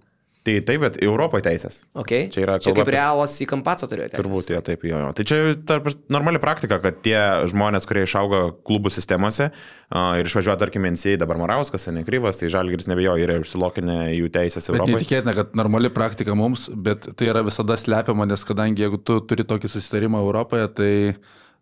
Tai, 0.47 0.53
tai 0.61 0.63
taip, 0.63 0.83
bet 0.85 0.97
Europoje 1.03 1.43
teisės. 1.43 1.81
Okay. 1.97 2.29
Čia 2.31 2.43
yra 2.45 2.55
čia 2.63 2.71
kaip 2.75 2.87
realas 2.93 3.33
į 3.43 3.47
kampacą 3.51 3.89
turėjo 3.91 4.11
teisę. 4.13 4.21
Turbūt 4.21 4.51
jo, 4.53 4.61
taip, 4.63 4.85
jo, 4.87 5.01
jo. 5.03 5.09
Tai 5.17 5.25
čia 5.27 5.39
tarp, 5.67 5.89
normali 6.13 6.39
praktika, 6.39 6.77
kad 6.83 7.01
tie 7.03 7.17
žmonės, 7.51 7.87
kurie 7.89 8.05
išauga 8.07 8.39
klubų 8.67 8.91
sistemose 8.95 9.49
uh, 9.49 10.15
ir 10.19 10.29
išvažiuoja, 10.29 10.55
tarkim, 10.61 10.87
NCA, 10.87 11.17
dabar 11.19 11.39
Morauskas, 11.41 11.89
Nekryvas, 11.91 12.39
tai 12.39 12.51
Žalgiris 12.53 12.87
nebejo, 12.87 13.17
yra 13.19 13.39
užsilokinę 13.43 13.99
jų 14.15 14.31
teisės 14.39 14.71
Europoje. 14.71 14.95
netikėtina, 14.95 15.35
kad 15.35 15.51
normali 15.59 15.91
praktika 15.91 16.37
mums, 16.37 16.69
bet 16.71 17.09
tai 17.19 17.31
yra 17.33 17.43
visada 17.47 17.75
slepiama, 17.79 18.29
nes 18.31 18.47
kadangi 18.47 18.87
jeigu 18.87 19.03
tu 19.03 19.19
turi 19.27 19.47
tokį 19.47 19.75
susitarimą 19.75 20.23
Europoje, 20.23 20.71
tai, 20.79 20.93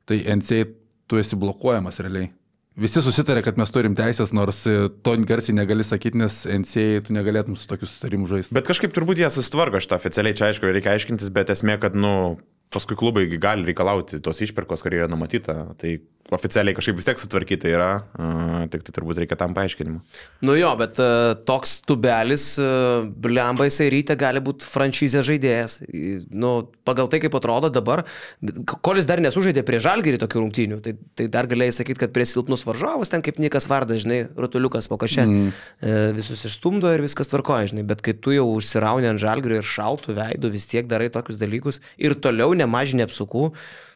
tai 0.06 0.22
NCA 0.38 0.70
tu 1.10 1.22
esi 1.22 1.42
blokuojamas 1.42 2.04
realiai. 2.06 2.30
Visi 2.76 3.00
susitarė, 3.00 3.40
kad 3.46 3.56
mes 3.60 3.72
turim 3.72 3.94
teisės, 3.96 4.34
nors 4.36 4.66
e, 4.68 4.90
to 5.06 5.14
garsiai 5.24 5.56
negali 5.56 5.84
sakyti, 5.88 6.20
nes 6.20 6.42
NCA 6.44 7.06
tu 7.08 7.16
negalėtum 7.16 7.56
su 7.56 7.70
tokiu 7.70 7.88
susitarimu 7.88 8.28
žaisti. 8.28 8.56
Bet 8.56 8.68
kažkaip 8.68 8.92
turbūt 8.96 9.22
jie 9.22 9.30
susitvarko 9.32 9.80
šitą 9.80 9.96
oficialiai, 9.96 10.36
čia 10.36 10.50
aišku, 10.50 10.68
reikia 10.76 10.92
aiškintis, 10.92 11.32
bet 11.36 11.54
esmė, 11.56 11.78
kad, 11.80 11.96
nu, 11.96 12.36
paskui 12.74 12.98
klubai 13.00 13.28
gali 13.40 13.68
reikalauti 13.68 14.22
tos 14.24 14.42
išpirkos, 14.46 14.84
kuri 14.84 15.04
yra 15.04 15.12
numatyta. 15.12 15.62
Tai 15.80 15.96
oficialiai 16.34 16.74
kažkaip 16.74 16.98
vis 16.98 17.06
tiek 17.06 17.20
sutvarkyti 17.22 17.70
yra, 17.70 17.90
tik 18.74 18.82
tai 18.88 18.94
turbūt 18.96 19.20
reikia 19.22 19.38
tam 19.38 19.54
paaiškinimo. 19.54 20.00
Nu 20.48 20.56
jo, 20.58 20.72
bet 20.80 20.98
toks 21.46 21.78
tubelis, 21.86 22.48
blemba 23.22 23.68
jisai 23.68 23.92
ryte 23.94 24.16
gali 24.18 24.42
būti 24.44 24.66
franšizės 24.66 25.28
žaidėjas. 25.28 25.78
Nu, 26.34 26.56
pagal 26.88 27.12
tai, 27.14 27.20
kaip 27.22 27.38
atrodo 27.38 27.70
dabar, 27.74 28.04
kolis 28.86 29.06
dar 29.10 29.22
nesužaidė 29.22 29.62
prie 29.68 29.82
žalgerį 29.86 30.24
tokių 30.24 30.42
rungtynių, 30.42 30.80
tai, 30.86 30.96
tai 31.18 31.28
dar 31.30 31.50
galėjai 31.52 31.78
sakyti, 31.78 32.02
kad 32.02 32.16
prie 32.16 32.26
silpnus 32.26 32.66
varžovus, 32.66 33.14
ten 33.14 33.22
kaip 33.26 33.38
Nikas 33.42 33.70
Vardas, 33.70 34.02
žinai, 34.02 34.24
rutuliukas 34.34 34.90
po 34.90 34.98
kažė, 35.02 35.28
mm. 35.30 35.54
e, 35.78 35.96
visus 36.18 36.42
išstumdo 36.50 36.90
ir 36.96 37.06
viskas 37.06 37.30
tvarkoja, 37.30 37.70
žinai, 37.76 37.86
bet 37.86 38.02
kai 38.06 38.18
tu 38.18 38.34
jau 38.34 38.48
užsirauni 38.56 39.12
ant 39.12 39.22
žalgerio 39.22 39.62
ir 39.62 39.70
šaltų 39.70 40.18
veidų, 40.18 40.54
vis 40.58 40.66
tiek 40.74 40.90
darai 40.90 41.12
tokius 41.14 41.38
dalykus 41.42 41.82
ir 42.02 42.18
toliau 42.18 42.55
nemažini 42.58 43.06
apsukų. 43.06 43.50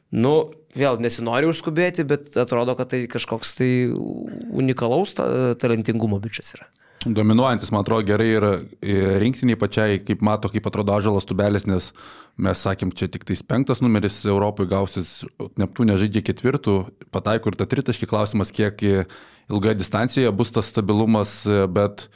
Nu, 0.09 0.33
vėl 0.77 0.97
nesinori 1.01 1.49
užskubėti, 1.49 2.05
bet 2.09 2.33
atrodo, 2.39 2.73
kad 2.77 2.89
tai 2.93 3.03
kažkoks 3.09 3.55
tai 3.59 3.71
unikalaus 3.93 5.13
ta, 5.17 5.55
talentingumo 5.61 6.19
bičias 6.21 6.55
yra. 6.57 6.69
Dominuojantis, 7.05 7.69
man 7.71 7.85
atrodo, 7.85 8.03
gerai 8.09 8.27
yra 8.35 8.49
e, 8.83 8.95
rinktiniai 9.21 9.55
pačiai, 9.59 10.01
kaip 10.03 10.23
mato, 10.25 10.49
kaip 10.51 10.65
atrodo 10.67 10.91
Ažalas 10.97 11.27
tubelis, 11.27 11.63
nes 11.69 11.93
mes 12.35 12.63
sakėm, 12.65 12.91
čia 12.91 13.07
tik 13.07 13.23
tais 13.29 13.39
penktas 13.39 13.79
numeris 13.79 14.17
Europoje 14.27 14.67
gausis, 14.73 15.13
Neptūnė 15.61 15.95
žaidžia 16.01 16.25
ketvirtų, 16.27 16.75
pataiko 17.15 17.53
ir 17.53 17.59
tą 17.59 17.69
tritaškį 17.71 18.09
klausimas, 18.11 18.51
kiek 18.51 18.83
e, 18.83 19.05
ilga 19.47 19.77
distancija 19.79 20.33
bus 20.35 20.51
tas 20.51 20.67
stabilumas, 20.73 21.37
e, 21.47 21.61
bet, 21.71 22.09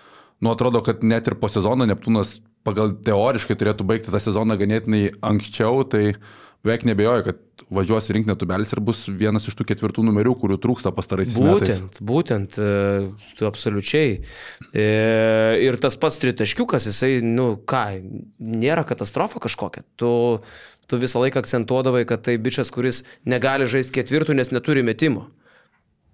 nu, 0.43 0.51
atrodo, 0.51 0.83
kad 0.83 1.05
net 1.07 1.31
ir 1.31 1.39
po 1.39 1.47
sezono 1.47 1.87
Neptūnas 1.87 2.41
pagal 2.67 2.95
teoriškai 3.05 3.57
turėtų 3.59 3.85
baigti 3.87 4.13
tą 4.13 4.21
sezoną 4.23 4.57
ganėtinai 4.59 5.09
anksčiau, 5.23 5.83
tai 5.87 6.15
beveik 6.63 6.85
nebejoju, 6.87 7.25
kad 7.27 7.63
važiuos 7.73 8.07
rinktinė 8.15 8.35
tubelis 8.39 8.71
ir 8.73 8.81
bus 8.83 9.03
vienas 9.07 9.47
iš 9.49 9.57
tų 9.59 9.67
ketvirtų 9.73 10.05
numerių, 10.07 10.35
kurių 10.39 10.57
trūksta 10.63 10.93
pastaraisiais 10.95 11.39
metais. 11.43 11.81
Būtent, 11.83 11.99
būtent, 12.07 12.57
e, 12.57 13.35
tu 13.39 13.47
absoliučiai. 13.49 14.21
E, 14.71 14.87
Ir 15.63 15.77
tas 15.83 15.97
pats 15.99 16.19
tritaškiukas, 16.23 16.87
jisai, 16.87 17.17
nu 17.23 17.53
ką, 17.67 17.83
nėra 18.39 18.85
katastrofa 18.87 19.43
kažkokia. 19.43 19.83
Tu, 19.99 20.11
tu 20.87 20.99
visą 21.01 21.21
laiką 21.23 21.43
akcentuodavai, 21.43 22.05
kad 22.09 22.23
tai 22.25 22.37
bičias, 22.41 22.71
kuris 22.73 23.03
negali 23.27 23.67
žaisti 23.67 23.99
ketvirtų, 23.99 24.37
nes 24.39 24.53
neturi 24.55 24.85
metimo. 24.87 25.27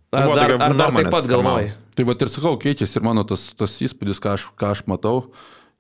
Ar 0.10 0.26
Buvo 0.26 0.36
dar, 0.39 0.56
ar 0.58 0.74
dar 0.74 0.93
taip 0.95 1.12
pat 1.14 1.30
galvoji? 1.30 1.70
Tai 1.93 2.04
va 2.10 2.18
ir 2.18 2.32
sakau, 2.34 2.56
keičiasi 2.58 2.97
ir 2.97 3.06
mano 3.06 3.22
tas, 3.30 3.52
tas 3.54 3.76
įspūdis, 3.86 4.18
ką 4.24 4.34
aš, 4.39 4.47
ką 4.58 4.74
aš 4.74 4.82
matau. 4.89 5.28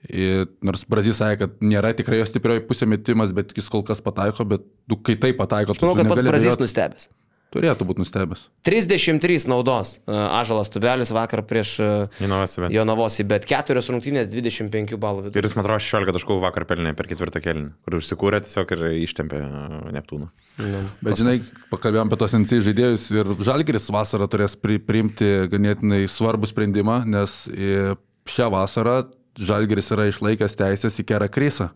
Ir 0.07 0.45
nors 0.63 0.85
Brazys 0.87 1.19
sakė, 1.19 1.41
kad 1.41 1.63
nėra 1.65 1.91
tikrai 1.97 2.21
jo 2.21 2.27
stiprioji 2.29 2.63
pusė 2.69 2.87
metimas, 2.87 3.33
bet 3.35 3.51
jis 3.57 3.67
kol 3.71 3.83
kas 3.83 3.99
pataiko, 3.99 4.45
bet 4.47 4.63
tu, 4.87 4.95
kai 4.95 5.17
tai 5.19 5.33
pataiko, 5.35 5.75
Aš 5.75 5.81
manau, 5.83 5.97
tu 5.97 6.05
kad 6.05 6.13
pats 6.13 6.23
Brazys 6.23 6.55
abejot. 6.55 6.63
nustebęs. 6.63 7.09
Turėtų 7.49 7.85
būti 7.89 8.03
nustebęs. 8.03 8.43
33 8.67 9.47
naudos 9.49 9.95
e, 9.97 10.13
Ažalas 10.13 10.69
Tubelis 10.69 11.09
vakar 11.09 11.41
prieš 11.49 11.71
e. 11.81 11.87
Jonavosi, 12.21 13.25
bet 13.25 13.47
keturios 13.49 13.89
rungtynės 13.89 14.29
25 14.29 14.93
balų 15.01 15.25
vidurkis. 15.25 15.41
Ir 15.41 15.47
jis, 15.49 15.55
man 15.57 15.65
atrodo, 15.65 15.81
16 15.81 16.15
taškų 16.19 16.37
vakar 16.45 16.67
pelnė 16.69 16.93
per 16.97 17.09
ketvirtą 17.09 17.41
kelnį, 17.41 17.71
kur 17.81 17.97
užsikūrė 17.97 18.43
tiesiog 18.45 18.75
ir 18.77 18.85
ištempė 19.01 19.41
uh, 19.41 19.89
Neptūną. 19.97 20.29
Nu. 20.61 20.83
Bet 21.01 21.17
žinai, 21.23 21.39
pakalbėjom 21.73 22.13
apie 22.13 22.21
tos 22.21 22.37
NC 22.37 22.61
žaidėjus 22.69 23.09
ir 23.17 23.33
Žalgeris 23.41 23.89
vasarą 23.97 24.29
turės 24.29 24.53
pri, 24.53 24.77
priimti 24.77 25.49
ganėtinai 25.49 26.03
svarbų 26.05 26.53
sprendimą, 26.53 27.01
nes 27.09 27.41
e, 27.49 27.95
šią 28.29 28.53
vasarą 28.53 28.99
Žalgeris 29.39 29.93
yra 29.95 30.09
išlaikęs 30.09 30.57
teisės 30.59 30.99
į 30.99 31.05
Kerą 31.07 31.29
Krysą. 31.31 31.69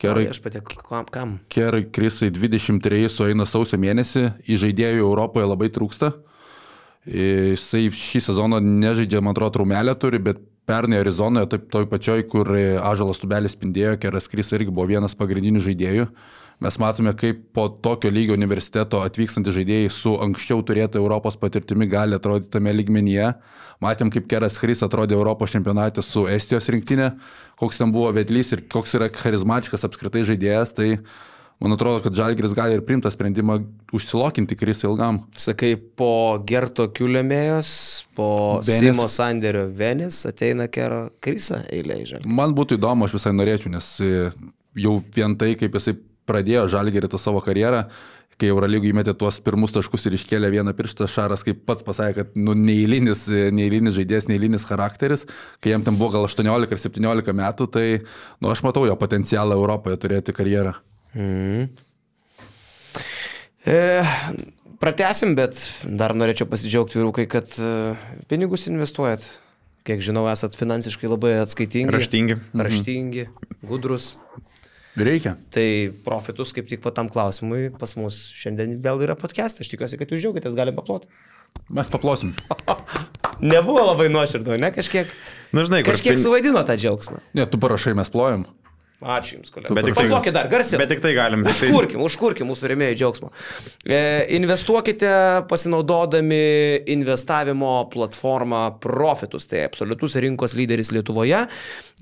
Kerai, 0.00 0.30
Aš 0.32 0.40
pati, 0.40 0.60
kam? 1.12 1.34
Kerai 1.52 1.84
Krysai 1.92 2.30
23 2.32 3.08
sueina 3.12 3.44
sausio 3.48 3.76
mėnesį, 3.80 4.30
į 4.48 4.56
žaidėjų 4.62 5.04
Europoje 5.04 5.48
labai 5.48 5.68
trūksta. 5.72 6.14
Jisai 7.04 7.86
šį 7.96 8.22
sezoną 8.30 8.60
nežaidžia, 8.64 9.20
man 9.24 9.34
atrodo, 9.34 9.58
traumelę 9.58 9.92
turi, 10.00 10.20
bet 10.24 10.40
pernai 10.68 11.00
Arizonoje, 11.02 11.48
taip 11.52 11.68
toj 11.72 11.88
pačioj, 11.90 12.24
kur 12.32 12.52
Ažalas 12.54 13.20
Tubelis 13.20 13.56
spindėjo, 13.56 13.96
Keras 14.00 14.28
Krysai 14.30 14.60
irgi 14.60 14.72
buvo 14.72 14.88
vienas 14.88 15.16
pagrindinių 15.18 15.64
žaidėjų. 15.64 16.08
Mes 16.60 16.76
matome, 16.76 17.14
kaip 17.16 17.38
po 17.56 17.68
tokio 17.72 18.10
lygio 18.12 18.34
universiteto 18.36 18.98
atvykstantys 19.00 19.54
žaidėjai 19.56 19.88
su 19.94 20.10
anksčiau 20.20 20.60
turėta 20.68 21.00
Europos 21.00 21.38
patirtimi 21.40 21.86
gali 21.88 22.18
atrodyti 22.18 22.52
tame 22.52 22.74
lygmenyje. 22.76 23.30
Matėm, 23.80 24.10
kaip 24.12 24.26
Keras 24.28 24.58
Krys 24.60 24.84
atrodė 24.84 25.16
Europos 25.16 25.54
čempionate 25.54 26.04
su 26.04 26.26
Estijos 26.28 26.68
rinktinė, 26.68 27.14
koks 27.60 27.80
ten 27.80 27.94
buvo 27.94 28.10
vedlys 28.12 28.52
ir 28.52 28.66
koks 28.68 28.92
yra 28.98 29.08
charizmatiškas 29.14 29.88
apskritai 29.88 30.26
žaidėjas. 30.28 30.74
Tai 30.76 30.90
man 31.64 31.78
atrodo, 31.78 32.02
kad 32.04 32.20
Žalgiris 32.20 32.52
gali 32.58 32.76
ir 32.76 32.84
priimtą 32.84 33.08
sprendimą 33.14 33.56
užsilokinti 33.96 34.60
Krisą 34.60 34.90
ilgam. 34.92 35.22
Sakai, 35.40 35.72
po 35.80 36.12
Gerto 36.44 36.90
Kiuliamėjos, 36.92 37.72
po 38.12 38.28
Venis. 38.60 38.84
Simo 38.84 39.08
Sanderio 39.08 39.64
Venis 39.80 40.26
ateina 40.28 40.68
Kero 40.68 41.06
Krisa 41.24 41.64
eilė 41.72 42.02
į 42.04 42.06
žalį. 42.12 42.36
Man 42.36 42.52
būtų 42.52 42.76
įdomu, 42.76 43.08
aš 43.08 43.16
visai 43.16 43.32
norėčiau, 43.32 43.72
nes 43.72 43.90
jau 44.76 44.96
vien 45.16 45.40
tai, 45.40 45.54
kaip 45.56 45.80
jisai 45.80 45.96
pradėjo 46.30 46.64
Žalgirį 46.70 47.10
tą 47.10 47.20
savo 47.20 47.42
karjerą, 47.44 47.84
kai 48.40 48.48
Eurolygų 48.50 48.90
įmetė 48.90 49.14
tuos 49.18 49.36
pirmus 49.44 49.74
taškus 49.74 50.06
ir 50.08 50.16
iškėlė 50.16 50.48
vieną 50.54 50.72
pirštą, 50.78 51.08
Šaras 51.10 51.44
kaip 51.44 51.60
pats 51.68 51.84
pasakė, 51.84 52.22
kad 52.22 52.38
nu, 52.40 52.54
neįlinis, 52.56 53.26
neįlinis 53.28 53.98
žaidėjas, 53.98 54.30
neįlinis 54.30 54.64
charakteris, 54.68 55.26
kai 55.60 55.74
jam 55.74 55.84
ten 55.86 55.98
buvo 56.00 56.14
gal 56.16 56.28
18 56.28 56.72
ar 56.72 56.82
17 56.86 57.36
metų, 57.42 57.68
tai 57.74 57.86
nu, 58.40 58.50
aš 58.52 58.64
matau 58.66 58.86
jo 58.88 58.96
potencialą 59.00 59.58
Europoje 59.60 60.00
turėti 60.00 60.36
karjerą. 60.36 60.74
Mm. 61.12 61.68
E, 63.68 63.76
pratesim, 64.80 65.36
bet 65.36 65.60
dar 65.84 66.16
norėčiau 66.16 66.48
pasidžiaugti 66.48 67.00
vyrukai, 67.00 67.28
kad 67.30 67.52
e, 67.60 67.94
pinigus 68.30 68.68
investuojat. 68.70 69.26
Kiek 69.84 70.02
žinau, 70.04 70.26
esat 70.28 70.56
finansiškai 70.60 71.08
labai 71.08 71.38
atskaitingi. 71.40 71.92
Raštingi. 71.94 72.36
Raštingi, 72.56 73.26
gudrus. 73.64 74.14
Reikia. 74.98 75.36
Tai 75.54 75.66
profitus 76.04 76.50
kaip 76.56 76.66
tik 76.70 76.82
va 76.84 76.90
tam 76.94 77.08
klausimui 77.12 77.68
pas 77.78 77.92
mus 77.98 78.16
šiandien 78.34 78.78
vėl 78.82 79.04
yra 79.06 79.14
podcast. 79.18 79.60
Aš 79.62 79.70
tikiuosi, 79.70 79.98
kad 80.00 80.10
jūs 80.10 80.24
džiaugiatės, 80.24 80.56
galim 80.58 80.74
paploti. 80.74 81.06
Mes 81.70 81.86
paplosim. 81.90 82.32
Nebuvo 83.52 83.82
labai 83.86 84.08
nuoširdu, 84.12 84.58
ne 84.60 84.68
kažkiek. 84.74 85.08
Na, 85.54 85.62
žinai, 85.66 85.80
Kažkiek 85.86 86.14
pin- 86.14 86.22
suvaidino 86.22 86.60
tą 86.66 86.74
džiaugsmą. 86.78 87.22
Ne, 87.34 87.46
tu 87.50 87.58
parašai, 87.62 87.94
mes 87.98 88.10
plojam. 88.12 88.44
Ačiū 89.00 89.38
Jums, 89.38 89.50
kolega. 89.50 89.74
Bet 89.74 89.86
tik 89.88 89.94
tai- 89.96 90.32
dar 90.32 90.48
garsiau. 90.48 90.78
Bet 90.78 90.88
tik 90.88 91.00
tai 91.00 91.14
galim. 91.14 91.44
tai- 91.44 91.70
Užkurkim, 91.70 92.00
užkurkim 92.04 92.46
mūsų 92.46 92.68
remėjų 92.68 92.96
džiaugsmo. 93.00 93.30
E, 93.86 94.26
investuokite 94.36 95.46
pasinaudodami 95.48 96.84
investavimo 96.86 97.88
platformą 97.90 98.78
Profitus, 98.80 99.46
tai 99.46 99.64
absoliutus 99.64 100.16
rinkos 100.16 100.54
lyderis 100.54 100.92
Lietuvoje. 100.92 101.48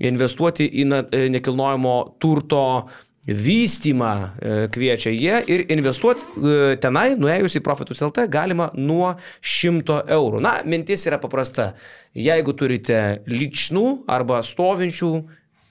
Investuoti 0.01 0.67
į 0.67 1.05
e, 1.11 1.29
nekilnojamo 1.29 2.17
turto 2.19 2.89
vystymą 3.27 4.11
e, 4.41 4.67
kviečia 4.71 5.11
jie 5.11 5.39
ir 5.47 5.65
investuoti 5.71 6.21
e, 6.21 6.75
tenai, 6.81 7.15
nuėjus 7.19 7.59
į 7.59 7.63
Profitus 7.63 8.01
LT, 8.01 8.27
galima 8.31 8.69
nuo 8.75 9.13
100 9.41 10.03
eurų. 10.07 10.41
Na, 10.41 10.59
mintis 10.65 11.05
yra 11.07 11.19
paprasta. 11.21 11.73
Jeigu 12.17 12.55
turite 12.57 13.21
lyčnų 13.29 14.03
arba 14.09 14.41
stovinčių 14.43 15.11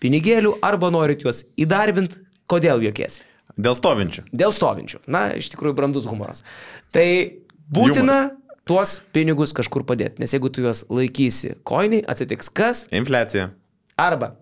pinigėlių 0.02 0.56
arba 0.64 0.90
norit 0.94 1.24
juos 1.26 1.44
įdarbinti, 1.60 2.20
kodėl 2.50 2.82
jokiesi? 2.86 3.24
Dėl 3.58 3.74
stovinčių. 3.74 4.26
Dėl 4.30 4.52
stovinčių. 4.54 5.00
Na, 5.10 5.28
iš 5.34 5.50
tikrųjų, 5.50 5.74
brandus 5.78 6.06
humoras. 6.06 6.44
Tai 6.94 7.06
būtina 7.74 8.18
tuos 8.68 8.98
pinigus 9.16 9.54
kažkur 9.56 9.82
padėti, 9.88 10.22
nes 10.22 10.34
jeigu 10.34 10.50
tu 10.52 10.62
juos 10.62 10.84
laikysi 10.92 11.56
koiniai, 11.66 12.04
atsitiks 12.06 12.52
kas 12.54 12.84
Infliacija. 12.94 13.50
arba 13.98 14.36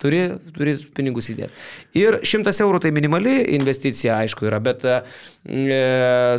turi, 0.00 0.22
turi 0.56 0.74
pinigus 0.96 1.28
įdėti. 1.32 1.52
Ir 2.00 2.18
100 2.26 2.54
eurų 2.64 2.80
tai 2.84 2.92
minimali 2.96 3.34
investicija, 3.56 4.20
aišku, 4.24 4.46
yra, 4.48 4.60
bet 4.64 4.84
e, 4.88 4.96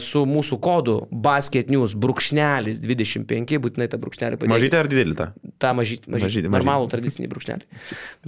su 0.04 0.24
mūsų 0.30 0.58
kodu 0.64 0.98
basket 1.12 1.72
news 1.74 1.96
brūkšnelis 1.98 2.82
25, 2.84 3.58
būtinai 3.64 3.90
tą 3.92 4.00
brūkšnelį 4.02 4.40
padėti 4.42 4.54
Mažytė 4.56 4.82
ar 4.82 4.90
didelį 4.92 5.18
tą? 5.20 5.30
mažytį, 5.78 6.10
Mažytį, 6.12 6.26
mažytį 6.26 6.54
normalų 6.56 6.90
tradicinį 6.92 7.30
brūkšnelį. 7.32 7.82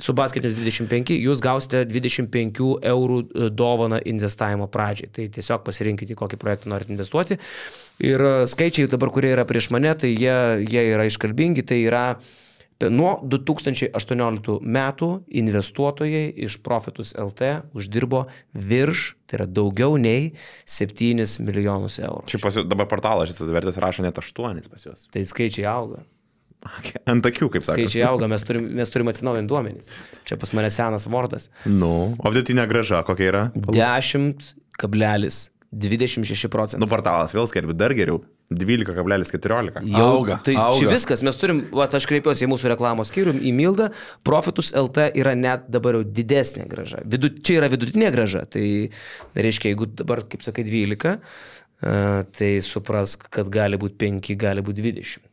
Su 0.03 0.15
basketinius 0.17 0.57
25 0.59 1.17
jūs 1.17 1.41
gausite 1.43 1.83
25 1.89 2.61
eurų 2.93 3.19
e, 3.23 3.49
dovaną 3.53 3.99
investavimo 4.13 4.69
pradžiai. 4.71 5.09
Tai 5.13 5.27
tiesiog 5.33 5.65
pasirinkite, 5.65 6.17
kokį 6.19 6.39
projektą 6.41 6.71
norite 6.73 6.93
investuoti. 6.93 7.39
Ir 8.03 8.21
e, 8.21 8.33
skaičiai 8.49 8.89
dabar, 8.91 9.11
kurie 9.13 9.33
yra 9.33 9.47
prieš 9.49 9.71
mane, 9.73 9.93
tai 9.97 10.13
jie, 10.13 10.37
jie 10.69 10.87
yra 10.93 11.07
iškalbingi. 11.09 11.65
Tai 11.69 11.79
yra 11.81 12.05
pe- 12.19 12.42
nuo 12.91 13.15
2018 13.29 14.57
metų 14.61 15.09
investuotojai 15.41 16.25
iš 16.47 16.57
Profitus 16.65 17.13
LT 17.19 17.51
uždirbo 17.77 18.25
virš, 18.53 19.13
tai 19.27 19.41
yra 19.41 19.47
daugiau 19.49 19.99
nei 20.01 20.33
7 20.65 21.43
milijonus 21.45 21.99
eurų. 22.03 22.25
Čia 22.31 22.41
pas, 22.43 22.57
dabar 22.67 22.89
portalas 22.91 23.31
šis 23.31 23.43
atvertęs 23.45 23.79
rašo 23.83 24.05
net 24.05 24.19
8 24.19 24.67
pas 24.71 24.89
juos. 24.89 25.07
Tai 25.13 25.25
skaičiai 25.29 25.69
auga. 25.69 26.03
Ant 27.09 27.25
akių, 27.27 27.49
kaip 27.51 27.65
sakė. 27.65 27.83
Skaičiai 27.83 28.05
auga, 28.07 28.29
mes 28.31 28.45
turim, 28.47 28.69
mes 28.79 28.91
turim 28.91 29.11
atsinaujinti 29.11 29.51
duomenys. 29.51 29.89
Čia 30.27 30.37
pas 30.39 30.53
mane 30.55 30.69
senas 30.71 31.07
Vordas. 31.11 31.49
Nu, 31.67 32.13
o 32.15 32.31
vidutinė 32.31 32.65
graža 32.71 33.03
kokia 33.07 33.27
yra? 33.31 33.41
10,26 35.73 36.49
procentų. 36.53 36.81
Nu, 36.83 36.89
portalas 36.91 37.33
vėl 37.35 37.47
skelbi 37.49 37.75
dar 37.77 37.95
geriau. 37.97 38.21
12,14. 38.53 39.81
Jau, 39.89 40.05
Auga, 40.19 40.37
tai 40.45 40.53
auga. 40.59 40.77
čia 40.77 40.91
viskas, 40.91 41.23
mes 41.25 41.37
turim, 41.39 41.63
va, 41.73 41.87
aš 41.89 42.05
kreipiuosi 42.09 42.45
į 42.45 42.51
mūsų 42.51 42.69
reklamos 42.73 43.09
skyrių, 43.09 43.33
į 43.41 43.53
Mildą, 43.57 43.89
Profitus 44.27 44.73
LT 44.77 45.09
yra 45.17 45.33
net 45.39 45.65
dabar 45.73 45.97
jau 45.97 46.03
didesnė 46.05 46.67
graža. 46.69 47.01
Vidu, 47.09 47.31
čia 47.41 47.61
yra 47.61 47.71
vidutinė 47.73 48.11
graža, 48.13 48.45
tai 48.53 48.65
reiškia, 49.33 49.73
jeigu 49.73 49.89
dabar, 50.03 50.21
kaip 50.29 50.45
sakai, 50.45 50.67
12, 50.69 51.17
e, 51.17 51.99
tai 52.37 52.51
suprask, 52.65 53.25
kad 53.33 53.49
gali 53.53 53.79
būti 53.81 53.97
5, 54.05 54.35
gali 54.43 54.65
būti 54.65 54.85
20. 54.85 55.32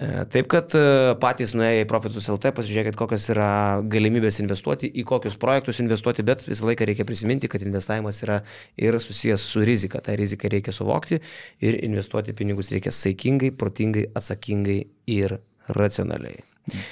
E, 0.00 0.24
Taip 0.32 0.48
kad 0.52 0.72
e, 0.72 0.82
patys 1.20 1.52
nuėję 1.52 1.82
į 1.84 1.88
Profitus 1.90 2.28
LT, 2.32 2.54
pasižiūrėkit, 2.56 2.96
kokios 2.96 3.26
yra 3.34 3.48
galimybės 3.92 4.40
investuoti, 4.40 4.88
į 4.88 5.04
kokius 5.08 5.36
projektus 5.40 5.82
investuoti, 5.84 6.24
bet 6.24 6.46
visą 6.48 6.70
laiką 6.70 6.88
reikia 6.88 7.04
prisiminti, 7.08 7.50
kad 7.52 7.64
investavimas 7.66 8.22
yra 8.24 8.40
ir 8.80 8.96
susijęs 8.96 9.44
su 9.52 9.64
rizika. 9.68 10.00
Ta 10.00 10.16
rizika 10.16 10.48
reikia 10.52 10.72
suvokti 10.72 11.20
ir 11.60 11.78
investuoti 11.84 12.32
pinigus 12.38 12.72
reikia 12.72 12.94
saikingai, 12.94 13.52
protingai, 13.52 14.08
atsakingai 14.16 14.80
ir 15.12 15.36
racionaliai. 15.68 16.40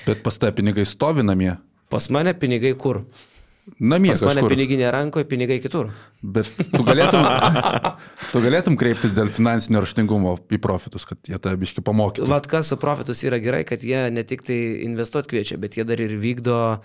Bet 0.05 0.21
pas 0.27 0.37
tą 0.37 0.53
pinigai 0.53 0.85
stovi 0.89 1.25
namie. 1.25 1.55
Pas 1.91 2.11
mane 2.13 2.35
pinigai 2.37 2.75
kur? 2.79 3.05
Namie 3.79 4.11
Pas 4.11 4.21
mane 4.25 4.41
kažkur. 4.41 4.51
piniginė 4.53 4.89
rankoje, 4.93 5.25
pinigai 5.31 5.59
kitur. 5.63 5.91
Bet 6.21 6.49
tu 6.73 6.83
galėtum, 6.85 7.23
tu 8.33 8.43
galėtum 8.45 8.77
kreiptis 8.81 9.13
dėl 9.17 9.31
finansinio 9.33 9.81
raštingumo 9.85 10.35
į 10.53 10.59
profitus, 10.61 11.07
kad 11.09 11.21
jie 11.31 11.39
tą 11.41 11.53
biški 11.61 11.85
pamokytų. 11.87 12.27
Vat 12.31 12.49
kas 12.51 12.73
su 12.73 12.77
Profitus 12.81 13.23
yra 13.29 13.39
gerai, 13.41 13.63
kad 13.69 13.85
jie 13.87 14.03
ne 14.13 14.25
tik 14.27 14.43
tai 14.49 14.59
investuoti 14.89 15.31
kviečia, 15.33 15.61
bet 15.63 15.79
jie 15.79 15.85
dar 15.89 16.01
ir 16.03 16.17
vykdo 16.21 16.59
e, 16.77 16.81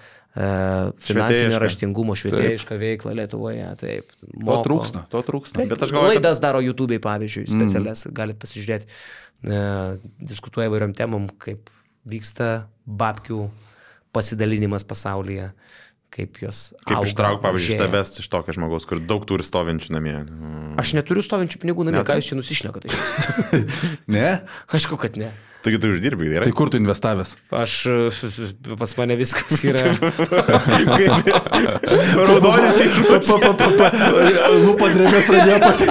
finansinio 1.02 1.52
Švietėjišką. 1.52 1.62
raštingumo 1.66 2.16
švietėjišką 2.22 2.80
veiklą 2.82 3.16
Lietuvoje. 3.22 3.68
Taip. 3.82 4.16
To 4.22 4.40
moko. 4.46 4.64
trūksta, 4.70 5.06
to 5.12 5.24
trūksta. 5.28 5.60
Taip, 5.62 5.72
Bet 5.74 5.84
aš 5.88 5.96
galvoju, 5.96 6.16
kad- 6.16 6.24
Laidas 6.24 6.42
daro 6.44 6.64
YouTube'ai, 6.64 7.00
pavyzdžiui, 7.04 7.48
specialias, 7.52 8.06
mm. 8.08 8.16
galite 8.22 8.40
pasižiūrėti. 8.46 8.92
E, 9.46 9.62
diskutuoja 10.32 10.72
įvairiom 10.72 10.96
temom, 10.96 11.28
kaip 11.40 11.72
vyksta 12.06 12.68
babkių 12.86 13.50
pasidalinimas 14.16 14.86
pasaulyje, 14.88 15.50
kaip 16.16 16.40
jos. 16.40 16.62
Kaip 16.86 17.00
auga, 17.00 17.10
ištrauk, 17.10 17.42
pavyzdžiui, 17.44 17.76
iš 17.76 17.82
tavęs, 17.82 18.14
iš 18.24 18.30
tokio 18.32 18.56
žmogaus, 18.56 18.88
kur 18.88 19.02
daug 19.04 19.26
turi 19.28 19.46
stovinčių 19.46 19.96
namie. 19.96 20.16
Mm. 20.24 20.78
Aš 20.82 20.96
neturiu 20.98 21.24
stovinčių 21.26 21.62
pinigų 21.64 21.88
namie, 21.90 22.04
ką 22.08 22.20
jūs 22.20 22.32
čia 22.32 22.40
nusišnekate? 22.40 22.94
Ne? 24.16 24.30
Aišku, 24.76 25.00
kad 25.02 25.20
ne. 25.20 25.34
Taigi 25.66 25.80
tu 25.82 25.90
uždirbi, 25.90 26.28
gerai? 26.30 26.46
Tai 26.46 26.54
kur 26.58 26.70
tu 26.70 26.78
investavęs? 26.78 27.32
Aš, 27.58 27.72
pas 28.78 28.92
mane 29.00 29.16
viskas 29.18 29.64
yra. 29.66 29.96
Kaip 31.00 31.30
raudonis 32.30 32.78
išrūš. 32.86 33.32
Lūpa 34.66 34.90
drėmė 34.94 35.22
pradėjo 35.26 35.60
pati. 35.66 35.88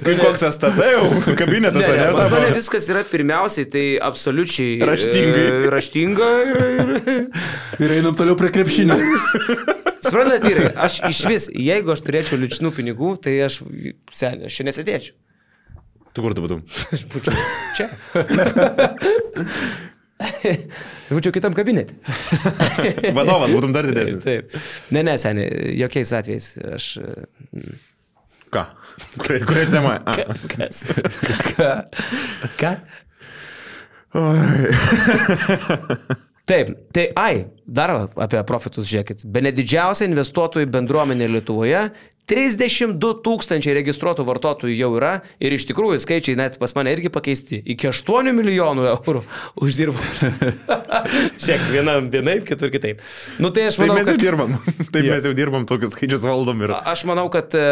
Kaip 0.00 0.20
koks 0.22 0.44
STT 0.52 0.88
jau 0.92 1.02
kabinetas, 1.38 1.80
Ne, 1.80 1.88
ne, 1.96 2.04
ar 2.06 2.14
pas 2.16 2.28
ne? 2.28 2.34
mane 2.36 2.50
viskas 2.56 2.86
yra 2.92 3.02
pirmiausiai, 3.08 3.66
tai 3.72 3.84
absoliučiai 4.10 4.76
e, 4.78 4.86
Raštingai. 4.90 5.46
raštinga 5.74 6.28
ir, 6.50 6.60
ir, 6.84 6.92
Ir 7.80 7.94
einam 7.98 8.14
toliau 8.18 8.36
prie 8.38 8.50
krepšinio. 8.54 8.96
Suprantate, 10.00 10.46
vyrai, 10.48 10.70
aš 10.86 11.00
iš 11.10 11.20
vis, 11.28 11.48
jeigu 11.52 11.92
aš 11.94 12.02
turėčiau 12.06 12.38
ličnų 12.40 12.70
pinigų, 12.76 13.14
tai 13.26 13.34
aš, 13.46 13.60
seniai, 14.14 14.48
aš 14.48 14.60
čia 14.60 14.66
nesėdėčiau. 14.70 15.16
Tu 16.14 16.22
kur 16.24 16.34
tu 16.34 16.42
būtum? 16.44 16.62
Aš 16.94 17.04
būčiau 17.10 17.34
čia. 17.78 17.86
būčiau 21.10 21.34
kitam 21.34 21.54
kabinete. 21.56 21.94
Vadovas 23.18 23.52
būtum 23.54 23.74
dar 23.74 23.86
didesnis. 23.88 24.24
Taip. 24.26 24.56
Ne, 24.94 25.04
ne, 25.06 25.14
seniai, 25.20 25.76
jokiais 25.80 26.12
atvejais. 26.18 26.50
Aš. 26.76 26.88
mm, 27.54 27.78
Ką? 28.50 28.64
Kuria, 29.22 29.44
kuria 29.46 29.68
tema? 29.70 29.92
A. 30.10 30.34
Kas? 30.50 30.82
Ką? 31.54 31.70
Ką? 32.58 32.72
Taip, 36.50 36.72
tai 36.90 37.04
ai, 37.14 37.44
dar 37.62 37.92
apie 38.18 38.40
profitus 38.48 38.88
žiūrėkit. 38.90 39.22
Be 39.30 39.44
ne 39.46 39.52
didžiausia 39.54 40.08
investuotojų 40.10 40.66
bendruomenė 40.74 41.28
Lietuvoje 41.30 41.84
32 42.30 43.10
tūkstančiai 43.24 43.74
registruotų 43.80 44.24
vartotojų 44.28 44.76
jau 44.78 44.90
yra 45.00 45.12
ir 45.42 45.54
iš 45.56 45.66
tikrųjų 45.70 45.98
skaičiai 46.04 46.38
net 46.38 46.58
pas 46.60 46.74
mane 46.76 46.92
irgi 46.94 47.10
pakeisti. 47.12 47.58
Iki 47.74 47.90
8 47.90 48.30
milijonų 48.36 48.86
eurų 48.92 49.24
uždirba. 49.64 50.04
Šiek 51.44 51.66
vienam 51.72 52.10
vienaip, 52.12 52.46
kitur 52.48 52.70
kitaip. 52.70 53.02
Nu 53.42 53.50
tai 53.54 53.66
aš 53.70 53.80
Taip 53.80 53.88
manau, 53.88 53.98
mes 53.98 54.12
jau 54.12 54.16
kad... 54.16 54.24
dirbam. 54.24 54.54
Taip 54.94 55.10
mes 55.10 55.26
jau 55.26 55.34
dirbam, 55.36 55.66
tokius 55.68 55.94
skaičius 55.96 56.26
valdom 56.28 56.62
ir... 56.66 56.76
Aš 56.94 57.04
manau, 57.10 57.26
kad 57.34 57.56
e, 57.58 57.66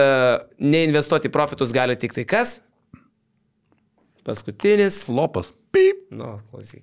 neinvestuoti 0.59 1.31
profitus 1.33 1.75
gali 1.77 1.95
tik 2.01 2.17
tai 2.19 2.27
kas? 2.29 2.59
Paskutinis. 4.27 5.05
Lopas. 5.09 5.55
Nu, 6.11 6.39
klausyk. 6.51 6.83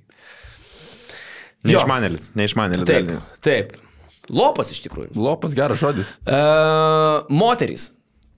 Neišmanėlis, 1.66 2.30
neišmanėlis. 2.38 2.88
Taip, 2.88 3.12
taip. 3.44 3.85
Lopas 4.30 4.72
iš 4.74 4.82
tikrųjų. 4.86 5.14
Lopas 5.18 5.54
geras 5.58 5.82
žodis. 5.82 6.12
E, 6.26 6.40
moterys. 7.30 7.92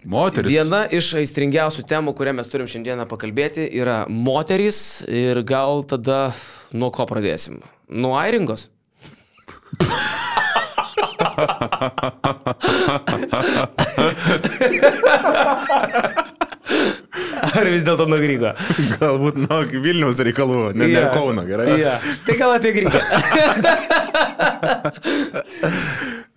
Moteris. 0.08 0.52
Viena 0.52 0.86
iš 0.94 1.14
aistringiausių 1.20 1.84
temų, 1.88 2.14
kurią 2.16 2.36
mes 2.38 2.52
turim 2.52 2.68
šiandieną 2.70 3.08
pakalbėti, 3.10 3.66
yra 3.76 4.06
moterys 4.08 5.04
ir 5.08 5.42
gal 5.48 5.84
tada 5.88 6.30
nuo 6.76 6.92
ko 6.96 7.08
pradėsim? 7.10 7.62
Nuo 7.90 8.16
airingos? 8.20 8.70
Ar 17.48 17.70
vis 17.70 17.84
dėlto 17.88 18.08
nuo 18.10 18.20
Grygo? 18.22 18.52
Galbūt 19.02 19.36
nuo 19.46 19.60
Vilniaus 19.72 20.20
reikalų, 20.26 20.72
ne 20.78 20.90
yeah. 20.92 21.10
Kauno, 21.14 21.44
gerai? 21.48 21.80
Ja. 21.82 21.98
Tai 22.28 22.36
gal 22.40 22.56
apie 22.58 22.72
Grygą. 22.78 23.02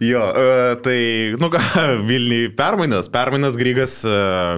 Jo, 0.00 0.20
e, 0.32 0.76
tai, 0.80 1.00
nu 1.36 1.50
ką, 1.52 1.60
Vilniui 2.08 2.48
permainas, 2.56 3.10
permainas 3.12 3.58
Grygas 3.60 3.98
e, 4.08 4.14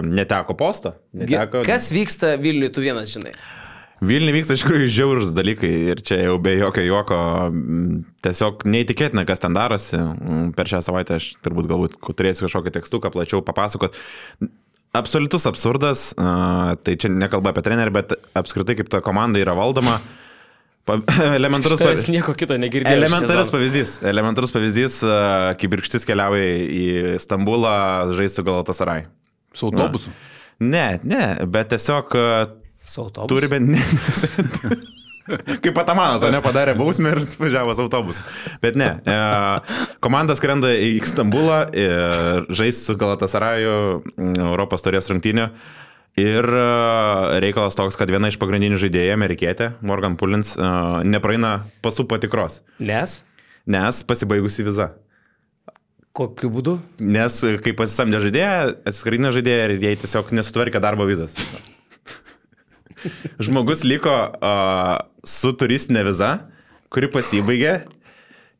neteko 0.07 0.55
posto. 0.55 0.93
Neteko... 1.11 1.65
Kas 1.67 1.89
vyksta 1.91 2.37
Vilniui, 2.39 2.71
tu 2.71 2.83
vienas 2.83 3.11
žinai? 3.11 3.33
Vilniui 4.03 4.37
vyksta 4.37 4.55
iš 4.55 4.63
tikrųjų 4.63 4.87
žiaurus 4.91 5.33
dalykai 5.35 5.71
ir 5.91 6.01
čia 6.03 6.21
jau 6.21 6.37
be 6.43 6.55
jokio 6.57 6.83
juoko, 6.83 7.17
tiesiog 8.23 8.63
neįtikėtina, 8.71 9.23
kas 9.27 9.43
ten 9.43 9.55
darosi. 9.55 9.99
Per 10.55 10.71
šią 10.71 10.81
savaitę 10.83 11.19
aš 11.19 11.29
turbūt 11.43 11.69
galbūt 11.71 11.99
turėsiu 12.11 12.47
kažkokį 12.47 12.75
tekstuką 12.79 13.11
plačiau 13.13 13.43
papasakot. 13.43 13.99
Absoliutus 14.93 15.47
absurdas, 15.49 16.11
a, 16.21 16.75
tai 16.85 16.93
čia 17.01 17.09
nekalba 17.09 17.49
apie 17.49 17.63
trenerį, 17.65 17.93
bet 17.95 18.13
apskritai 18.37 18.75
kaip 18.77 18.91
ta 18.93 19.01
komanda 19.01 19.41
yra 19.41 19.55
valdoma. 19.57 19.97
Pa, 20.85 20.99
elementarus 21.39 21.81
pavyzdys. 21.81 22.11
nieko 22.13 22.35
kito 22.37 22.57
negirdėjau. 22.61 22.99
Elementarus 22.99 23.49
pavyzdys. 23.53 23.95
Elementarus 24.05 24.53
pavyzdys, 24.53 24.99
a, 25.07 25.17
kibirkštis 25.57 26.05
keliauja 26.05 26.49
į 26.69 26.85
Stambulą 27.23 27.75
žaisti 28.13 28.43
su 28.43 28.47
Galatasaray. 28.47 29.07
Su 29.57 29.71
autobusu. 29.71 30.13
Ne, 30.61 30.99
ne, 31.01 31.23
bet 31.49 31.73
tiesiog 31.73 32.13
Su 32.83 33.07
autobusu. 33.07 33.33
Turime. 33.33 33.63
Kaip 35.63 35.71
Patamanas, 35.75 36.23
ne 36.31 36.39
padarė 36.43 36.75
bausmę 36.77 37.13
ir 37.13 37.21
važiavo 37.39 37.75
su 37.75 37.85
autobusu. 37.85 38.25
Bet 38.63 38.77
ne. 38.79 38.89
E, 39.07 39.15
komanda 40.03 40.35
skrenda 40.39 40.73
į 40.75 40.97
Stambulą, 41.07 41.59
e, 41.71 41.87
žais 42.51 42.83
su 42.87 42.97
Galatasaraju 42.99 43.75
Europos 44.17 44.85
turės 44.85 45.09
rungtynio. 45.11 45.49
Ir 46.19 46.45
e, 46.45 46.65
reikalas 47.41 47.77
toks, 47.79 47.97
kad 47.97 48.11
viena 48.11 48.29
iš 48.29 48.37
pagrindinių 48.41 48.77
žaidėjų, 48.81 49.13
amerikietė, 49.15 49.71
Morgan 49.81 50.17
Pullins, 50.19 50.53
e, 50.57 50.73
nepraeina 51.09 51.61
pasų 51.85 52.05
patikros, 52.11 52.61
Nes? 52.83 53.21
nes 53.65 54.03
pasibaigusi 54.05 54.67
viza. 54.67 54.91
Kokiu 56.13 56.51
būdu? 56.53 56.75
Nes 57.01 57.39
kai 57.63 57.73
pasisamdė 57.73 58.19
žaidėją, 58.27 58.51
atskrydino 58.91 59.31
žaidėją 59.33 59.63
ir 59.65 59.71
jai 59.87 59.95
tiesiog 60.03 60.29
nesutvarkė 60.37 60.83
darbo 60.83 61.07
vizas. 61.09 61.33
Žmogus 63.43 63.81
liko 63.87 64.13
uh, 64.13 64.99
su 65.23 65.53
turistinė 65.57 66.03
viza, 66.07 66.31
kuri 66.93 67.09
pasibaigė 67.13 67.73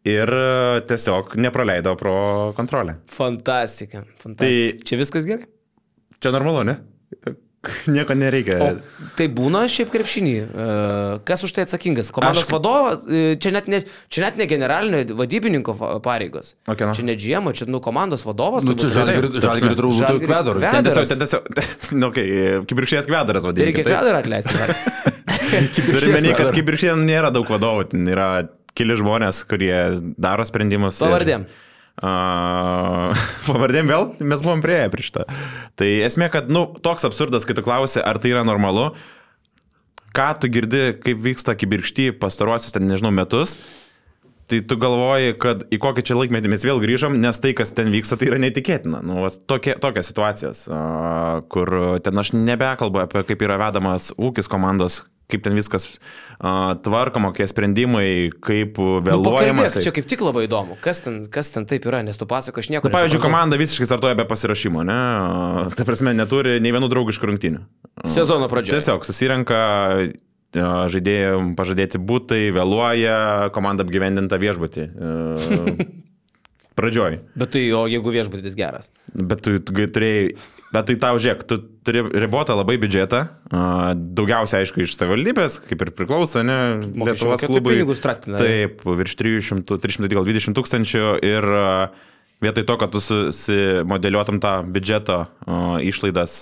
ir 0.10 0.34
uh, 0.36 0.82
tiesiog 0.90 1.38
nepraleido 1.40 1.96
pro 2.00 2.16
kontrolę. 2.58 2.98
Fantastika. 3.12 4.04
Fantastika. 4.20 4.74
Tai... 4.74 4.84
Čia 4.88 5.00
viskas 5.00 5.28
gerai. 5.30 5.48
Čia 6.24 6.32
normalu, 6.36 6.64
ne? 6.68 6.78
Nieko 7.88 8.12
nereikia. 8.20 8.58
O 8.60 8.70
tai 9.16 9.30
būna 9.32 9.62
šiaip 9.72 9.88
krepšinį. 9.94 10.34
E, 10.44 10.64
Kas 11.24 11.46
už 11.48 11.54
tai 11.56 11.64
atsakingas? 11.64 12.10
Komandos 12.12 12.44
Aš- 12.44 12.52
vadovas, 12.52 13.06
e, 13.08 13.38
čia 13.40 13.54
net, 13.56 13.70
ne, 13.72 13.80
čia 14.12 14.26
net 14.26 14.40
ne 14.40 14.48
generalinio 14.52 15.16
vadybininko 15.16 15.76
pareigos. 16.04 16.58
O 16.68 16.76
kieno? 16.76 16.92
Čia 16.92 17.08
ne 17.08 17.16
džiemo, 17.16 17.54
čia 17.56 17.70
nu 17.72 17.80
komandos 17.84 18.26
vadovas. 18.28 18.68
Nu, 18.68 18.76
čia 18.76 18.92
Ten 18.92 19.32
tiesiog, 19.32 20.20
Kvedaras. 20.28 21.16
tiesiog, 21.24 21.48
nu, 22.02 22.12
okay, 22.12 22.28
kibirkšties 22.68 23.08
kvedaras 23.08 23.48
Tai 23.48 23.54
vadinasi. 23.54 23.72
reikia 23.72 23.88
kvedarą 23.88 24.20
atleisti. 24.20 24.60
Turime 25.52 26.16
menį, 26.18 26.32
kad 26.34 26.40
kvedaras. 26.40 26.56
kibirkštien 26.58 27.04
nėra 27.08 27.30
daug 27.36 27.50
vadovų, 27.52 27.90
ten 27.92 28.08
yra 28.10 28.30
keli 28.78 28.96
žmonės, 29.00 29.44
kurie 29.50 29.76
daro 30.18 30.46
sprendimus. 30.48 30.98
ir- 31.02 31.08
Pavardėm. 31.08 31.46
A, 32.02 32.12
pavardėm 33.48 33.90
vėl, 33.92 34.08
mes 34.26 34.42
buvom 34.42 34.64
prieėję 34.66 34.90
prie 34.94 35.06
šitą. 35.06 35.28
Tai 35.78 35.90
esmė, 36.08 36.32
kad, 36.34 36.50
nu, 36.50 36.66
toks 36.82 37.06
absurdas, 37.06 37.46
kai 37.46 37.54
tu 37.58 37.62
klausi, 37.66 38.02
ar 38.02 38.18
tai 38.22 38.32
yra 38.34 38.42
normalu, 38.48 38.90
ką 40.18 40.28
tu 40.42 40.50
girdi, 40.54 40.88
kaip 41.06 41.22
vyksta 41.26 41.54
kibirkšty 41.58 42.12
pastaruosius, 42.22 42.74
ten, 42.74 42.88
nežinau, 42.90 43.14
metus, 43.14 43.60
tai 44.50 44.60
tu 44.66 44.76
galvoji, 44.82 45.36
kad 45.42 45.62
į 45.74 45.78
kokį 45.86 46.04
čia 46.10 46.18
laikmetį 46.18 46.50
mes 46.52 46.66
vėl 46.66 46.82
grįžom, 46.84 47.14
nes 47.22 47.38
tai, 47.42 47.54
kas 47.58 47.72
ten 47.78 47.94
vyksta, 47.94 48.18
tai 48.18 48.32
yra 48.34 48.42
neįtikėtina. 48.42 49.00
Nu, 49.06 49.22
tokie, 49.50 49.78
tokios 49.82 50.10
situacijos, 50.10 50.66
a, 50.74 50.82
kur 51.54 51.72
ten 52.06 52.18
aš 52.26 52.34
nebekalbu 52.34 53.06
apie 53.06 53.22
kaip 53.30 53.46
yra 53.46 53.62
vedamas 53.62 54.10
ūkis 54.18 54.50
komandos, 54.52 55.04
kaip 55.34 55.44
ten 55.46 55.58
viskas 55.58 55.88
a, 56.40 56.74
tvarkoma, 56.86 57.34
kokie 57.34 57.48
sprendimai, 57.52 58.30
kaip 58.44 58.78
Nu, 58.80 59.00
vėluojamas. 59.06 59.74
pakalbėk, 59.74 59.86
čia 59.88 59.94
kaip 59.98 60.10
tik 60.14 60.24
labai 60.26 60.46
įdomu. 60.48 60.78
Kas 60.84 61.02
ten, 61.06 61.24
kas 61.34 61.52
ten 61.56 61.66
taip 61.70 61.88
yra, 61.90 62.04
nes 62.06 62.20
tu 62.20 62.28
pasako, 62.30 62.62
aš 62.64 62.70
nieko 62.74 62.88
Nu, 62.90 62.94
pavyzdžiui, 62.96 63.24
komanda 63.24 63.60
visiškai 63.60 63.90
startuoja 63.90 64.18
be 64.22 64.28
pasirašymo, 64.30 64.86
ne? 64.88 65.00
Ta 65.74 65.88
prasme, 65.88 66.14
neturi 66.18 66.60
nei 66.64 66.72
vienų 66.76 66.92
draugiškų 66.94 67.32
rungtynių. 67.34 67.64
Sezono 68.10 68.48
pradžioje. 68.52 68.80
Tiesiog 68.80 69.06
susirenka 69.10 69.60
žaidėjai 70.54 71.56
pažadėti 71.58 71.98
būtai, 71.98 72.44
vėluoja, 72.54 73.50
komanda 73.56 73.82
apgyvendinta 73.88 74.38
viešbutį. 74.42 74.90
E, 76.74 76.76
Pradžioj. 76.76 77.20
Bet 77.38 77.54
tai, 77.54 77.68
o 77.78 77.86
jeigu 77.86 78.10
viešbutis 78.14 78.56
geras. 78.58 78.90
Bet 79.14 79.44
tu, 79.46 79.60
tu 79.62 79.74
turėjai, 79.78 80.34
bet 80.74 80.88
tai 80.90 80.96
tau 80.98 81.20
žiūrėk, 81.22 81.44
tu 81.46 81.60
turi 81.86 82.02
ribotą 82.24 82.56
labai 82.58 82.80
biudžetą, 82.82 83.20
daugiausia 83.94 84.64
aišku 84.64 84.82
iš 84.82 84.96
savivaldybės, 84.98 85.60
kaip 85.68 85.86
ir 85.86 85.92
priklauso, 85.94 86.42
ne, 86.42 86.58
Mokesčių 86.82 87.06
Lietuvos 87.06 87.46
mokėtojų 87.46 87.86
klubui. 87.86 88.00
traktina. 88.02 88.42
Taip, 88.42 88.82
virš 88.82 89.16
300, 89.22 89.78
320 89.86 90.58
tūkstančių 90.58 91.04
ir 91.22 91.48
vietoj 92.44 92.66
to, 92.66 92.80
kad 92.82 92.96
tu 92.96 93.04
susimodeliuotum 93.04 94.42
tą 94.44 94.56
biudžeto 94.66 95.20
išlaidas 95.86 96.42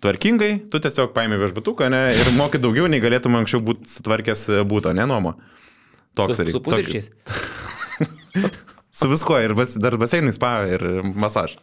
tvarkingai, 0.00 0.70
tu 0.72 0.80
tiesiog 0.80 1.12
paimi 1.12 1.36
viešbutuką 1.42 1.90
ne, 1.92 2.02
ir 2.16 2.32
moki 2.38 2.56
daugiau, 2.62 2.88
nei 2.88 3.02
galėtum 3.04 3.36
anksčiau 3.36 3.60
būti 3.68 3.90
sutvarkęs 3.98 4.48
būtą, 4.64 4.96
ne 4.96 5.04
nuomo. 5.10 5.36
Toks 6.16 6.38
Su, 6.38 6.46
reik- 6.46 6.56
su 6.56 6.64
pusryčiais. 6.64 7.12
Su 8.98 9.06
viskuo 9.10 9.38
ir 9.38 9.54
bas, 9.54 9.76
dar 9.78 9.94
baseinai 10.00 10.34
spa 10.34 10.52
ir 10.66 10.82
masažas. 11.14 11.60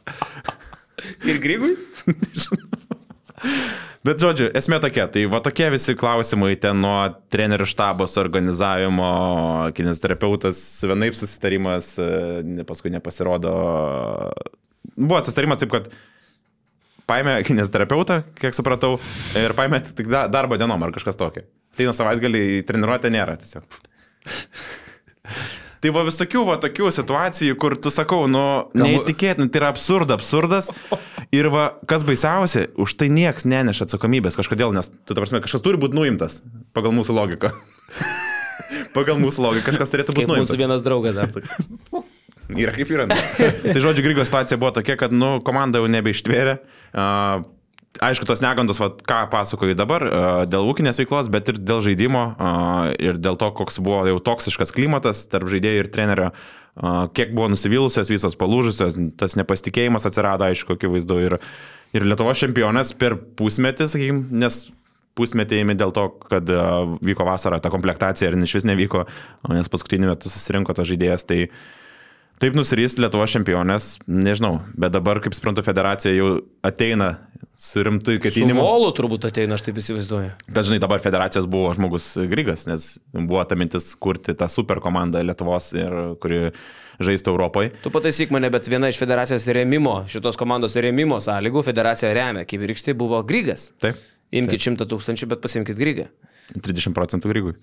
Ir 1.27 1.41
grygui? 1.43 1.73
Bet 4.05 4.21
žodžiu, 4.21 4.47
esmė 4.55 4.77
tokia, 4.83 5.07
tai 5.11 5.23
va 5.29 5.39
tokie 5.43 5.65
visi 5.73 5.95
klausimai 5.97 6.53
ten 6.61 6.77
nuo 6.83 6.99
trenerių 7.33 7.65
štabos 7.67 8.13
organizavimo, 8.21 9.07
kinesterapeutas 9.75 10.59
vienaip 10.85 11.17
susitarimas, 11.17 11.95
paskui 12.69 12.93
nepasirodo. 12.93 13.55
Buvo 14.93 15.23
susitarimas 15.25 15.63
taip, 15.63 15.73
kad 15.73 15.89
paėmė 17.09 17.39
kinesterapeutą, 17.49 18.21
kiek 18.37 18.55
supratau, 18.57 18.95
ir 19.41 19.57
paėmė 19.57 19.81
tik 19.89 20.07
da- 20.13 20.27
darbo 20.31 20.61
dienom 20.61 20.85
ar 20.85 20.93
kažkas 20.95 21.17
tokio. 21.19 21.43
Tai 21.75 21.89
nuo 21.89 21.97
savaitgalį 21.97 22.45
į 22.59 22.63
treniruotę 22.69 23.11
nėra 23.13 23.35
tiesiog. 23.41 23.81
Tai 25.85 25.91
va 25.93 26.01
visokių 26.07 26.39
va 26.47 26.55
tokių 26.57 26.87
situacijų, 26.95 27.55
kur 27.61 27.75
tu 27.77 27.91
sakau, 27.93 28.23
nu, 28.25 28.41
neįtikėtina, 28.73 29.45
tai 29.53 29.59
yra 29.59 29.67
absurda, 29.69 30.15
absurdas. 30.17 30.71
Ir 31.29 31.51
va, 31.53 31.67
kas 31.85 32.01
baisiausia, 32.07 32.63
už 32.81 32.95
tai 32.97 33.11
nieks 33.13 33.45
neneša 33.45 33.85
atsakomybės 33.85 34.33
kažkodėl, 34.39 34.73
nes, 34.73 34.89
tu, 34.89 35.13
ta 35.13 35.19
prasme, 35.19 35.43
kažkas 35.45 35.61
turi 35.61 35.77
būti 35.77 35.99
nuimtas 35.99 36.39
pagal 36.73 36.95
mūsų 36.97 37.13
logiką. 37.19 37.53
pagal 38.97 39.21
mūsų 39.21 39.45
logiką 39.45 39.75
kažkas 39.75 39.93
turėtų 39.93 40.15
būti 40.17 40.25
Kaip 40.25 40.31
mūsų 40.31 40.41
nuimtas. 40.41 40.63
vienas 40.63 40.87
draugas 40.87 41.19
dar 41.19 41.29
sakė. 41.35 42.01
Yra 42.65 42.73
kaip 42.73 42.89
yra. 42.95 43.05
tai 43.11 43.77
žodžiu, 43.77 44.07
Grygos 44.07 44.31
situacija 44.31 44.57
buvo 44.57 44.73
tokia, 44.73 44.97
kad, 44.97 45.13
nu, 45.13 45.35
komanda 45.45 45.83
jau 45.83 45.91
nebeištvėrė. 45.99 46.57
Uh, 46.97 47.45
aišku, 48.03 48.27
tos 48.27 48.41
negandos, 48.43 48.79
va, 48.81 48.89
ką 48.91 49.19
pasakoju 49.31 49.77
dabar, 49.77 50.05
a, 50.05 50.27
dėl 50.49 50.67
ūkinės 50.71 50.99
veiklos, 51.01 51.29
bet 51.33 51.51
ir 51.51 51.59
dėl 51.61 51.81
žaidimo 51.85 52.23
a, 52.35 52.51
ir 52.99 53.19
dėl 53.21 53.39
to, 53.39 53.49
koks 53.55 53.79
buvo 53.83 54.03
jau 54.09 54.19
toksiškas 54.23 54.73
klimatas 54.75 55.25
tarp 55.31 55.49
žaidėjų 55.51 55.83
ir 55.83 55.91
trenerio, 55.93 56.31
a, 56.31 56.95
kiek 57.15 57.35
buvo 57.35 57.49
nusivylusios, 57.53 58.11
visos 58.11 58.37
palūžusios, 58.39 58.99
tas 59.19 59.37
nepasitikėjimas 59.39 60.07
atsirado, 60.09 60.47
aišku, 60.49 60.75
akivaizdu. 60.79 61.21
Ir, 61.27 61.37
ir 61.95 62.07
Lietuvos 62.07 62.41
čempionas 62.41 62.95
per 62.97 63.17
pusmetį, 63.39 63.89
sakykime, 63.91 64.41
nes 64.43 64.65
pusmetį 65.15 65.61
ėmė 65.63 65.77
dėl 65.79 65.95
to, 65.95 66.09
kad 66.27 66.49
vyko 67.05 67.27
vasara 67.27 67.61
ta 67.63 67.71
komplektacija 67.71 68.29
ir 68.29 68.35
iš 68.43 68.57
vis 68.59 68.67
nevyko, 68.67 69.05
nes 69.53 69.71
paskutinį 69.71 70.11
metu 70.11 70.31
susirinko 70.31 70.75
tas 70.75 70.89
žaidėjas. 70.89 71.23
Tai, 71.29 71.45
Taip 72.41 72.55
nusirys 72.57 72.97
Lietuvo 72.99 73.23
čempionės, 73.31 73.95
nežinau, 74.11 74.57
bet 74.75 74.91
dabar, 74.91 75.21
kaip 75.23 75.35
suprantu, 75.37 75.63
federacija 75.63 76.11
jau 76.11 76.33
ateina 76.67 77.13
su 77.55 77.79
rimtu 77.85 78.11
Su 78.11 78.17
įkatinimu. 78.17 78.59
volu 78.59 78.89
turbūt 78.95 79.29
ateina, 79.29 79.55
aš 79.55 79.63
taip 79.69 79.77
įsivaizduoju. 79.79 80.33
Bet 80.51 80.67
žinai, 80.67 80.81
dabar 80.83 80.99
federacijos 80.99 81.47
buvo 81.47 81.69
žmogus 81.77 82.09
Grigas, 82.27 82.65
nes 82.67 82.89
buvo 83.15 83.39
ta 83.47 83.55
mintis 83.55 83.93
kurti 83.95 84.35
tą 84.35 84.49
super 84.51 84.81
komandą 84.83 85.23
Lietuvos, 85.23 85.69
ir, 85.79 85.95
kuri 86.19 86.41
žaistų 86.99 87.31
Europoje. 87.31 87.71
Tu 87.85 87.91
pataisyk 87.95 88.35
mane, 88.35 88.51
bet 88.51 88.67
viena 88.67 88.91
iš 88.91 88.99
federacijos 88.99 89.47
rėmimo, 89.55 90.01
šitos 90.11 90.35
komandos 90.39 90.75
rėmimo 90.75 91.21
sąlygų, 91.23 91.63
federacija 91.71 92.11
remia, 92.15 92.43
kaip 92.43 92.67
virkštai 92.67 92.97
buvo 92.99 93.23
Grygas. 93.23 93.69
Taip. 93.79 94.03
Imkite 94.35 94.67
šimtą 94.67 94.87
tūkstančių, 94.91 95.31
bet 95.31 95.43
pasimkite 95.43 95.79
Grygą. 95.79 96.09
30 96.51 96.93
procentų 96.97 97.31
Grigui. 97.31 97.55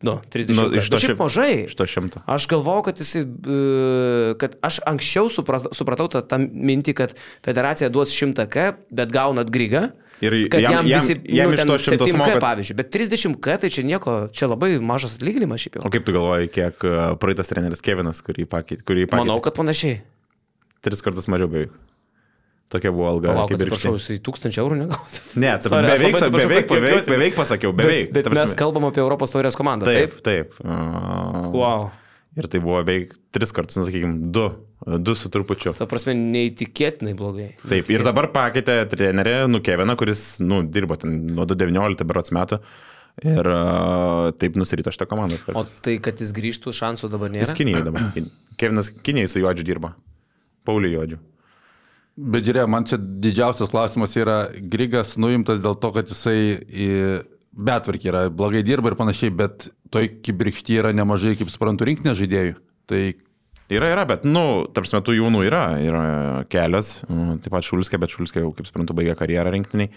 Nu, 0.00 0.20
30 0.30 0.54
Nu, 0.54 0.68
nu, 0.70 0.76
iš 0.78 0.86
to 0.90 0.98
šiaip 1.02 1.16
šim- 1.16 1.18
mažai. 1.18 1.54
Iš 1.66 1.74
to 1.74 1.86
šimto. 1.90 2.20
Aš 2.30 2.46
galvojau, 2.46 2.84
kad 2.86 3.00
jisai, 3.02 3.24
e, 3.26 4.34
kad 4.38 4.54
aš 4.62 4.78
anksčiau 4.86 5.26
supras, 5.26 5.64
supratau 5.74 6.06
tą, 6.06 6.22
tą 6.22 6.38
mintį, 6.38 6.94
kad 6.94 7.14
federacija 7.42 7.88
duos 7.90 8.12
100k, 8.14 8.76
bet 8.94 9.10
gaunat 9.10 9.50
grygą. 9.50 9.88
Ir 10.22 10.48
kad 10.50 10.62
jam- 10.62 10.72
jam, 10.72 10.86
jam- 10.86 11.00
visi, 11.02 11.14
jam 11.30 11.46
nu, 11.50 11.54
iš 11.54 11.58
ten 11.58 11.66
to 11.68 11.78
100 11.78 12.06
7K, 12.06 12.18
mokat- 12.18 12.42
pavyzdžiui, 12.42 12.76
bet 12.78 12.90
30k 12.94 13.58
tai 13.58 13.70
čia 13.70 13.82
nieko, 13.86 14.30
čia 14.34 14.46
labai 14.50 14.78
mažas 14.82 15.18
atlyginimas 15.18 15.62
šiaip 15.62 15.78
jau. 15.78 15.86
O 15.86 15.90
kaip 15.90 16.04
tu 16.06 16.12
galvoji, 16.14 16.46
kiek 16.50 16.74
e, 16.86 16.94
praeitas 17.18 17.50
treneris 17.50 17.82
Kevinas, 17.82 18.22
kurį 18.22 18.46
pakeitė? 18.46 18.82
Kurį 18.86 19.06
pakeitė? 19.10 19.26
Manau, 19.26 19.40
kad 19.42 19.54
panašiai. 19.54 20.00
Tris 20.82 21.02
kartus 21.02 21.26
mažiau 21.26 21.50
beveik. 21.50 21.70
Tokia 22.68 22.90
buvo 22.92 23.06
alga. 23.08 23.30
Palauk, 23.32 23.48
kaip 23.52 23.62
atsiprašau, 23.62 23.94
jisai 23.96 24.18
1000 24.28 24.58
eurų 24.60 24.76
negautų. 24.82 25.20
Ne, 25.40 25.54
ta- 25.60 25.70
Sorry, 25.72 25.88
beveik, 25.88 26.18
beveik, 26.20 26.34
beveik, 26.36 26.68
juokiuosi. 26.74 27.12
beveik 27.14 27.38
pasakiau, 27.38 27.72
beveik. 27.76 28.10
Bet, 28.12 28.26
bet 28.28 28.36
mes 28.42 28.52
kalbam 28.60 28.84
apie 28.90 29.00
Europos 29.00 29.32
taurės 29.32 29.56
komandą. 29.56 29.88
Taip, 29.88 30.18
taip. 30.26 30.58
Uh, 30.64 31.48
Wow. 31.54 31.88
Ir 32.38 32.46
tai 32.52 32.60
buvo 32.62 32.82
beveik 32.84 33.14
tris 33.34 33.50
kartus, 33.56 33.78
nu, 33.80 33.86
sakykime, 33.88 34.28
du. 34.36 34.44
Du 35.02 35.14
su 35.18 35.26
trupučiu. 35.32 35.72
Ta 35.74 35.88
prasme, 35.90 36.12
neįtikėtinai 36.14 37.14
blogai. 37.18 37.48
Taip, 37.66 37.88
ir 37.90 38.04
dabar 38.06 38.28
pakeitė 38.30 38.76
trenerį 38.92 39.32
Nukeviną, 39.50 39.96
kuris, 39.98 40.36
nu, 40.44 40.60
dirbo 40.62 40.94
ten 41.00 41.16
nuo 41.34 41.48
2019 41.50 42.06
berots 42.06 42.30
metų. 42.36 42.60
Ir 43.26 43.48
uh, 43.50 44.28
taip 44.38 44.54
nusirito 44.60 44.92
šitą 44.94 45.08
komandą. 45.10 45.40
O 45.58 45.64
tai, 45.82 45.96
kad 46.04 46.20
jis 46.22 46.30
grįžtų, 46.36 46.70
šansų 46.78 47.10
dabar 47.10 47.32
nėra. 47.34 47.48
Jis 47.48 47.56
Kinijai 47.58 47.82
dabar. 47.88 48.06
Kevinas 48.60 48.92
Kinijai 49.02 49.32
su 49.32 49.42
Juodžiu 49.42 49.66
dirba. 49.66 49.96
Pauliu 50.68 50.92
Juodžiu. 50.94 51.18
Bet 52.18 52.48
žiūrėk, 52.48 52.66
man 52.70 52.86
čia 52.88 52.96
didžiausias 52.98 53.70
klausimas 53.70 54.16
yra, 54.18 54.48
Grigas 54.58 55.14
nuimtas 55.20 55.60
dėl 55.62 55.76
to, 55.78 55.92
kad 55.94 56.10
jisai 56.10 56.38
į 56.66 56.88
betvarkį 57.58 58.10
yra, 58.10 58.24
blogai 58.30 58.64
dirba 58.66 58.90
ir 58.90 58.98
panašiai, 58.98 59.30
bet 59.34 59.68
toj 59.94 60.10
kibirkšty 60.26 60.80
yra 60.80 60.90
nemažai, 60.96 61.36
kaip 61.38 61.50
suprantu, 61.52 61.86
rinkinės 61.88 62.18
žaidėjų. 62.18 62.58
Tai 62.90 63.02
Yra, 63.68 63.90
yra, 63.92 64.06
bet, 64.08 64.22
nu, 64.24 64.64
tarp 64.72 64.86
metų 64.88 65.12
jaunų 65.12 65.42
yra, 65.44 65.58
yra 65.84 66.02
kelios, 66.48 67.02
mm, 67.04 67.34
taip 67.44 67.52
pat 67.52 67.66
Šulskė, 67.66 67.98
bet 68.00 68.14
Šulskė 68.14 68.40
jau, 68.40 68.52
kaip 68.56 68.64
suprantu, 68.64 68.94
baigė 68.96 69.12
karjerą 69.18 69.50
rinktiniai. 69.52 69.90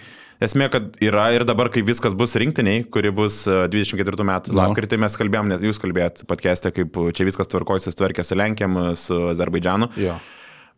Esmė, 0.44 0.68
kad 0.74 0.98
yra 1.00 1.30
ir 1.32 1.46
dabar, 1.48 1.70
kai 1.72 1.80
viskas 1.88 2.12
bus 2.20 2.36
rinktiniai, 2.36 2.82
kuri 2.92 3.14
bus 3.16 3.46
e, 3.48 3.62
24 3.72 4.28
metų 4.28 4.52
Nu. 4.52 4.60
lapkritį, 4.60 5.00
mes 5.00 5.16
kalbėjom, 5.16 5.54
net 5.54 5.64
jūs 5.64 5.80
kalbėjot 5.80 6.26
podcast'e, 6.28 6.74
kaip 6.76 7.00
čia 7.16 7.30
viskas 7.30 7.48
tvarkojasi, 7.48 7.96
tvarkė 7.96 8.28
su 8.28 8.36
Lenkiam, 8.36 8.76
su 9.00 9.22
Azerbaidžianu. 9.32 9.88
jo. 10.04 10.20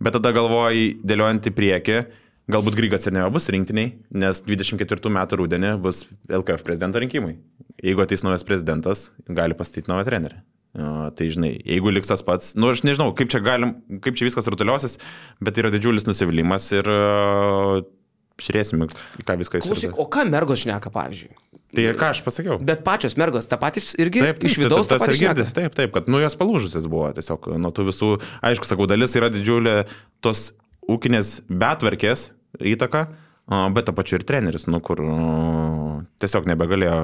Bet 0.01 0.17
tada 0.17 0.33
galvoji, 0.35 0.93
dėliojant 1.05 1.49
į 1.49 1.53
priekį, 1.57 1.99
galbūt 2.51 2.77
Grygas 2.79 3.07
ir 3.07 3.15
nebebus 3.15 3.49
rinktiniai, 3.53 3.93
nes 4.23 4.41
24 4.45 5.13
metų 5.17 5.39
rūdienį 5.43 5.75
bus 5.83 6.03
LKF 6.27 6.65
prezidento 6.65 7.01
rinkimai. 7.03 7.37
Jeigu 7.83 8.03
ateis 8.03 8.25
naujas 8.25 8.45
prezidentas, 8.47 9.11
gali 9.27 9.57
pastatyti 9.57 9.91
naują 9.91 10.07
trenerį. 10.09 10.41
O, 10.73 11.09
tai 11.13 11.27
žinai, 11.29 11.51
jeigu 11.61 11.91
liks 11.93 12.09
tas 12.09 12.23
pats, 12.25 12.55
nu 12.57 12.71
aš 12.73 12.81
nežinau, 12.81 13.11
kaip 13.13 13.29
čia, 13.29 13.43
galim, 13.45 13.75
kaip 14.01 14.17
čia 14.17 14.25
viskas 14.25 14.47
rutuliosis, 14.49 14.97
bet 15.43 15.59
yra 15.61 15.69
didžiulis 15.73 16.07
nusivylimas 16.07 16.71
ir 16.73 16.89
uh, 16.89 17.83
žiūrėsime, 18.41 18.87
į 19.21 19.25
ką 19.27 19.35
viską 19.41 19.59
Klausyk, 19.61 19.91
įsivaizduoja. 19.93 19.97
o 20.01 20.09
ką 20.09 20.23
mergos 20.31 20.63
šneka, 20.63 20.89
pavyzdžiui? 20.93 21.33
Tai 21.73 21.83
ką 21.97 22.09
aš 22.13 22.21
pasakiau? 22.25 22.57
Bet 22.61 22.83
pačios 22.85 23.15
mergos, 23.17 23.47
ta 23.49 23.57
patys 23.57 23.93
irgi 23.97 24.21
Taip, 24.21 24.37
taip, 24.37 24.43
iš 24.49 24.57
vidaus 24.61 24.85
ta- 24.89 24.97
tą 24.99 25.05
tas 25.07 25.15
ir 25.17 25.27
girdisi, 25.27 25.53
taip, 25.57 25.73
taip, 25.77 25.93
kad 25.95 26.09
nu 26.09 26.19
jos 26.21 26.35
palūžusios 26.37 26.85
buvo 26.89 27.09
tiesiog 27.17 27.47
nuo 27.57 27.71
tų 27.73 27.87
visų, 27.89 28.09
aišku, 28.45 28.65
sakau, 28.69 28.85
dalis 28.89 29.15
yra 29.17 29.29
didžiulė 29.33 29.87
tos 30.21 30.51
ūkinės 30.89 31.39
betvarkės 31.49 32.27
įtaka, 32.61 33.07
bet 33.73 33.85
to 33.89 33.93
pačiu 33.97 34.19
ir 34.19 34.25
treneris, 34.29 34.67
nu 34.69 34.79
kur 34.85 35.01
o, 35.01 36.03
tiesiog 36.21 36.45
nebegalėjo, 36.51 36.99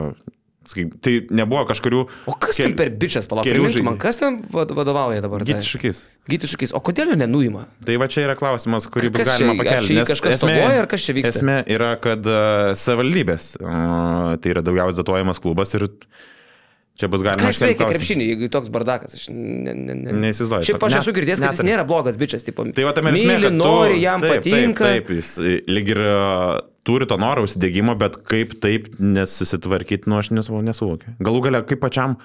tai 1.01 1.13
nebuvo 1.33 1.63
kažkurių... 1.69 2.01
O 2.29 2.33
kas 2.37 2.59
ten 2.59 2.75
per 2.77 2.91
bičias, 2.99 3.25
palauk, 3.31 3.47
man, 3.85 3.97
kas 4.01 4.19
ten 4.21 4.41
vad- 4.53 4.73
vadovauja 4.77 5.21
dabar? 5.23 5.45
Gyti 5.47 5.65
šūkis. 5.65 6.01
Gyti 6.29 6.49
šūkis, 6.51 6.73
o 6.77 6.81
kodėl 6.83 7.13
jo 7.13 7.17
nenuima? 7.19 7.63
Tai 7.87 7.95
va 8.01 8.09
čia 8.11 8.25
yra 8.27 8.35
klausimas, 8.39 8.85
kurį 8.91 9.09
bus 9.15 9.25
galima 9.31 9.55
ar 9.55 9.61
pakelti. 9.63 9.95
nes 9.97 10.11
kažkas 10.11 10.35
esmė- 10.37 10.57
stoguoja, 10.59 10.81
ar 10.83 10.89
kas 10.91 11.07
čia 11.07 11.15
vyksta? 11.17 11.35
Esmė 11.39 11.57
yra, 11.73 11.93
kad 12.03 12.27
uh, 12.29 12.73
savivaldybės, 12.77 13.53
uh, 13.63 14.35
tai 14.43 14.53
yra 14.53 14.65
daugiausiai 14.65 14.99
dotuojamas 15.01 15.41
klubas 15.41 15.73
ir 15.79 15.87
čia 16.99 17.07
bus 17.11 17.23
galima... 17.25 17.39
Ką 17.41 17.51
iškelti 17.53 17.71
veikia 17.73 17.87
krepšinį, 17.93 18.27
jeigu 18.33 18.49
toks 18.53 18.71
bardakas? 18.73 19.15
Aš 19.17 19.27
ne, 19.31 19.73
ne, 19.73 19.95
ne. 19.95 20.15
Neįsivaizduoju. 20.25 20.67
Šiaip 20.67 20.85
aš 20.89 20.97
esu 21.01 21.13
girdėjęs, 21.15 21.43
kad 21.43 21.55
jis 21.55 21.65
nėra 21.67 21.85
blogas 21.87 22.19
bičias, 22.19 22.45
tipo. 22.47 22.65
Tai 22.75 22.87
va 22.87 22.93
tame 22.97 23.13
esmė, 23.15 23.37
kad 23.45 23.55
nori, 23.55 23.99
jam 24.03 24.23
taip, 24.23 24.39
patinka. 24.43 24.89
Taip, 24.89 25.07
taip, 25.07 25.13
jis 25.17 25.31
e, 25.39 25.55
lyg 25.71 25.91
ir 25.95 26.01
e, 26.03 26.13
turi 26.89 27.07
to 27.09 27.17
noro 27.21 27.45
užsidėgymo, 27.47 27.95
bet 27.99 28.19
kaip 28.29 28.57
taip 28.63 28.89
nesusitvarkyti, 28.99 30.11
nu 30.11 30.19
aš 30.19 30.33
nesu- 30.35 30.63
nesuvokiu. 30.65 31.15
Galų 31.23 31.43
galia, 31.47 31.63
kaip 31.69 31.81
pačiam 31.83 32.17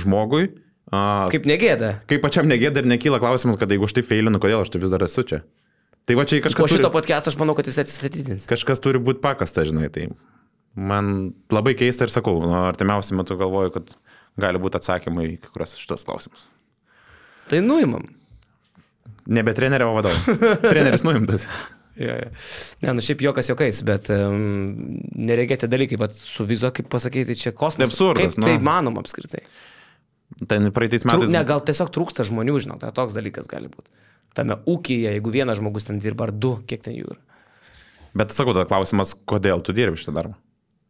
žmogui, 0.00 0.50
a, 0.90 1.26
kaip, 1.32 1.46
negėda. 1.48 1.96
kaip 2.10 2.24
pačiam 2.26 2.50
negėda 2.50 2.82
ir 2.82 2.90
nekyla 2.90 3.22
klausimas, 3.22 3.58
kad 3.60 3.70
jeigu 3.72 3.88
aš 3.88 3.96
tai 3.98 4.06
feilinu, 4.06 4.42
kodėl 4.42 4.66
aš 4.66 4.74
tai 4.74 4.82
vis 4.82 4.94
dar 4.94 5.06
esu 5.06 5.26
čia. 5.26 5.42
Tai 6.06 6.14
va 6.14 6.22
čia 6.28 6.38
Po 6.38 6.46
kažkas 6.46 6.70
šito 6.70 6.84
turi, 6.84 6.94
podcast'o 6.94 7.32
aš 7.32 7.38
manau, 7.40 7.56
kad 7.58 7.66
jis 7.66 7.80
atsistatydins. 7.82 8.46
kažkas 8.46 8.82
turi 8.82 9.00
būti 9.02 9.18
pakasta, 9.24 9.64
žinai. 9.66 9.88
Tai 9.90 10.04
man 10.76 11.32
labai 11.50 11.74
keista 11.74 12.06
ir 12.06 12.12
sakau, 12.14 12.36
nu, 12.44 12.52
artimiausiu 12.68 13.16
metu 13.18 13.34
galvoju, 13.40 13.72
kad 13.74 13.90
gali 14.40 14.60
būti 14.62 14.80
atsakymai 14.80 15.30
į 15.32 15.38
kai 15.42 15.52
kurios 15.54 15.76
šitos 15.78 16.04
klausimus. 16.08 16.46
Tai 17.50 17.62
nuimam. 17.64 18.08
Nebe 19.26 19.54
trenerio, 19.56 19.90
o 19.90 19.96
vadovo. 19.96 20.36
Treneris 20.70 21.02
nuimtas. 21.06 21.46
Ja, 21.96 22.12
ja. 22.20 22.28
Ne, 22.84 22.92
nu 22.98 23.02
šiaip 23.02 23.22
jokas 23.24 23.48
jokais, 23.48 23.78
bet 23.86 24.10
um, 24.12 24.66
nereikia 25.16 25.68
dalykai, 25.70 25.96
bet 26.02 26.14
su 26.18 26.44
vizo, 26.46 26.68
kaip 26.76 26.90
pasakyti, 26.92 27.38
čia 27.40 27.54
kosmosas. 27.56 27.94
Absurdas, 27.94 28.34
Kaip 28.36 28.42
nu. 28.42 28.50
tai 28.50 28.58
manoma 28.62 29.00
apskritai? 29.02 29.40
Ten 30.50 30.68
praeitais 30.74 31.06
Trūk, 31.06 31.22
metais. 31.22 31.32
ne, 31.32 31.40
gal 31.48 31.62
tiesiog 31.64 31.90
trūksta 31.94 32.26
žmonių, 32.28 32.58
žinau, 32.66 32.76
tai 32.82 32.90
toks 32.94 33.16
dalykas 33.16 33.48
gali 33.50 33.70
būti. 33.72 33.88
Tame 34.36 34.58
ūkyje, 34.68 35.14
jeigu 35.16 35.32
vienas 35.32 35.56
žmogus 35.62 35.88
ten 35.88 36.02
dirba, 36.02 36.26
ar 36.28 36.34
du, 36.34 36.56
kiek 36.68 36.82
ten 36.84 36.98
jų 36.98 37.14
yra. 37.14 37.22
Bet 38.16 38.34
sakau, 38.36 38.52
tada 38.56 38.66
klausimas, 38.68 39.14
kodėl 39.28 39.62
tu 39.64 39.72
dirbi 39.76 39.96
šitą 40.00 40.12
darbą? 40.18 40.36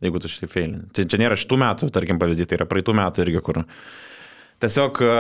Jeigu 0.05 0.21
tu 0.21 0.29
šitai 0.29 0.49
feilini. 0.53 0.83
Čia, 0.93 1.07
čia 1.09 1.21
nėra 1.23 1.37
šitų 1.41 1.57
metų, 1.63 1.89
tarkim, 1.95 2.19
pavyzdys, 2.21 2.51
tai 2.51 2.59
yra 2.59 2.67
praeitų 2.69 2.93
metų 2.99 3.23
irgi, 3.25 3.41
kur 3.47 3.63
tiesiog 4.63 5.01
a, 5.07 5.15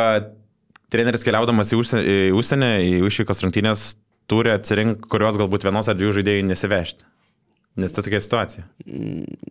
treneris 0.92 1.24
keliaudamas 1.24 1.72
į 1.72 1.78
užsienį, 1.80 2.02
į, 2.04 2.16
užsienį, 2.36 2.70
į 2.84 2.90
išvykos 3.08 3.40
rungtynės, 3.46 3.86
turi 4.30 4.52
atsirinkti, 4.52 5.08
kurios 5.12 5.38
galbūt 5.40 5.64
vienos 5.68 5.88
ar 5.88 5.96
dviejų 5.96 6.18
žaidėjų 6.20 6.44
nesivežti. 6.50 7.06
Nes 7.76 7.92
tai 7.92 8.02
tokia 8.06 8.20
situacija. 8.24 8.62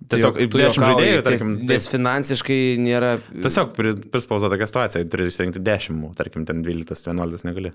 Tiesiog 0.09 0.37
Tu 0.41 0.57
10 0.57 0.63
juokauji, 0.63 0.85
žaidėjų, 0.89 1.17
tai- 1.21 1.25
tarkim, 1.27 1.51
Nes 1.69 1.83
taip, 1.85 1.91
finansiškai 1.93 2.57
nėra... 2.81 3.11
tiesiog 3.45 3.73
pri- 3.77 3.93
prispausta 4.13 4.49
tokia 4.49 4.65
situacija, 4.71 5.03
turi 5.13 5.27
išsirinkti 5.29 5.61
10, 5.61 5.99
tarkim, 6.17 6.45
ten 6.49 6.63
12-11 6.65 7.45
negali. 7.45 7.73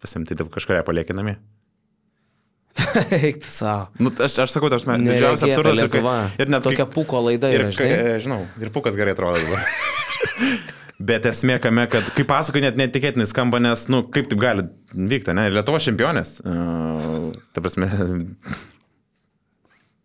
Pasimti, 0.00 0.36
taip 0.40 0.48
kažkuria 0.54 0.80
palieki 0.88 1.12
namie. 1.16 1.36
Eik 3.16 3.42
savo. 3.44 3.88
Nu, 4.00 4.12
aš, 4.14 4.36
aš 4.44 4.54
sakau, 4.54 4.70
aš 4.72 4.84
man 4.88 5.04
didžiausias 5.06 5.50
absurdas 5.50 5.80
ir, 5.84 5.90
kai- 5.92 6.02
ir 6.40 6.48
net 6.52 6.62
kai- 6.62 6.70
Tokia 6.70 6.86
puko 6.90 7.20
laida 7.26 7.50
Ir, 7.52 7.66
yra, 7.66 7.72
kai, 7.76 7.88
žinai. 7.90 8.20
žinau, 8.24 8.40
ir 8.62 8.70
pukas 8.74 8.96
gerai 8.98 9.12
atrodo 9.16 9.42
dabar. 9.42 9.64
Bet 11.10 11.24
esmė 11.24 11.56
kame, 11.64 11.86
kad 11.88 12.10
kaip 12.12 12.28
pasakoju, 12.28 12.60
net 12.66 12.76
netikėtinai 12.76 13.24
skamba, 13.30 13.56
nes, 13.64 13.86
nu, 13.88 14.02
kaip 14.12 14.26
taip 14.28 14.40
gali 14.42 14.66
vykti, 14.92 15.32
ne? 15.36 15.46
Lietuvo 15.54 15.80
čempionės. 15.80 16.34
Uh, 16.44 17.30
ta 17.56 17.62
prasme, 17.64 17.88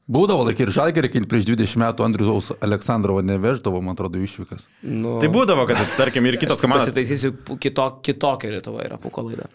Būdavo 0.05 0.43
laikai 0.45 0.67
ir 0.67 0.71
žalgerį, 0.75 1.09
kai 1.15 1.21
prieš 1.29 1.47
20 1.49 1.79
metų 1.81 2.03
Andrius 2.05 2.51
Aleksandrovo 2.63 3.23
neveždavo, 3.25 3.79
man 3.81 3.95
atrodo, 3.97 4.19
išvykas. 4.21 4.61
Nu, 4.85 5.15
tai 5.21 5.31
būdavo, 5.33 5.63
kad, 5.65 5.79
tarkim, 5.97 6.27
ir 6.29 6.37
kitos 6.37 6.61
komandos. 6.61 6.91
Pasitaisysiu, 6.91 7.31
kito, 7.57 7.87
kitokia 8.05 8.51
Lietuva 8.53 8.83
yra 8.85 8.99
puko 9.01 9.23
laida. 9.25 9.49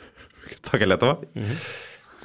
Tokia 0.66 0.88
Lietuva. 0.90 1.20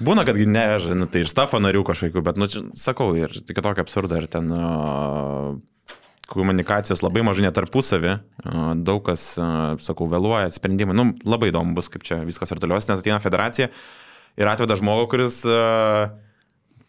Būna, 0.04 0.26
kad 0.28 0.36
neveža, 0.36 0.96
nu, 0.98 1.08
tai 1.08 1.24
ir 1.24 1.30
stafo 1.32 1.62
narių 1.64 1.86
kažkokių, 1.88 2.24
bet, 2.26 2.40
nu, 2.40 2.50
čia, 2.52 2.66
sakau, 2.76 3.14
ir 3.16 3.32
tik 3.48 3.62
tokį 3.64 3.84
absurdą, 3.86 4.20
ir 4.20 4.28
ten 4.32 4.50
uh, 4.52 5.54
komunikacijos 6.32 7.04
labai 7.06 7.24
mažai 7.24 7.46
net 7.46 7.56
tarpusavį, 7.56 8.18
uh, 8.18 8.74
daug 8.76 9.06
kas, 9.08 9.24
uh, 9.40 9.78
sakau, 9.80 10.10
vėluoja, 10.12 10.52
sprendimai, 10.52 10.98
nu, 11.00 11.08
labai 11.24 11.54
įdomu 11.54 11.78
bus, 11.78 11.88
kaip 11.94 12.04
čia 12.08 12.20
viskas 12.28 12.52
ir 12.52 12.60
toliau, 12.60 12.82
nes 12.82 12.92
ateina 12.92 13.22
federacija 13.24 13.70
ir 14.36 14.52
atveda 14.52 14.76
žmogų, 14.82 15.08
kuris 15.14 15.40
uh, 15.48 16.12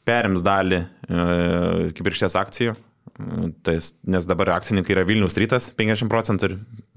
perims 0.07 0.43
dalį 0.47 0.83
uh, 0.83 1.87
kibirkštės 1.95 2.35
akcijų, 2.43 2.75
Tai, 3.17 3.75
nes 4.13 4.27
dabar 4.29 4.51
akcininkai 4.59 4.93
yra 4.93 5.03
Vilnius 5.09 5.39
rytas 5.41 5.71
50 5.79 6.11
procentų 6.13 6.49
ir 6.51 6.55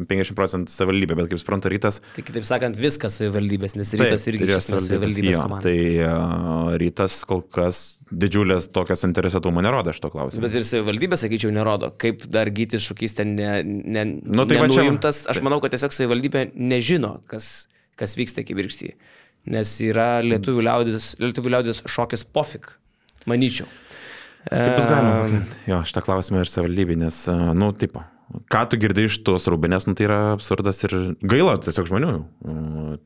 50 0.09 0.35
procentų 0.35 0.73
savivaldybė, 0.73 1.15
bet 1.15 1.29
kaip 1.31 1.39
suprantu, 1.39 1.69
rytas. 1.71 2.01
Tai 2.15 2.23
kitaip 2.27 2.47
sakant, 2.47 2.79
viskas 2.81 3.15
savivaldybės, 3.21 3.77
nes 3.79 3.93
rytas 3.95 4.25
taip, 4.25 4.33
irgi 4.33 4.43
tai 4.43 4.49
yra 4.49 4.59
savivaldybės 4.65 5.37
jo, 5.37 5.45
komanda. 5.45 5.69
Tai 5.69 5.77
uh, 6.03 6.73
rytas 6.81 7.21
kol 7.29 7.45
kas 7.55 7.81
didžiulės 8.11 8.67
tokias 8.75 9.05
interesatumo 9.07 9.63
nerodo 9.63 9.93
iš 9.95 10.01
to 10.03 10.11
klausimo. 10.11 10.43
Bet 10.43 10.59
ir 10.59 10.67
savivaldybė, 10.67 11.19
sakyčiau, 11.23 11.53
nerodo, 11.55 11.93
kaip 12.03 12.25
dar 12.27 12.51
gyti 12.51 12.81
šūkys 12.83 13.15
ten 13.21 13.37
ne, 13.39 13.53
ne, 13.63 14.05
nu, 14.19 14.47
tai 14.49 14.59
nenuimtas. 14.65 15.23
Aš 15.31 15.39
manau, 15.45 15.61
kad 15.63 15.75
tiesiog 15.75 15.95
savivaldybė 15.95 16.49
nežino, 16.57 17.15
kas, 17.31 17.69
kas 17.99 18.19
vyksta 18.19 18.43
kibirkštyje. 18.47 18.97
Nes 19.55 19.77
yra 19.87 20.17
lietuvių 20.25 20.67
liaudės, 20.67 21.13
lietuvių 21.21 21.55
liaudės 21.55 21.85
šokis 21.87 22.27
pofik, 22.27 22.73
manyčiau. 23.29 23.69
Kaip 24.47 24.77
bus 24.77 24.87
galima? 24.87 25.41
Jo, 25.67 25.81
šitą 25.87 26.03
klausimą 26.05 26.43
ir 26.43 26.49
savivaldybė, 26.49 26.95
nes, 27.01 27.19
e, 27.27 27.35
nu, 27.59 27.69
tipo, 27.75 28.03
ką 28.53 28.63
tu 28.71 28.79
girdai 28.81 29.07
iš 29.09 29.19
tos 29.27 29.49
rūbinės, 29.51 29.87
nu, 29.89 29.95
tai 29.99 30.07
yra 30.07 30.19
absurdas 30.35 30.79
ir 30.87 30.95
gaila 31.19 31.57
tiesiog 31.59 31.89
žmonių, 31.89 32.13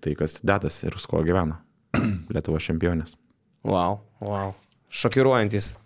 tai 0.04 0.16
kas 0.20 0.42
dedas 0.46 0.82
ir 0.86 0.98
su 1.02 1.10
kuo 1.10 1.24
gyvena. 1.26 1.60
Lietuvo 2.34 2.62
čempionės. 2.62 3.18
Wow, 3.66 4.02
wow. 4.22 4.54
Šokiruojantis. 4.94 5.78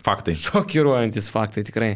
Faktai. 0.00 0.34
Šokiruojantis 0.40 1.28
faktai 1.32 1.64
tikrai. 1.66 1.90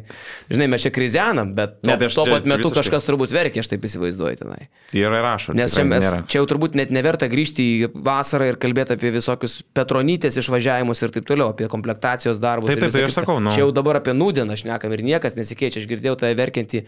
Žinai, 0.52 0.66
mes 0.74 0.84
čia 0.84 0.90
krizenam, 0.92 1.54
bet 1.56 1.78
tuo, 1.78 1.88
ne, 1.88 1.96
tai 2.00 2.08
tuo 2.12 2.24
pat 2.28 2.44
metu 2.48 2.68
visiškai... 2.68 2.82
kažkas 2.82 3.06
turbūt 3.08 3.32
verkia, 3.32 3.62
aš 3.64 3.70
taip 3.72 3.86
įsivaizduoju 3.88 4.40
tenai. 4.42 4.66
Yra 4.92 5.22
rašo. 5.24 5.54
Nes 5.56 5.72
čia, 5.72 5.86
mes, 5.88 6.04
nėra. 6.04 6.26
čia 6.28 6.42
jau 6.42 6.48
turbūt 6.50 6.76
net 6.76 6.92
neverta 6.94 7.28
grįžti 7.32 7.64
į 7.64 7.90
vasarą 8.04 8.50
ir 8.52 8.58
kalbėti 8.60 8.96
apie 8.98 9.12
visokius 9.14 9.62
Petronytės 9.76 10.36
išvažiavimus 10.42 11.00
ir 11.00 11.14
taip 11.16 11.28
toliau, 11.30 11.54
apie 11.54 11.68
komplektacijos 11.72 12.42
darbus. 12.42 12.68
Taip, 12.74 12.84
taip, 12.84 12.92
tai 12.92 13.06
aš 13.08 13.18
sakau, 13.22 13.38
nu. 13.40 13.54
Čia 13.54 13.64
jau 13.64 13.70
dabar 13.74 14.02
apie 14.02 14.12
nūdieną 14.16 14.58
aš 14.58 14.66
nekam 14.68 14.92
ir 14.92 15.04
niekas 15.06 15.38
nesikeičia. 15.40 15.80
Aš 15.80 15.88
girdėjau 15.90 16.18
tą 16.20 16.30
verkiantį 16.36 16.84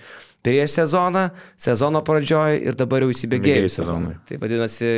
prieš 0.47 0.77
sezoną, 0.83 1.25
sezono 1.61 2.05
pradžioje 2.07 2.61
ir 2.69 2.77
dabar 2.79 3.07
jau 3.07 3.11
įsibėgėjus 3.15 3.81
sezonui. 3.81 4.15
Tai 4.29 4.39
vadinasi, 4.43 4.93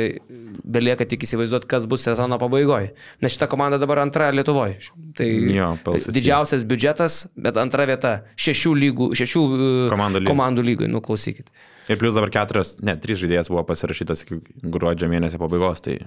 belieka 0.67 1.07
tik 1.09 1.23
įsivaizduoti, 1.25 1.69
kas 1.69 1.87
bus 1.89 2.05
sezono 2.05 2.37
pabaigoje. 2.41 2.91
Nes 3.23 3.33
šita 3.33 3.49
komanda 3.49 3.79
dabar 3.81 4.03
antra 4.03 4.29
Lietuvoje. 4.35 4.77
Tai 5.17 5.29
jo, 5.29 5.71
didžiausias 6.15 6.65
biudžetas, 6.69 7.19
bet 7.39 7.59
antra 7.61 7.85
vieta 7.89 8.13
šešių, 8.39 8.73
lygų, 8.83 9.09
šešių 9.19 9.43
e, 9.49 9.69
komandų, 9.93 10.23
lyg. 10.23 10.31
komandų 10.31 10.65
lygai, 10.65 10.89
nuklausykit. 10.91 11.53
Ir 11.89 12.01
plus 12.01 12.17
dabar 12.17 12.31
keturios, 12.33 12.75
ne, 12.85 12.95
trys 13.01 13.21
žaidėjas 13.21 13.49
buvo 13.49 13.63
pasirašytas 13.69 14.25
iki 14.25 14.41
gruodžio 14.61 15.09
mėnesio 15.09 15.41
pabaigos, 15.41 15.81
tai 15.85 16.01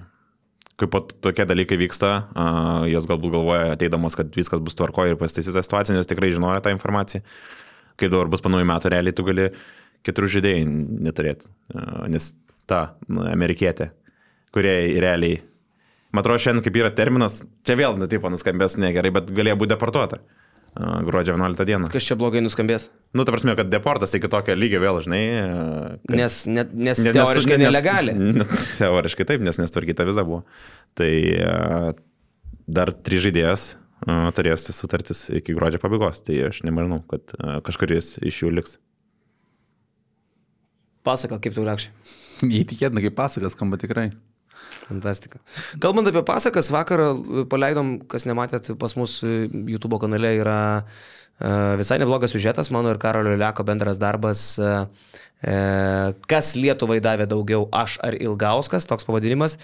kaip 0.79 0.95
tokie 1.21 1.45
dalykai 1.45 1.77
vyksta, 1.77 2.13
uh, 2.33 2.85
jos 2.89 3.05
galbūt 3.07 3.35
galvoja 3.35 3.75
ateidamos, 3.75 4.15
kad 4.17 4.31
viskas 4.33 4.63
bus 4.63 4.73
tvarkoje 4.79 5.13
ir 5.13 5.19
pasitaisys 5.19 5.53
tą 5.53 5.61
situaciją, 5.61 5.99
nes 5.99 6.09
tikrai 6.09 6.31
žinojo 6.33 6.63
tą 6.65 6.73
informaciją 6.73 7.21
kai 7.99 8.09
dabar 8.11 8.29
bus 8.31 8.43
panųjų 8.43 8.67
metų, 8.69 8.91
realiai 8.93 9.15
tu 9.15 9.25
gali 9.27 9.49
keturių 10.03 10.29
žaidėjų 10.35 10.69
neturėti. 11.07 11.49
Nes 12.11 12.31
ta 12.69 12.81
nu, 13.07 13.23
amerikietė, 13.29 13.91
kurie 14.55 14.75
realiai, 15.03 15.41
atrodo, 16.21 16.41
šiandien 16.43 16.65
kaip 16.65 16.77
yra 16.77 16.93
terminas, 16.93 17.41
čia 17.65 17.77
vėl, 17.79 17.97
nu, 17.97 18.09
taip, 18.09 18.25
nuskambės 18.29 18.77
negerai, 18.81 19.13
bet 19.15 19.31
galėjo 19.33 19.59
būti 19.63 19.73
deportuota. 19.73 20.21
Gruodžio 20.73 21.35
11 21.35 21.67
dieną. 21.69 21.87
Kas 21.93 22.05
čia 22.07 22.15
blogai 22.17 22.41
nuskambės? 22.41 22.87
Nu, 23.13 23.25
ta 23.27 23.33
prasme, 23.35 23.53
kad 23.57 23.69
deportas 23.69 24.15
iki 24.17 24.29
tokio 24.31 24.55
lygio 24.57 24.79
vėl, 24.81 24.97
žinai. 25.05 25.21
Kad... 26.07 26.15
Nes, 26.17 26.37
ne, 26.49 26.63
nes, 26.73 26.97
nes 26.97 27.13
teoriškai 27.13 27.59
nes, 27.61 27.67
nelegali. 27.67 28.15
Nes, 28.39 28.63
teoriškai 28.79 29.27
taip, 29.29 29.45
nes 29.45 29.61
nestvarkyta 29.61 30.07
viza 30.09 30.25
buvo. 30.25 30.41
Tai 30.97 31.11
dar 32.65 32.93
trys 33.05 33.27
žaidėjas 33.27 33.67
turės 34.35 34.65
sutartis 34.75 35.27
iki 35.31 35.53
gruodžio 35.55 35.79
pabaigos, 35.83 36.23
tai 36.25 36.41
aš 36.49 36.63
nemanau, 36.67 37.03
kad 37.07 37.35
kažkuris 37.67 38.17
iš 38.25 38.41
jų 38.43 38.51
liks. 38.57 38.77
Pasaka, 41.03 41.39
kaip 41.43 41.55
tu 41.55 41.63
lekščiai? 41.67 41.93
Įtikėtina, 42.63 43.03
kaip 43.03 43.15
pasakas 43.17 43.55
skamba 43.55 43.79
tikrai. 43.79 44.09
Fantastika. 44.87 45.39
Kalbant 45.81 46.09
apie 46.11 46.23
pasakas, 46.27 46.71
vakar 46.73 47.05
paleidom, 47.51 47.97
kas 48.09 48.27
nematėt, 48.29 48.73
pas 48.79 48.95
mus 48.99 49.19
YouTube 49.23 50.01
kanale 50.03 50.35
yra 50.41 50.59
visai 51.79 51.97
neblogas 51.99 52.31
siužetas, 52.31 52.69
mano 52.71 52.91
ir 52.93 52.99
Karolio 53.01 53.33
Leko 53.39 53.65
bendras 53.67 53.97
darbas, 53.99 54.59
kas 56.29 56.51
Lietuvai 56.55 56.99
davė 57.03 57.25
daugiau, 57.27 57.65
aš 57.73 57.97
ar 58.05 58.15
Ilgauskas, 58.15 58.85
toks 58.87 59.07
pavadinimas. 59.07 59.57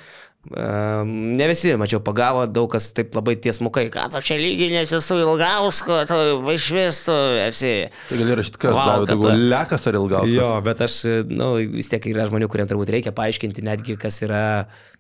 Ne 0.50 1.46
visi, 1.52 1.72
mačiau, 1.76 2.00
pagavo 2.04 2.46
daug 2.48 2.70
kas 2.72 2.90
taip 2.96 3.14
labai 3.16 3.36
tiesmukai, 3.44 3.86
ką 3.92 4.06
tu 4.12 4.22
čia 4.24 4.38
lyginėsi 4.40 5.00
su 5.04 5.18
Ilgausku, 5.20 6.02
tu 6.10 6.20
vaišvis 6.48 7.02
tu 7.06 7.16
esi. 7.46 7.74
Tai 8.10 8.20
gali 8.24 8.38
rašyti, 8.40 8.62
kas 8.64 8.76
wow, 8.76 8.92
davė 8.92 9.10
daugiau, 9.14 9.42
Lekas 9.54 9.88
ar 9.92 10.00
Ilgauskas. 10.00 10.36
Jo, 10.36 10.54
bet 10.66 10.84
aš, 10.88 11.02
na, 11.30 11.42
nu, 11.44 11.50
vis 11.78 11.92
tiek 11.92 12.08
yra 12.12 12.28
žmonių, 12.32 12.50
kuriems 12.52 12.72
turbūt 12.72 12.96
reikia 12.98 13.16
paaiškinti 13.16 13.68
netgi, 13.68 14.00
kas 14.00 14.24
yra 14.26 14.44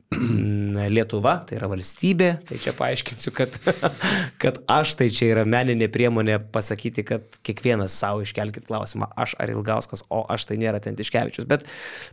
Lietuva, 0.09 1.35
tai 1.45 1.59
yra 1.59 1.67
valstybė, 1.69 2.29
tai 2.49 2.57
čia 2.61 2.73
paaiškinsiu, 2.77 3.33
kad, 3.35 3.53
kad 4.41 4.57
aš 4.71 4.95
tai 4.97 5.09
čia 5.13 5.27
yra 5.35 5.43
meninė 5.45 5.89
priemonė 5.93 6.39
pasakyti, 6.53 7.05
kad 7.05 7.37
kiekvienas 7.45 7.93
savo 7.93 8.23
iškelkit 8.25 8.65
klausimą, 8.69 9.11
aš 9.19 9.35
ar 9.37 9.53
Ilgauskas, 9.53 10.01
o 10.09 10.23
aš 10.33 10.47
tai 10.49 10.57
nėra 10.61 10.81
Tentiškevičius. 10.81 11.45
Bet, 11.49 11.67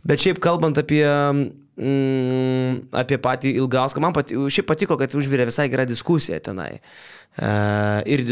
bet 0.05 0.21
šiaip 0.21 0.41
kalbant 0.43 0.77
apie, 0.77 1.01
mm, 1.77 2.89
apie 3.03 3.19
patį 3.21 3.53
Ilgauską, 3.61 4.03
man 4.03 4.15
pati, 4.17 4.37
šiaip 4.53 4.67
patiko, 4.69 4.97
kad 4.99 5.15
užvirė 5.17 5.47
visai 5.49 5.69
gera 5.71 5.87
diskusija 5.87 6.41
tenai. 6.43 6.75
Uh, 7.37 8.01
ir 8.09 8.23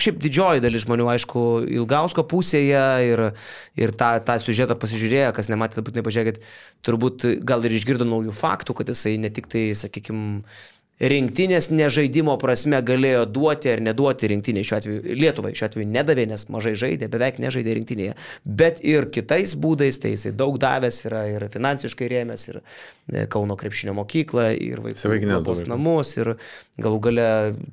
šiaip 0.00 0.18
didžioji 0.20 0.60
dalis 0.62 0.84
žmonių, 0.84 1.06
aišku, 1.14 1.42
Ilgausko 1.80 2.24
pusėje 2.28 2.82
ir, 3.08 3.22
ir 3.80 3.94
tą, 3.96 4.10
tą 4.26 4.36
siužetą 4.42 4.76
pasižiūrėjo, 4.80 5.30
kas 5.36 5.48
nematė, 5.52 5.84
būtinai 5.86 6.04
pažiūrėkit, 6.04 6.42
turbūt 6.84 7.24
gal 7.48 7.64
ir 7.64 7.76
išgirdo 7.78 8.08
naujų 8.08 8.34
faktų, 8.36 8.76
kad 8.76 8.92
jisai 8.92 9.16
ne 9.20 9.32
tik 9.32 9.48
tai, 9.50 9.70
sakykime, 9.78 10.44
rinktinės 11.00 11.70
nežaidimo 11.72 12.34
prasme 12.40 12.80
galėjo 12.84 13.24
duoti 13.32 13.70
ar 13.72 13.80
neduoti 13.84 14.28
rinktinė 14.30 14.64
šiuo 14.66 14.76
atveju 14.76 15.14
Lietuvai, 15.16 15.52
šiuo 15.56 15.68
atveju 15.70 15.88
nedavė, 15.88 16.26
nes 16.28 16.44
mažai 16.52 16.74
žaidė, 16.78 17.08
beveik 17.12 17.40
nežaidė 17.40 17.76
rinktinėje, 17.78 18.16
bet 18.44 18.82
ir 18.84 19.08
kitais 19.14 19.54
būdais, 19.56 19.96
tai 20.02 20.12
jisai 20.14 20.34
daug 20.36 20.58
davęs 20.60 21.00
yra 21.08 21.24
ir 21.32 21.46
finansiškai 21.52 22.10
rėmęs, 22.12 22.46
ir 22.52 22.60
e, 22.60 23.24
Kauno 23.32 23.56
krepšinio 23.60 23.96
mokyklą, 23.96 24.50
ir 24.60 24.84
vaikų 24.84 25.00
namus, 25.70 26.12
ir 26.20 26.34
galų 26.80 27.00
gale 27.08 27.28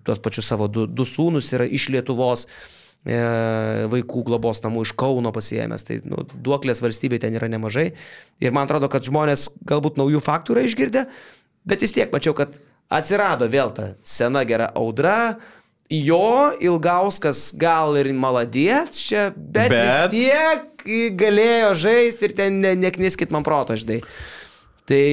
tuos 0.07 0.23
pačius 0.23 0.47
savo 0.53 0.69
du, 0.71 0.87
du 0.87 1.07
sūnus 1.07 1.51
yra 1.57 1.67
iš 1.67 1.89
Lietuvos 1.91 2.45
e, 2.47 3.19
vaikų 3.91 4.23
globos 4.29 4.63
namų 4.63 4.85
iš 4.87 4.95
Kauno 4.99 5.35
pasijėmęs. 5.35 5.83
Tai 5.89 5.99
nu, 6.07 6.23
duoklės 6.47 6.79
valstybė 6.85 7.19
ten 7.23 7.35
yra 7.35 7.51
nemažai. 7.51 7.89
Ir 8.39 8.55
man 8.55 8.69
atrodo, 8.69 8.87
kad 8.93 9.03
žmonės 9.03 9.49
galbūt 9.67 9.99
naujų 9.99 10.23
faktų 10.23 10.55
yra 10.55 10.65
išgirdę, 10.69 11.05
bet 11.67 11.83
vis 11.83 11.95
tiek 11.95 12.15
mačiau, 12.15 12.35
kad 12.37 12.55
atsirado 12.89 13.47
vėl 13.51 13.71
ta 13.75 13.91
sena 14.05 14.43
gera 14.47 14.71
audra. 14.75 15.37
Jo 15.87 16.51
Ilgauskas 16.59 17.53
gal 17.55 17.95
ir 17.95 18.09
maladėts 18.11 19.05
čia, 19.07 19.29
bet, 19.31 19.71
bet 19.71 19.77
vis 19.77 19.99
tiek 20.11 21.13
galėjo 21.15 21.69
žaisti 21.79 22.27
ir 22.27 22.33
ten 22.35 22.59
ne, 22.63 22.73
nekniskit 22.75 23.31
man 23.31 23.45
proto, 23.47 23.77
žinai. 23.79 24.01
Tai 24.87 25.05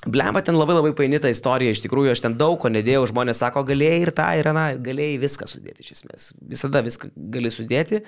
Blemba 0.00 0.40
ten 0.40 0.56
labai 0.56 0.72
labai 0.78 0.90
painita 0.96 1.28
istorija, 1.28 1.74
iš 1.74 1.82
tikrųjų 1.84 2.14
aš 2.14 2.22
ten 2.24 2.34
daug 2.40 2.56
ko 2.62 2.70
nedėjau, 2.72 3.02
žmonės 3.10 3.42
sako, 3.42 3.62
galėjai 3.68 3.98
ir 4.00 4.10
tą, 4.16 4.30
ir 4.40 4.48
aną, 4.48 4.62
galėjai 4.80 5.18
viską 5.20 5.46
sudėti 5.50 5.84
iš 5.84 5.90
esmės. 5.98 6.30
Visada 6.40 6.80
viską 6.86 7.10
gali 7.34 7.52
sudėti, 7.52 8.00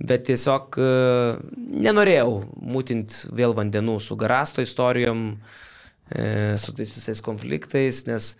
bet 0.00 0.24
tiesiog 0.30 0.78
uh, 0.80 1.42
nenorėjau 1.84 2.40
mūtinti 2.58 3.28
vėl 3.36 3.52
vandenų 3.58 3.98
su 4.00 4.16
garasto 4.18 4.64
istorijom. 4.64 5.26
Uh, 5.34 5.60
su 6.60 6.74
tais 6.76 6.90
visais 6.92 7.22
konfliktais, 7.24 8.04
nes 8.08 8.34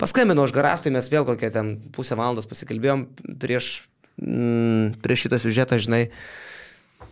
paskambinau 0.00 0.44
aš 0.46 0.54
garastui, 0.56 0.92
mes 0.94 1.08
vėl 1.10 1.26
kokią 1.28 1.50
ten 1.54 1.72
pusę 1.94 2.18
valandos 2.18 2.48
pasikalbėjom 2.50 3.06
prieš, 3.40 3.88
mm, 4.20 5.00
prieš 5.02 5.26
šitą 5.26 5.40
siužetą, 5.42 5.80
žinai, 5.80 6.02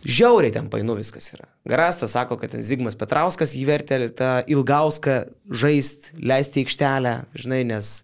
žiauriai 0.05 0.53
ten 0.53 0.69
painu 0.69 0.95
viskas 0.99 1.31
yra. 1.33 1.49
Garastas 1.67 2.13
sako, 2.15 2.37
kad 2.37 2.53
ten 2.53 2.63
Zigmas 2.63 2.95
Petrauskas 2.99 3.55
jį 3.57 3.65
vertė 3.67 3.99
tą 4.13 4.31
ilgauską 4.47 5.19
žaist, 5.49 6.13
leisti 6.21 6.63
aikštelę, 6.63 7.17
žinai, 7.35 7.63
nes 7.67 8.01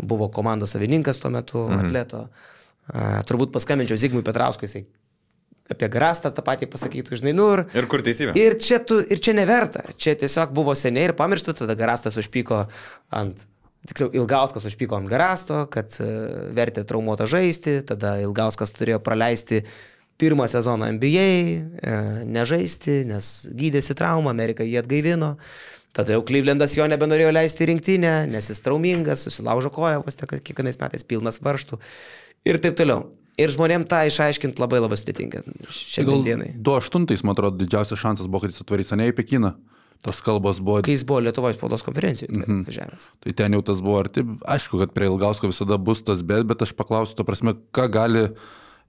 buvo 0.00 0.30
komandos 0.32 0.74
savininkas 0.74 1.20
tuo 1.22 1.30
metu, 1.30 1.68
mhm. 1.68 1.86
atleto. 1.86 2.26
A, 2.84 3.22
turbūt 3.28 3.52
paskambinčiau 3.54 4.00
Zigmui 4.00 4.24
Petrauskui, 4.26 4.66
jisai 4.68 4.86
apie 5.70 5.88
grastą 5.88 6.30
tą 6.34 6.44
patį 6.44 6.68
pasakytų, 6.72 7.18
žinai, 7.20 7.32
nu 7.36 7.46
ir... 7.54 7.64
Ir 7.76 7.88
kur 7.90 8.04
teisybė? 8.04 8.34
Ir 8.36 8.58
čia, 8.60 8.82
tu, 8.84 8.98
ir 9.00 9.20
čia 9.24 9.32
neverta, 9.36 9.86
čia 9.96 10.12
tiesiog 10.20 10.52
buvo 10.56 10.74
seniai 10.76 11.08
ir 11.08 11.16
pamiršta, 11.16 11.56
tada 11.62 11.76
grastas 11.78 12.18
užpyko 12.20 12.66
ant 13.16 13.46
tiksliau, 13.88 14.12
Ilgauskas 14.20 14.66
užpyko 14.68 14.98
ant 14.98 15.08
Garasto, 15.10 15.64
kad 15.72 15.96
e, 16.00 16.08
vertė 16.56 16.84
traumuotą 16.88 17.28
žaisti, 17.30 17.78
tada 17.88 18.16
Ilgauskas 18.24 18.72
turėjo 18.76 19.00
praleisti 19.04 19.62
pirmą 20.20 20.46
sezoną 20.50 20.92
NBA, 20.96 21.28
e, 21.28 21.96
nežaisti, 22.28 23.02
nes 23.08 23.32
gydėsi 23.52 23.96
traumą, 23.98 24.32
Amerika 24.32 24.66
jį 24.66 24.78
atgaivino. 24.84 25.34
Tada 25.94 26.16
jau 26.16 26.24
Klyvlendas 26.26 26.74
jo 26.74 26.86
nebenorėjo 26.90 27.30
leisti 27.34 27.68
rinktinę, 27.70 28.14
nes 28.30 28.50
jis 28.50 28.62
traumingas, 28.64 29.26
susilaužo 29.26 29.70
koją, 29.74 30.00
vos 30.02 30.18
tik 30.18 30.36
kiekvienais 30.42 30.80
metais 30.80 31.06
pilnas 31.06 31.38
varštų 31.44 31.78
ir 32.50 32.58
taip 32.62 32.80
toliau. 32.80 33.06
Ir 33.40 33.50
žmonėm 33.50 33.84
tą 33.90 34.04
išaiškinti 34.06 34.62
labai 34.62 34.78
labai 34.78 34.98
sudėtinga 35.00 35.42
šiandien 35.74 36.26
dienai. 36.26 36.50
2.8, 36.54 37.24
man 37.26 37.34
atrodo, 37.34 37.58
didžiausias 37.62 37.98
šansas 37.98 38.28
buvo, 38.30 38.44
kad 38.44 38.54
jis 38.54 38.62
atvarys 38.62 38.92
ne 38.94 39.08
į 39.10 39.16
Pekiną. 39.16 39.54
Tos 40.04 40.20
kalbos 40.20 40.60
buvo... 40.60 40.82
Kai 40.84 40.94
jis 40.94 41.02
buvo 41.08 41.22
Lietuvos 41.24 41.56
spaudos 41.56 41.82
konferencijoje 41.82 42.34
mm 42.34 42.42
-hmm. 42.44 42.64
važiavęs. 42.66 43.08
Tai 43.24 43.32
ten 43.32 43.56
jau 43.56 43.62
tas 43.64 43.80
buvo 43.80 43.98
arti. 43.98 44.24
Aišku, 44.44 44.78
kad 44.78 44.92
prie 44.92 45.08
Ilgausko 45.08 45.48
visada 45.48 45.78
bus 45.78 46.02
tas 46.04 46.22
bet, 46.22 46.44
bet 46.46 46.62
aš 46.62 46.72
paklausiu, 46.76 47.16
to 47.16 47.24
prasme, 47.24 47.56
ką 47.72 47.88
gali... 47.90 48.28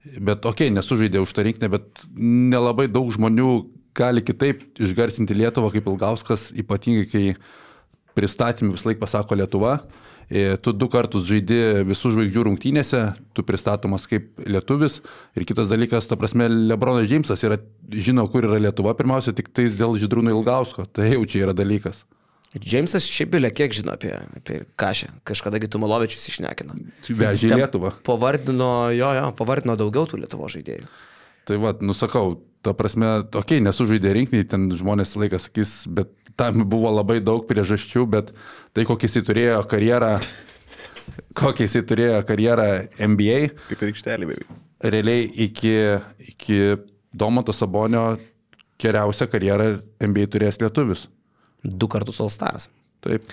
Bet 0.06 0.46
okei, 0.46 0.68
okay, 0.68 0.74
nesužaidė 0.76 1.18
už 1.18 1.32
tą 1.34 1.42
rinkinį, 1.42 1.68
bet 1.68 2.04
nelabai 2.52 2.86
daug 2.86 3.08
žmonių 3.10 3.66
gali 3.96 4.22
kitaip 4.22 4.78
išgarsinti 4.78 5.34
Lietuvą 5.34 5.72
kaip 5.72 5.86
Ilgauskas, 5.86 6.52
ypatingai 6.52 7.06
kai 7.10 7.34
pristatymį 8.14 8.76
visą 8.76 8.90
laiką 8.90 9.00
pasako 9.00 9.34
Lietuva. 9.34 9.80
E, 10.26 10.56
tu 10.58 10.72
du 10.74 10.88
kartus 10.90 11.28
žaidži 11.28 11.84
visų 11.86 12.10
žvaigždžių 12.16 12.44
rungtynėse, 12.48 13.02
tu 13.36 13.44
pristatomas 13.46 14.08
kaip 14.10 14.40
lietuvis. 14.42 14.98
Ir 15.38 15.46
kitas 15.46 15.70
dalykas, 15.70 16.08
ta 16.10 16.18
prasme, 16.18 16.48
Lebronas 16.50 17.06
Džeimsas 17.06 17.44
yra, 17.46 17.60
žino, 17.94 18.26
kur 18.32 18.48
yra 18.48 18.58
Lietuva, 18.58 18.96
pirmiausia, 18.98 19.36
tik 19.36 19.52
tais 19.54 19.78
dėl 19.78 19.94
Židrūno 20.00 20.34
Ilgausko. 20.34 20.88
Tai 20.90 21.06
jau 21.12 21.22
čia 21.30 21.46
yra 21.46 21.54
dalykas. 21.56 22.02
Džeimsas 22.56 23.06
šiaip 23.12 23.34
bilė 23.34 23.50
kiek 23.54 23.74
žino 23.76 23.94
apie, 23.94 24.14
apie 24.38 24.62
kažę. 24.80 25.12
Kažkadagi 25.28 25.68
Tumalovičius 25.70 26.26
išnekino. 26.32 26.74
Vežė 27.06 27.52
Lietuvą. 27.52 27.92
Pavardino, 28.06 28.70
jo, 28.96 29.10
jo, 29.18 29.30
pavardino 29.38 29.76
daugiau 29.78 30.08
tų 30.10 30.22
Lietuvo 30.22 30.48
žaidėjų. 30.50 30.88
Tai 31.46 31.58
vad, 31.62 31.82
nusakau, 31.86 32.38
ta 32.66 32.74
prasme, 32.76 33.08
okei, 33.26 33.40
okay, 33.40 33.62
nesužaidė 33.64 34.12
rinkiniai, 34.16 34.48
ten 34.50 34.68
žmonės 34.74 35.14
laikas 35.20 35.48
sakys, 35.48 35.78
bet 35.86 36.12
tam 36.36 36.66
buvo 36.68 36.92
labai 36.92 37.20
daug 37.24 37.46
priežasčių, 37.48 38.04
bet 38.12 38.32
tai 38.76 38.84
kokį 38.88 39.08
jisai 39.08 39.24
turėjo 39.30 39.62
karjerą, 39.70 40.12
kokį 41.40 41.66
jisai 41.68 41.84
turėjo 41.88 42.22
karjerą 42.28 42.70
NBA. 43.00 43.40
Kaip 43.70 43.82
ir 43.82 43.92
aikštelį, 43.92 44.30
beveik. 44.32 44.54
Realiai 44.86 45.28
iki, 45.46 45.76
iki 46.34 46.58
Domoto 47.16 47.54
Sabonio 47.56 48.10
geriausią 48.82 49.28
karjerą 49.32 49.70
NBA 50.04 50.28
turės 50.34 50.60
lietuvis. 50.60 51.06
Du 51.64 51.88
kartus 51.90 52.20
All 52.20 52.32
Stars. 52.32 52.68
Taip. 53.04 53.24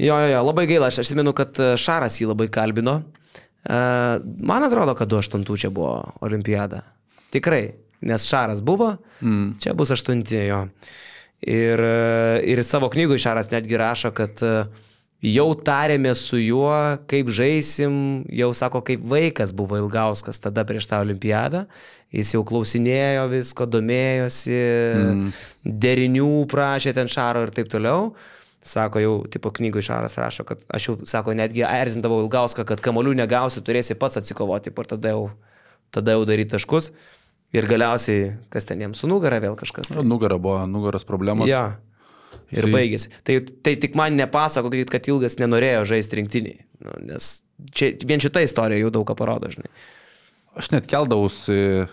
Jo, 0.00 0.16
jo, 0.16 0.28
jo, 0.32 0.42
labai 0.46 0.66
gaila, 0.68 0.88
aš 0.88 1.02
atsimenu, 1.02 1.32
kad 1.36 1.56
e, 1.60 1.74
Šaras 1.80 2.16
jį 2.20 2.30
labai 2.30 2.48
kalbino. 2.52 3.00
E, 3.00 3.80
man 4.20 4.64
atrodo, 4.64 4.94
kad 4.96 5.10
2-8 5.12 5.44
čia 5.60 5.72
buvo 5.74 5.98
olimpiada. 6.24 6.82
Tikrai, 7.34 7.64
nes 8.00 8.26
Šaras 8.28 8.62
buvo, 8.64 8.94
mm. 9.20 9.56
čia 9.60 9.74
bus 9.76 9.92
8 9.92 10.24
jo. 10.46 10.64
Ir, 11.40 11.80
ir 12.44 12.64
savo 12.64 12.88
knygoje 12.92 13.18
Šaras 13.18 13.50
netgi 13.50 13.76
rašo, 13.80 14.10
kad 14.12 14.42
e, 14.44 14.64
jau 15.24 15.46
tarėme 15.56 16.12
su 16.16 16.36
juo, 16.40 16.72
kaip 17.08 17.30
žaisim, 17.32 17.94
jau 18.28 18.50
sako, 18.56 18.82
kaip 18.84 19.06
vaikas 19.08 19.54
buvo 19.56 19.78
Ilgauskas 19.80 20.40
tada 20.40 20.66
prieš 20.68 20.90
tą 20.90 21.00
olimpiadą. 21.04 21.64
Jis 22.12 22.34
jau 22.34 22.42
klausinėjo 22.44 23.24
visko, 23.30 23.64
domėjosi, 23.70 24.58
mm. 24.58 25.40
derinių 25.64 26.44
prašė 26.50 26.92
ten 26.96 27.08
Šaro 27.08 27.46
ir 27.46 27.54
taip 27.56 27.70
toliau. 27.72 28.10
Sako, 28.66 29.00
jau 29.00 29.14
tipo 29.32 29.48
knygoje 29.56 29.86
Šaras 29.86 30.18
rašo, 30.20 30.44
kad 30.44 30.60
aš 30.68 30.90
jau, 30.90 30.96
sako, 31.08 31.32
netgi 31.38 31.64
erzindavau 31.64 32.18
Ilgauską, 32.26 32.66
kad 32.68 32.82
kamolių 32.84 33.14
negausi, 33.22 33.62
turėsi 33.64 33.96
pats 33.96 34.20
atsikovoti 34.20 34.74
ir 34.74 34.90
tada 34.90 35.14
jau, 35.14 35.30
tada 35.94 36.18
jau 36.18 36.26
daryti 36.28 36.52
taškus. 36.58 36.90
Ir 37.56 37.66
galiausiai, 37.66 38.34
kas 38.52 38.68
ten 38.68 38.82
jiems 38.84 39.00
su 39.02 39.08
nugara 39.10 39.40
vėl 39.42 39.56
kažkas. 39.58 39.90
Tai. 39.90 40.04
Nugara 40.06 40.38
buvo, 40.38 40.62
nugaros 40.70 41.06
problema. 41.06 41.48
Ja. 41.50 41.80
Ir 42.50 42.62
Jisai... 42.66 42.74
baigėsi. 42.74 43.10
Tai, 43.26 43.38
tai 43.66 43.74
tik 43.82 43.96
man 43.98 44.14
nepasakokit, 44.18 44.90
kad 44.90 45.06
ilgas 45.10 45.38
nenorėjo 45.40 45.82
žaisti 45.90 46.20
rinktiniai. 46.20 46.62
Nu, 46.82 46.94
nes 47.10 47.32
čia, 47.74 47.90
vien 48.06 48.22
šitą 48.22 48.42
istoriją 48.46 48.86
jau 48.86 48.92
daug 49.00 49.06
ką 49.08 49.16
parodo, 49.18 49.50
žinai. 49.50 49.70
Aš 50.58 50.70
net 50.74 50.86
keldavausi 50.90 51.86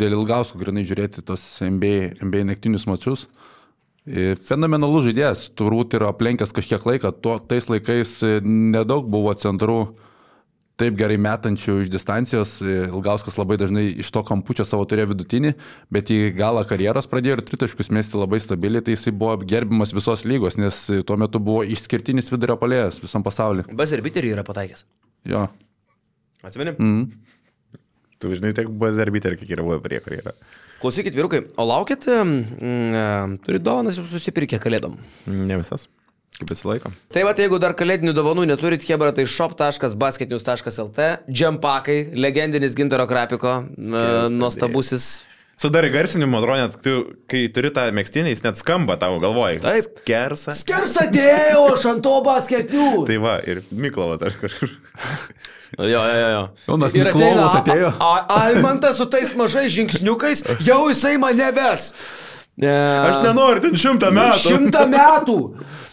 dėl 0.00 0.16
ilgausko 0.18 0.60
grinai 0.60 0.84
žiūrėti 0.88 1.24
tos 1.26 1.44
NBA, 1.64 2.16
NBA 2.24 2.48
naktinius 2.50 2.88
mačius. 2.88 3.26
Fenomenalus 4.44 5.06
žaidėjas, 5.06 5.46
turbūt 5.56 5.96
yra 5.96 6.10
aplenkęs 6.12 6.52
kažkiek 6.52 6.82
laiko, 6.84 7.12
tuo, 7.24 7.38
tais 7.40 7.70
laikais 7.70 8.18
nedaug 8.44 9.08
buvo 9.08 9.32
centrų 9.40 9.78
taip 10.80 10.96
gerai 10.98 11.16
metančių 11.22 11.76
iš 11.84 11.90
distancijos. 11.92 12.56
Ilgauskas 12.64 13.38
labai 13.38 13.58
dažnai 13.60 13.86
iš 14.02 14.10
to 14.14 14.24
kampučio 14.26 14.66
savo 14.66 14.86
turėjo 14.90 15.12
vidutinį, 15.12 15.54
bet 15.94 16.10
į 16.14 16.18
galą 16.38 16.64
karjeros 16.68 17.08
pradėjo 17.10 17.38
ir 17.38 17.44
tritaškus 17.50 17.92
mesti 17.94 18.18
labai 18.18 18.40
stabiliai, 18.42 18.82
tai 18.84 18.96
jisai 18.96 19.14
buvo 19.14 19.36
gerbiamas 19.44 19.94
visos 19.94 20.26
lygos, 20.28 20.58
nes 20.60 20.80
tuo 21.06 21.18
metu 21.20 21.42
buvo 21.42 21.62
išskirtinis 21.76 22.32
vidurio 22.34 22.58
palėjas 22.60 23.00
visam 23.04 23.26
pasauliu. 23.26 23.66
Bazerbiteriui 23.70 24.34
yra 24.34 24.46
pataikęs. 24.46 24.86
Jo. 25.30 25.46
Atsimeni? 26.44 26.74
Mm. 26.76 27.06
Tu 28.20 28.36
žinai, 28.36 28.54
tiek 28.56 28.68
bazerbiterių, 28.80 29.38
kiek 29.40 29.56
yra 29.56 29.64
buvę 29.66 29.80
prie 29.84 30.00
karjerą. 30.02 30.34
Klausykit, 30.82 31.14
vyrukai, 31.16 31.40
o 31.56 31.64
laukit, 31.64 32.06
mm, 32.10 33.38
turi 33.46 33.60
dovanas 33.62 33.96
susipirkę 33.96 34.58
kalėdom? 34.60 34.98
Ne 35.30 35.56
visas. 35.60 35.86
Kaip 36.34 36.50
visą 36.50 36.70
laiką. 36.72 36.90
Tai 37.14 37.22
va, 37.28 37.34
jeigu 37.38 37.60
dar 37.62 37.76
kalėdinių 37.78 38.14
dovanų 38.16 38.48
neturit, 38.50 38.82
Hebra, 38.88 39.12
tai 39.14 39.22
shop.basketnews.lt, 39.30 41.06
džempakai, 41.30 42.00
legendinis 42.18 42.74
Gintaro 42.74 43.06
Krapiko, 43.06 43.60
nuostabusis. 43.78 45.12
Su 45.54 45.70
dar 45.70 45.86
įgarsinimu, 45.86 46.40
atrodo, 46.40 46.64
net 46.64 46.74
tu, 46.82 46.94
kai 47.30 47.44
turi 47.54 47.70
tą 47.74 47.84
mėgstinį, 47.94 48.32
jis 48.34 48.42
net 48.42 48.58
skamba 48.58 48.96
tavo 48.98 49.20
galvoj. 49.22 49.60
Taip. 49.62 50.00
Skersa. 50.02 50.54
Skersa 50.58 51.06
dėjo, 51.14 51.68
šanto 51.78 52.16
basketnių. 52.26 52.88
tai 53.08 53.20
va, 53.22 53.36
ir 53.46 53.62
Miklovas 53.70 54.26
aš 54.26 54.40
kažkur. 54.42 54.74
Jo, 55.78 55.86
jo, 55.86 56.02
jo. 56.02 56.28
jo. 56.34 56.42
Jonas 56.66 56.98
Miklovas 56.98 57.58
atėjo. 57.60 57.94
Almantas 58.02 58.98
su 58.98 59.06
tais 59.10 59.30
mažais 59.38 59.70
žingsniukais, 59.74 60.42
jau 60.66 60.82
jisai 60.90 61.14
mane 61.22 61.54
ves. 61.54 61.92
Ne. 62.56 62.70
Aš 63.08 63.16
nenoriu 63.24 63.62
ten 63.64 63.74
šimtą 63.78 64.12
metų. 64.14 64.42
Šimtą 64.44 64.84
metų. 64.90 65.38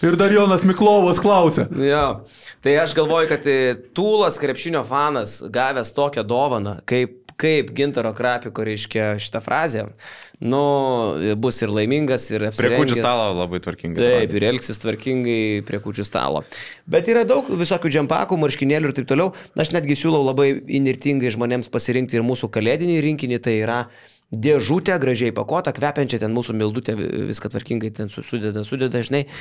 Ir 0.06 0.18
dar 0.20 0.34
Jonas 0.34 0.62
Miklovas 0.68 1.18
klausė. 1.22 1.66
Ja. 1.82 2.22
Tai 2.62 2.76
aš 2.84 2.94
galvoju, 2.98 3.32
kad 3.32 3.48
e, 3.50 3.74
Tūlas 3.98 4.38
krepšinio 4.42 4.84
fanas, 4.86 5.40
gavęs 5.50 5.90
tokią 5.98 6.22
dovaną, 6.30 6.76
kaip, 6.86 7.34
kaip 7.42 7.72
Gintaro 7.74 8.12
Krapiko 8.14 8.62
reiškia 8.68 9.16
šitą 9.22 9.42
frazę, 9.42 9.88
nu, 10.46 10.62
bus 11.42 11.64
ir 11.66 11.74
laimingas, 11.74 12.30
ir 12.30 12.46
apsirengęs. 12.52 12.78
Prie 12.78 12.94
kučių 12.94 13.00
stalo 13.00 13.26
labai 13.40 13.64
tvarkingai. 13.66 14.06
Taip, 14.06 14.38
ir 14.38 14.48
elgsis 14.52 14.84
tvarkingai 14.86 15.42
prie 15.66 15.82
kučių 15.82 16.06
stalo. 16.06 16.46
Bet 16.86 17.10
yra 17.10 17.26
daug 17.26 17.50
visokių 17.50 17.96
džempakų, 17.98 18.38
marškinėlių 18.46 18.94
ir 18.94 18.98
taip 19.02 19.10
toliau. 19.10 19.34
Aš 19.58 19.74
netgi 19.74 19.98
siūlau 19.98 20.22
labai 20.30 20.52
inirtingai 20.78 21.34
žmonėms 21.34 21.74
pasirinkti 21.74 22.22
ir 22.22 22.30
mūsų 22.30 22.54
kalėdinį 22.54 23.02
rinkinį, 23.10 23.42
tai 23.42 23.62
yra 23.66 23.84
dėžutę 24.32 24.96
gražiai 25.04 25.34
pakuotą, 25.36 25.74
kvepiančią 25.76 26.22
ten 26.24 26.34
mūsų 26.36 26.56
mildutę, 26.56 26.96
viską 26.96 27.52
tvarkingai 27.52 27.92
ten 27.96 28.12
sudeda, 28.12 28.64
sudeda, 28.68 29.04
žinai. 29.04 29.26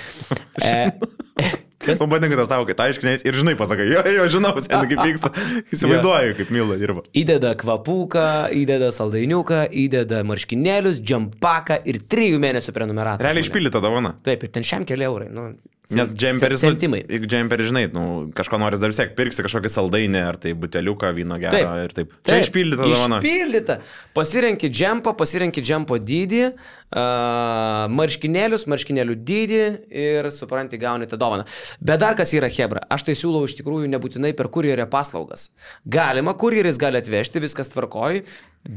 E, 1.90 1.94
man 1.96 2.10
patinka 2.12 2.36
tas 2.36 2.50
tavo, 2.50 2.66
kai 2.68 2.74
tai 2.76 2.90
aiškinai 2.90 3.14
ir 3.24 3.36
žinai, 3.38 3.54
pasakai, 3.56 3.86
jo, 3.88 4.02
jo, 4.12 4.26
žinau, 4.34 4.50
seniai 4.60 4.90
kaip 4.90 5.00
vyksta. 5.08 5.30
Įsivaizduoju, 5.72 6.34
kaip 6.36 6.50
Mila 6.52 6.76
dirba. 6.80 7.04
Įdeda 7.16 7.54
kvapuką, 7.58 8.26
įdeda 8.60 8.90
saldainiuką, 8.92 9.62
įdeda 9.86 10.20
marškinėlius, 10.28 11.00
džempaką 11.00 11.80
ir 11.88 12.02
trijų 12.12 12.42
mėnesių 12.44 12.76
prenumeratą. 12.76 13.24
Realiai 13.24 13.46
išpildyta 13.46 13.80
dovana. 13.80 14.12
Taip, 14.26 14.44
ir 14.44 14.52
ten 14.52 14.66
šiam 14.66 14.84
keli 14.88 15.08
eurai. 15.08 15.30
Nu, 15.32 15.54
Nes 15.98 16.12
džemperis, 16.14 16.62
nu, 16.62 16.70
centimai. 16.70 17.00
jeigu 17.02 17.26
džemperis, 17.26 17.68
žinai, 17.70 17.82
nu, 17.94 18.02
kažko 18.36 18.60
nori 18.62 18.78
dar 18.78 18.92
vis 18.92 19.00
tiek, 19.00 19.10
pirksi 19.18 19.42
kažkokį 19.46 19.72
saldainį 19.74 20.20
ar 20.22 20.38
tai 20.38 20.52
buteliuką 20.58 21.10
vyno 21.16 21.38
gerą 21.42 21.56
Taip. 21.56 21.70
ir 21.82 21.94
taip. 21.96 22.12
Čia 22.28 22.38
išpildyta 22.44 22.86
dovana. 22.86 23.18
Išpildyta. 23.18 23.76
Pasirenki 24.14 24.70
džempą, 24.70 25.14
pasirenki 25.18 25.64
džempo 25.66 25.98
dydį, 25.98 26.44
uh, 26.50 27.88
marškinėlius, 27.96 28.68
marškinėlių 28.70 29.18
dydį 29.32 29.64
ir 30.04 30.30
supranti, 30.34 30.78
gauni 30.80 31.10
tą 31.10 31.18
dovaną. 31.20 31.48
Bet 31.82 32.04
dar 32.04 32.18
kas 32.18 32.36
yra 32.38 32.52
Hebra, 32.54 32.84
aš 32.86 33.08
tai 33.08 33.18
siūlau 33.18 33.42
iš 33.48 33.56
tikrųjų 33.58 33.90
nebūtinai 33.96 34.30
per 34.38 34.50
kurjerio 34.54 34.86
paslaugas. 34.90 35.50
Galima, 35.84 36.36
kurjeris 36.38 36.78
gali 36.78 37.02
atvežti, 37.02 37.42
viskas 37.42 37.74
tvarkoj, 37.74 38.22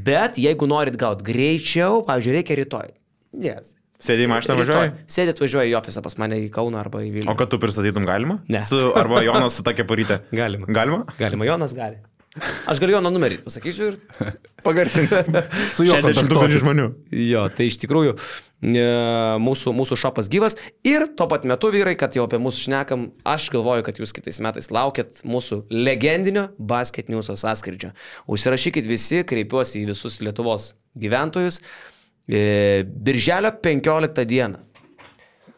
bet 0.10 0.42
jeigu 0.42 0.70
norit 0.70 0.98
gauti 0.98 1.30
greičiau, 1.30 2.02
pavyzdžiui, 2.10 2.38
reikia 2.40 2.62
rytoj. 2.64 2.94
Yes. 3.34 3.78
Sėdėjai 4.04 4.32
mašiną 4.32 4.56
važiuoji? 4.60 4.94
Sėdėt 5.16 5.40
važiuoji 5.40 5.72
į 5.72 5.78
ofisą 5.80 6.02
pas 6.04 6.18
mane 6.20 6.42
į 6.44 6.50
Kauną 6.54 6.82
arba 6.82 7.04
į 7.06 7.12
Vilnių. 7.14 7.30
O 7.32 7.38
kad 7.40 7.52
tu 7.54 7.60
pristatytum 7.62 8.08
galima? 8.08 8.42
Ne. 8.52 8.60
Su, 8.66 8.90
arba 9.00 9.24
Jonas 9.24 9.56
su 9.60 9.64
tokia 9.64 9.86
parytė? 9.88 10.26
Galima. 10.42 10.68
Galima? 10.68 11.06
Galima, 11.20 11.48
Jonas 11.48 11.76
gali. 11.78 12.02
Aš 12.66 12.80
galiu 12.82 12.96
jo 12.96 13.00
numerį, 13.06 13.38
pasakysiu 13.46 13.92
ir... 13.92 14.00
Pagarsinti. 14.66 15.20
Su 15.76 15.86
juo 15.86 16.00
60 16.02 16.32
tūkstančių 16.32 16.60
žmonių. 16.64 16.88
Jo, 17.28 17.44
tai 17.54 17.68
iš 17.70 17.78
tikrųjų 17.84 18.16
e, 18.16 18.86
mūsų, 19.44 19.74
mūsų 19.78 19.98
šopas 20.02 20.32
gyvas 20.34 20.58
ir 20.88 21.06
tuo 21.20 21.28
pat 21.30 21.46
metu 21.50 21.70
vyrai, 21.74 21.94
kad 22.00 22.16
jau 22.18 22.26
apie 22.26 22.40
mūsų 22.42 22.66
šnekam, 22.66 23.06
aš 23.28 23.50
galvoju, 23.54 23.86
kad 23.86 24.02
jūs 24.02 24.16
kitais 24.18 24.42
metais 24.44 24.72
laukiat 24.74 25.22
mūsų 25.28 25.66
legendinio 25.70 26.48
basket 26.58 27.12
newso 27.14 27.38
sąskrydžio. 27.38 27.94
Užsirašykit 28.32 28.90
visi, 28.90 29.22
kreipiuosi 29.30 29.84
į 29.84 29.92
visus 29.92 30.18
Lietuvos 30.26 30.72
gyventojus. 30.98 31.62
E, 32.28 32.84
Birželio 32.88 33.52
15 33.64 34.26
dieną. 34.26 34.60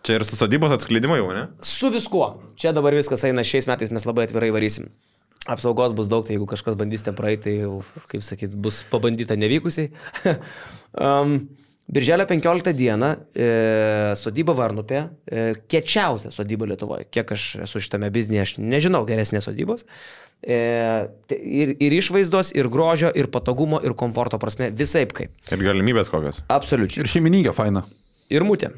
Čia 0.06 0.20
ir 0.20 0.26
su 0.26 0.38
sodybos 0.38 0.74
atskleidimu 0.74 1.18
jau, 1.18 1.32
ne? 1.34 1.48
Su 1.66 1.90
viskuo. 1.94 2.28
Čia 2.62 2.74
dabar 2.78 2.94
viskas 2.94 3.26
eina, 3.26 3.46
šiais 3.46 3.66
metais 3.70 3.94
mes 3.94 4.06
labai 4.06 4.28
atvirai 4.28 4.52
varysim. 4.54 4.92
Apsaugos 5.50 5.94
bus 5.98 6.10
daug, 6.10 6.26
tai 6.26 6.36
jeigu 6.36 6.48
kažkas 6.50 6.78
bandysite 6.78 7.14
praeiti, 7.18 7.44
tai 7.46 7.54
jau, 7.58 7.80
kaip 8.10 8.26
sakyt, 8.26 8.54
bus 8.58 8.84
pabandyta 8.90 9.38
nevykusiai. 9.38 9.92
um, 11.06 11.40
Birželio 11.86 12.26
15 12.26 12.72
dieną 12.74 13.12
e, 13.38 13.48
sodyba 14.18 14.56
Varnupė, 14.58 15.04
e, 15.30 15.44
kiečiausia 15.70 16.32
sodyba 16.34 16.66
Lietuvoje. 16.72 17.06
Kiek 17.14 17.30
aš 17.36 17.44
esu 17.68 17.82
šitame 17.84 18.10
biznėje, 18.14 18.42
aš 18.48 18.54
nežinau 18.58 19.04
geresnės 19.06 19.46
sodybos. 19.46 19.86
E, 20.42 20.58
te- 21.30 21.38
ir, 21.38 21.76
ir 21.78 21.94
išvaizdos, 22.00 22.50
ir 22.58 22.72
grožio, 22.74 23.12
ir 23.14 23.30
patogumo, 23.30 23.78
ir 23.86 23.94
komforto 23.98 24.40
prasme, 24.42 24.72
visai 24.74 25.06
kaip. 25.06 25.30
Ir 25.54 25.62
galimybės 25.62 26.10
kokios. 26.10 26.42
Absoliučiai. 26.52 27.04
Ir 27.06 27.12
šeimininkė 27.14 27.54
faina. 27.54 27.86
Ir 28.34 28.42
mūtė. 28.50 28.74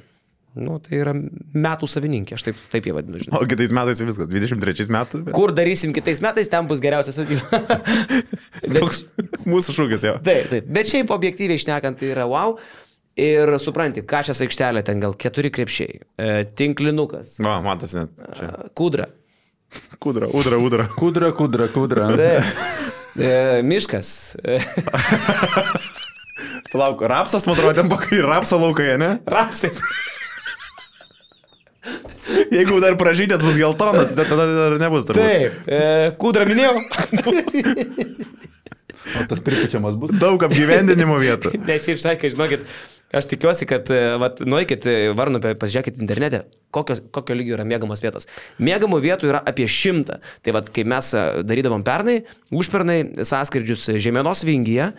Nu, 0.58 0.80
tai 0.82 0.98
yra 0.98 1.12
metų 1.14 1.86
savininkė, 1.88 2.34
aš 2.34 2.44
taip, 2.48 2.60
taip 2.74 2.88
jį 2.90 2.96
vadinu, 2.98 3.20
žinai. 3.22 3.38
O 3.40 3.46
kitais 3.48 3.70
metais 3.78 4.00
viskas. 4.02 4.28
23 4.32 4.88
metų. 4.96 5.20
Bet... 5.28 5.36
Kur 5.38 5.54
darysim 5.56 5.94
kitais 5.94 6.20
metais, 6.26 6.50
ten 6.50 6.66
bus 6.68 6.82
geriausia 6.84 7.14
sodyba. 7.14 7.60
Bet- 8.68 8.80
Toks 8.82 9.04
mūsų 9.46 9.76
šūkis 9.78 10.06
jo. 10.10 10.16
Taip, 10.26 10.50
taip. 10.52 10.68
Bet 10.74 10.90
šiaip 10.90 11.14
objektyviai 11.14 11.60
išnekant, 11.62 12.00
tai 12.02 12.10
yra 12.16 12.26
wow. 12.32 12.58
Ir 13.18 13.50
supranti, 13.62 14.04
ką 14.06 14.20
šias 14.28 14.44
aikštelė 14.46 14.84
ten 14.86 15.00
gal 15.02 15.16
keturi 15.18 15.50
krepšiai, 15.54 16.02
e, 16.22 16.28
tinklinukas, 16.60 17.40
Va, 17.42 17.56
matosi 17.66 17.98
net. 18.04 18.12
Čia. 18.38 18.50
e, 18.52 18.70
kudra, 18.78 19.08
Kudra, 20.00 20.30
udra, 20.32 20.56
udra. 20.64 20.86
Kudra, 20.96 21.32
kudra, 21.36 21.66
kudra. 21.74 22.06
e, 23.20 23.32
miškas, 23.68 24.12
e, 24.40 24.60
Palauk, 26.72 27.02
rapsas, 27.10 27.44
man 27.50 27.58
atrodo, 27.58 27.74
ten 27.82 27.90
pakai 27.92 28.22
rapsą 28.24 28.60
laukai, 28.62 28.94
ne? 29.02 29.10
rapsais. 29.28 29.82
Jeigu 32.52 32.78
dar 32.84 32.96
pražydės 33.00 33.42
bus 33.44 33.58
geltonas, 33.60 34.14
tai 34.16 34.26
tada 34.30 34.46
dar 34.54 34.78
nebus. 34.82 35.08
turbūt. 35.08 35.24
Taip, 35.24 35.68
e, 35.68 35.82
kudra 36.22 36.46
minėjau. 36.48 36.76
O 39.18 39.24
tas 39.30 39.40
pripučiamas 39.44 39.96
bus. 40.00 40.12
Daug 40.20 40.44
apgyvendinimo 40.48 41.16
vietų. 41.22 41.54
Ne, 41.64 41.78
šiaip 41.80 42.00
sakė, 42.02 42.32
žinokit, 42.34 42.66
aš 43.14 43.28
tikiuosi, 43.32 43.66
kad, 43.66 43.90
e, 43.92 44.16
vat, 44.20 44.42
nueikit 44.44 44.86
e, 44.90 44.96
Varnupę, 45.16 45.54
pažiūrėkit 45.60 46.00
internete, 46.04 46.42
kokios, 46.76 47.00
kokio 47.16 47.38
lygio 47.38 47.56
yra 47.56 47.64
mėgamos 47.68 48.02
vietos. 48.04 48.28
Mėgamų 48.60 49.00
vietų 49.04 49.30
yra 49.32 49.42
apie 49.48 49.68
šimtą. 49.72 50.20
Tai 50.44 50.56
vad, 50.58 50.68
kai 50.76 50.84
mes 50.88 51.14
e, 51.16 51.24
darydavom 51.48 51.86
pernai, 51.88 52.18
užpernai 52.52 53.00
sąskridžius 53.28 53.88
Žemėnos 54.04 54.44
vingyje, 54.48 54.90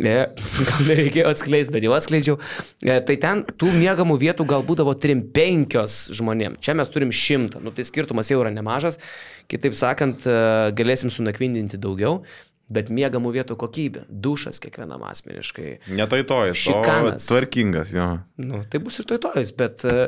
gal 0.00 0.86
nereikėjo 0.88 1.28
atskleisti, 1.28 1.76
bet 1.76 1.84
jau 1.84 1.96
atskleidžiau, 1.96 2.38
tai 2.80 3.18
ten 3.20 3.44
tų 3.60 3.74
mėgamų 3.76 4.16
vietų 4.24 4.48
gal 4.48 4.64
būdavo 4.64 4.96
3-5 4.96 6.16
žmonėm. 6.16 6.56
Čia 6.64 6.76
mes 6.80 6.92
turim 6.92 7.12
šimtą. 7.12 7.60
Nu, 7.64 7.74
tai 7.76 7.84
skirtumas 7.88 8.32
jau 8.32 8.40
yra 8.40 8.52
nemažas. 8.54 8.96
Kitaip 9.50 9.74
sakant, 9.74 10.24
galėsim 10.78 11.10
sunakvindinti 11.10 11.80
daugiau. 11.82 12.20
Bet 12.70 12.90
mėgamų 12.94 13.32
vietų 13.34 13.56
kokybė, 13.58 14.04
dušas 14.08 14.60
kiekvienam 14.62 15.02
asmeniškai. 15.08 15.70
Ne 15.98 16.06
tai 16.10 16.20
tojas. 16.28 16.60
Šikanas. 16.60 17.26
Tvarkingas, 17.26 17.90
jo. 17.96 18.06
Nu, 18.38 18.62
tai 18.70 18.78
bus 18.84 19.00
ir 19.02 19.08
toitojus, 19.10 19.50
bet, 19.58 19.82
e, 19.82 20.06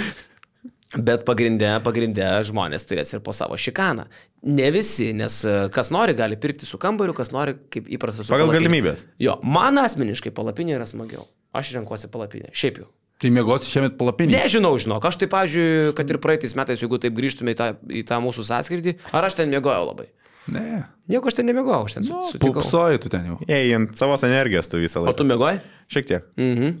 bet 1.08 1.24
pagrindė, 1.28 1.70
pagrindė 1.86 2.28
žmonės 2.50 2.84
turės 2.88 3.14
ir 3.14 3.22
po 3.24 3.32
savo 3.36 3.56
šikaną. 3.60 4.04
Ne 4.52 4.68
visi, 4.74 5.10
nes 5.16 5.40
e, 5.48 5.56
kas 5.72 5.92
nori, 5.94 6.16
gali 6.18 6.36
pirkti 6.40 6.68
su 6.68 6.80
kambariu, 6.82 7.16
kas 7.16 7.32
nori, 7.32 7.56
kaip 7.72 7.88
įprasta 7.88 8.26
su 8.26 8.32
Pagal 8.34 8.50
palapine. 8.50 8.66
galimybės. 8.66 9.06
Jo, 9.22 9.38
man 9.40 9.80
asmeniškai 9.80 10.34
palapinė 10.36 10.76
yra 10.76 10.88
smagiau. 10.88 11.24
Aš 11.56 11.72
renkuosi 11.78 12.12
palapinę. 12.12 12.52
Šiaip 12.54 12.84
jau. 12.84 12.90
Tai 13.20 13.28
mėgosi 13.36 13.68
šiemet 13.68 13.98
palapinį. 14.00 14.32
Nežinau, 14.32 14.76
žinok, 14.80 15.04
aš 15.04 15.18
tai, 15.20 15.26
pavyzdžiui, 15.32 15.92
kad 15.96 16.08
ir 16.08 16.18
praeitais 16.24 16.54
metais, 16.56 16.80
jeigu 16.80 16.96
taip 17.02 17.12
grįžtume 17.16 17.52
į 17.52 17.58
tą, 17.58 17.66
į 17.92 18.04
tą 18.08 18.20
mūsų 18.24 18.46
sąskridį, 18.48 18.94
ar 19.12 19.26
aš 19.28 19.36
ten 19.40 19.52
mėgojau 19.52 19.90
labai? 19.90 20.06
Ne. 20.48 20.84
Nieko 21.10 21.28
aš 21.28 21.36
ten 21.40 21.46
nemėgojau, 21.50 21.84
aš 21.86 21.98
ten 21.98 22.04
su, 22.06 22.16
sutikau. 22.32 22.54
Pupsoji 22.62 23.00
tu 23.02 23.10
ten 23.12 23.26
jau. 23.28 23.36
Jei, 23.48 23.68
ant 23.76 23.92
savos 23.98 24.22
energijos 24.26 24.70
tu 24.72 24.80
visą 24.80 25.02
O 25.02 25.04
laiką. 25.04 25.16
tu 25.20 25.26
mėgojai? 25.28 25.60
Šiek 25.92 26.06
tiek. 26.08 26.26
Mhm. 26.40 26.78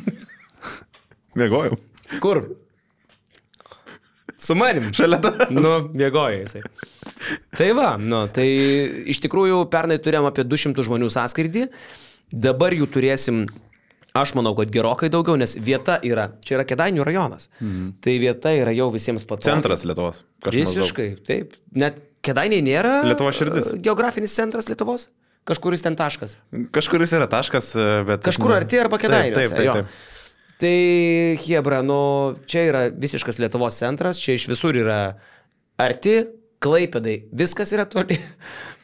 Mėgojau. 1.40 1.76
Kur? 2.22 2.42
Su 4.40 4.54
manim. 4.56 4.88
Šalia 4.96 5.18
to. 5.22 5.30
Nu, 5.52 5.72
mėgoja 5.92 6.40
jisai. 6.42 6.62
Tai 7.58 7.68
va, 7.76 7.90
nu, 8.00 8.22
tai 8.32 8.46
iš 9.12 9.20
tikrųjų 9.26 9.62
pernai 9.72 9.98
turėjom 10.02 10.28
apie 10.30 10.46
200 10.48 10.86
žmonių 10.86 11.10
sąskridį, 11.12 11.66
dabar 12.32 12.72
jų 12.74 12.88
turėsim, 12.94 13.42
aš 14.16 14.32
manau, 14.38 14.54
kad 14.58 14.72
gerokai 14.72 15.10
daugiau, 15.12 15.36
nes 15.38 15.54
vieta 15.60 15.98
yra, 16.08 16.30
čia 16.46 16.56
yra 16.58 16.64
Kedainių 16.68 17.04
rajonas. 17.06 17.50
Mhm. 17.60 17.90
Tai 18.02 18.16
vieta 18.22 18.54
yra 18.56 18.72
jau 18.74 18.88
visiems 18.94 19.26
patogi. 19.28 19.50
Centras 19.52 19.84
Lietuvos. 19.86 20.22
Kažkur 20.40 20.56
maždaug. 20.64 20.80
Visiškai, 20.80 21.08
taip. 21.28 21.58
Net 21.76 22.00
Kedainiai 22.26 22.62
nėra. 22.64 22.94
Lietuvos 23.08 23.38
širdis. 23.38 23.72
e, 23.74 23.80
Geografinis 23.84 24.34
centras 24.36 24.68
Lietuvos. 24.70 25.08
Kažkuris 25.48 25.82
ten 25.82 25.96
taškas. 25.96 26.36
Kažkuris 26.74 27.14
yra 27.16 27.26
taškas, 27.32 27.72
bet... 28.06 28.24
Kažkur 28.26 28.52
arti 28.58 28.78
arba 28.80 28.98
Kedainiuose. 29.00 29.48
Taip, 29.48 29.56
taip, 29.56 29.72
taip. 29.72 29.86
taip. 29.88 30.18
Tai 30.60 30.74
Hebra, 31.40 31.78
nu, 31.80 32.00
čia 32.44 32.66
yra 32.68 32.82
visiškas 32.92 33.40
Lietuvos 33.40 33.78
centras, 33.80 34.20
čia 34.20 34.36
iš 34.36 34.44
visur 34.50 34.76
yra 34.76 34.98
arti, 35.80 36.18
klaipėdai, 36.60 37.22
viskas 37.32 37.72
yra 37.72 37.88
toli. 37.88 38.20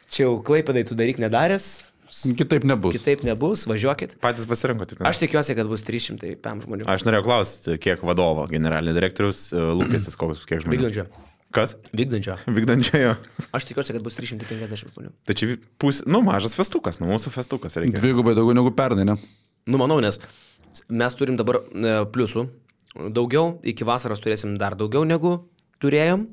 Čia 0.07 0.23
jau 0.23 0.37
klaipėdai 0.39 0.85
tu 0.87 0.95
daryk 0.95 1.17
nedaręs, 1.19 1.65
Kitaip 2.07 2.63
nebus. 2.63 2.95
kitaip 2.95 3.23
nebus, 3.27 3.65
važiuokit. 3.67 4.15
Patys 4.23 4.47
pasirinkote. 4.47 4.95
Aš 5.05 5.19
tikiuosi, 5.19 5.51
kad 5.57 5.67
bus 5.67 5.83
300 5.83 6.37
pam 6.41 6.61
žmonių. 6.63 6.87
Aš 6.87 7.03
norėjau 7.03 7.25
klausti, 7.25 7.75
kiek 7.83 8.01
vadovo, 8.07 8.45
generalinio 8.47 8.95
direktorius, 8.95 9.49
e, 9.51 9.59
lūkestis 9.59 10.15
koks, 10.17 10.45
kiek 10.47 10.63
žmonių. 10.63 10.79
Vykdančio. 10.87 11.05
Kas? 11.55 11.77
Vykdančio. 11.95 12.35
Vykdančiojo. 12.57 13.15
Aš 13.55 13.67
tikiuosi, 13.69 13.95
kad 13.95 14.03
bus 14.03 14.17
350 14.19 14.91
žmonių. 14.91 15.13
Tai 15.27 15.35
čia 15.37 15.55
pusė, 15.79 16.03
nu, 16.11 16.21
mažas 16.25 16.57
festukas, 16.59 16.99
nu, 16.99 17.07
mūsų 17.13 17.31
festukas 17.33 17.79
reikia. 17.79 18.01
Dvigubai 18.01 18.35
daugiau 18.37 18.57
negu 18.57 18.73
pernai, 18.75 19.07
ne? 19.07 19.15
Nu, 19.67 19.79
manau, 19.79 19.99
nes 20.03 20.19
mes 20.91 21.17
turim 21.17 21.39
dabar 21.39 21.61
e, 21.63 21.97
pliusų 22.13 22.45
daugiau, 23.13 23.57
iki 23.67 23.87
vasaros 23.87 24.21
turėsim 24.23 24.57
dar 24.59 24.75
daugiau 24.77 25.07
negu 25.07 25.39
turėjom. 25.83 26.27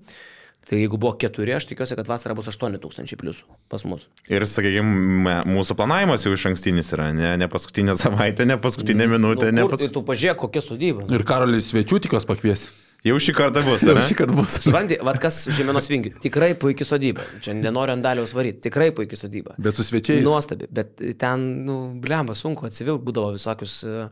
Tai 0.65 0.79
jeigu 0.81 0.97
buvo 0.97 1.13
keturi, 1.21 1.53
aš 1.53 1.67
tikiuosi, 1.69 1.93
kad 1.99 2.09
vasarą 2.09 2.33
bus 2.39 2.47
8 2.49 2.79
tūkstančiai 2.81 3.19
pliusų 3.21 3.45
pas 3.69 3.83
mus. 3.85 4.07
Ir, 4.33 4.47
sakykime, 4.49 5.35
mūsų 5.45 5.77
planavimas 5.77 6.25
jau 6.25 6.33
iš 6.33 6.47
ankstinis 6.49 6.89
yra, 6.97 7.11
ne, 7.13 7.35
ne 7.37 7.49
paskutinė 7.53 7.93
savaitė, 8.01 8.47
ne 8.49 8.57
paskutinė 8.57 9.11
minutė, 9.13 9.51
nu, 9.53 9.59
ne 9.59 9.67
kur, 9.67 9.75
pas... 9.75 9.83
tai 9.85 9.91
tu 9.93 10.01
pažiūrėk, 10.09 10.41
kokia 10.41 10.65
sodyba. 10.65 11.05
Ir 11.13 11.27
karalius 11.29 11.69
svečių 11.69 12.01
tikiuosi 12.07 12.31
pakvies. 12.31 12.65
Jau 13.05 13.19
šį 13.21 13.35
kartą 13.37 13.61
bus, 13.67 13.83
Jau 13.85 13.95
šį 14.01 14.17
kartą 14.17 14.37
bus. 14.39 14.55
Supranti, 14.65 14.97
vad 15.05 15.19
kas 15.21 15.43
žemėnos 15.53 15.91
vingių. 15.93 16.15
Tikrai 16.25 16.55
puikia 16.57 16.87
sodyba. 16.89 17.27
Čia 17.45 17.53
nenoriu 17.59 17.93
ant 17.99 18.05
daliaus 18.05 18.33
varyti. 18.33 18.63
Tikrai 18.65 18.95
puikia 18.97 19.19
sodyba. 19.21 19.57
Bet 19.61 19.77
su 19.77 19.85
svečiais. 19.85 20.23
Nuostabi. 20.25 20.71
Bet 20.73 21.03
ten, 21.21 21.45
nu, 21.67 21.77
blemba, 22.01 22.33
sunku 22.39 22.65
atsivilk, 22.65 23.05
būdavo 23.05 23.35
visokius 23.37 23.77
e, 23.85 24.07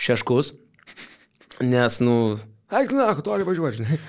šeškus. 0.00 0.54
Nes, 1.60 2.00
nu, 2.00 2.16
ai, 2.72 2.86
na, 2.96 3.10
toli 3.20 3.44
važiuoji, 3.44 3.82
žinai. 3.82 4.00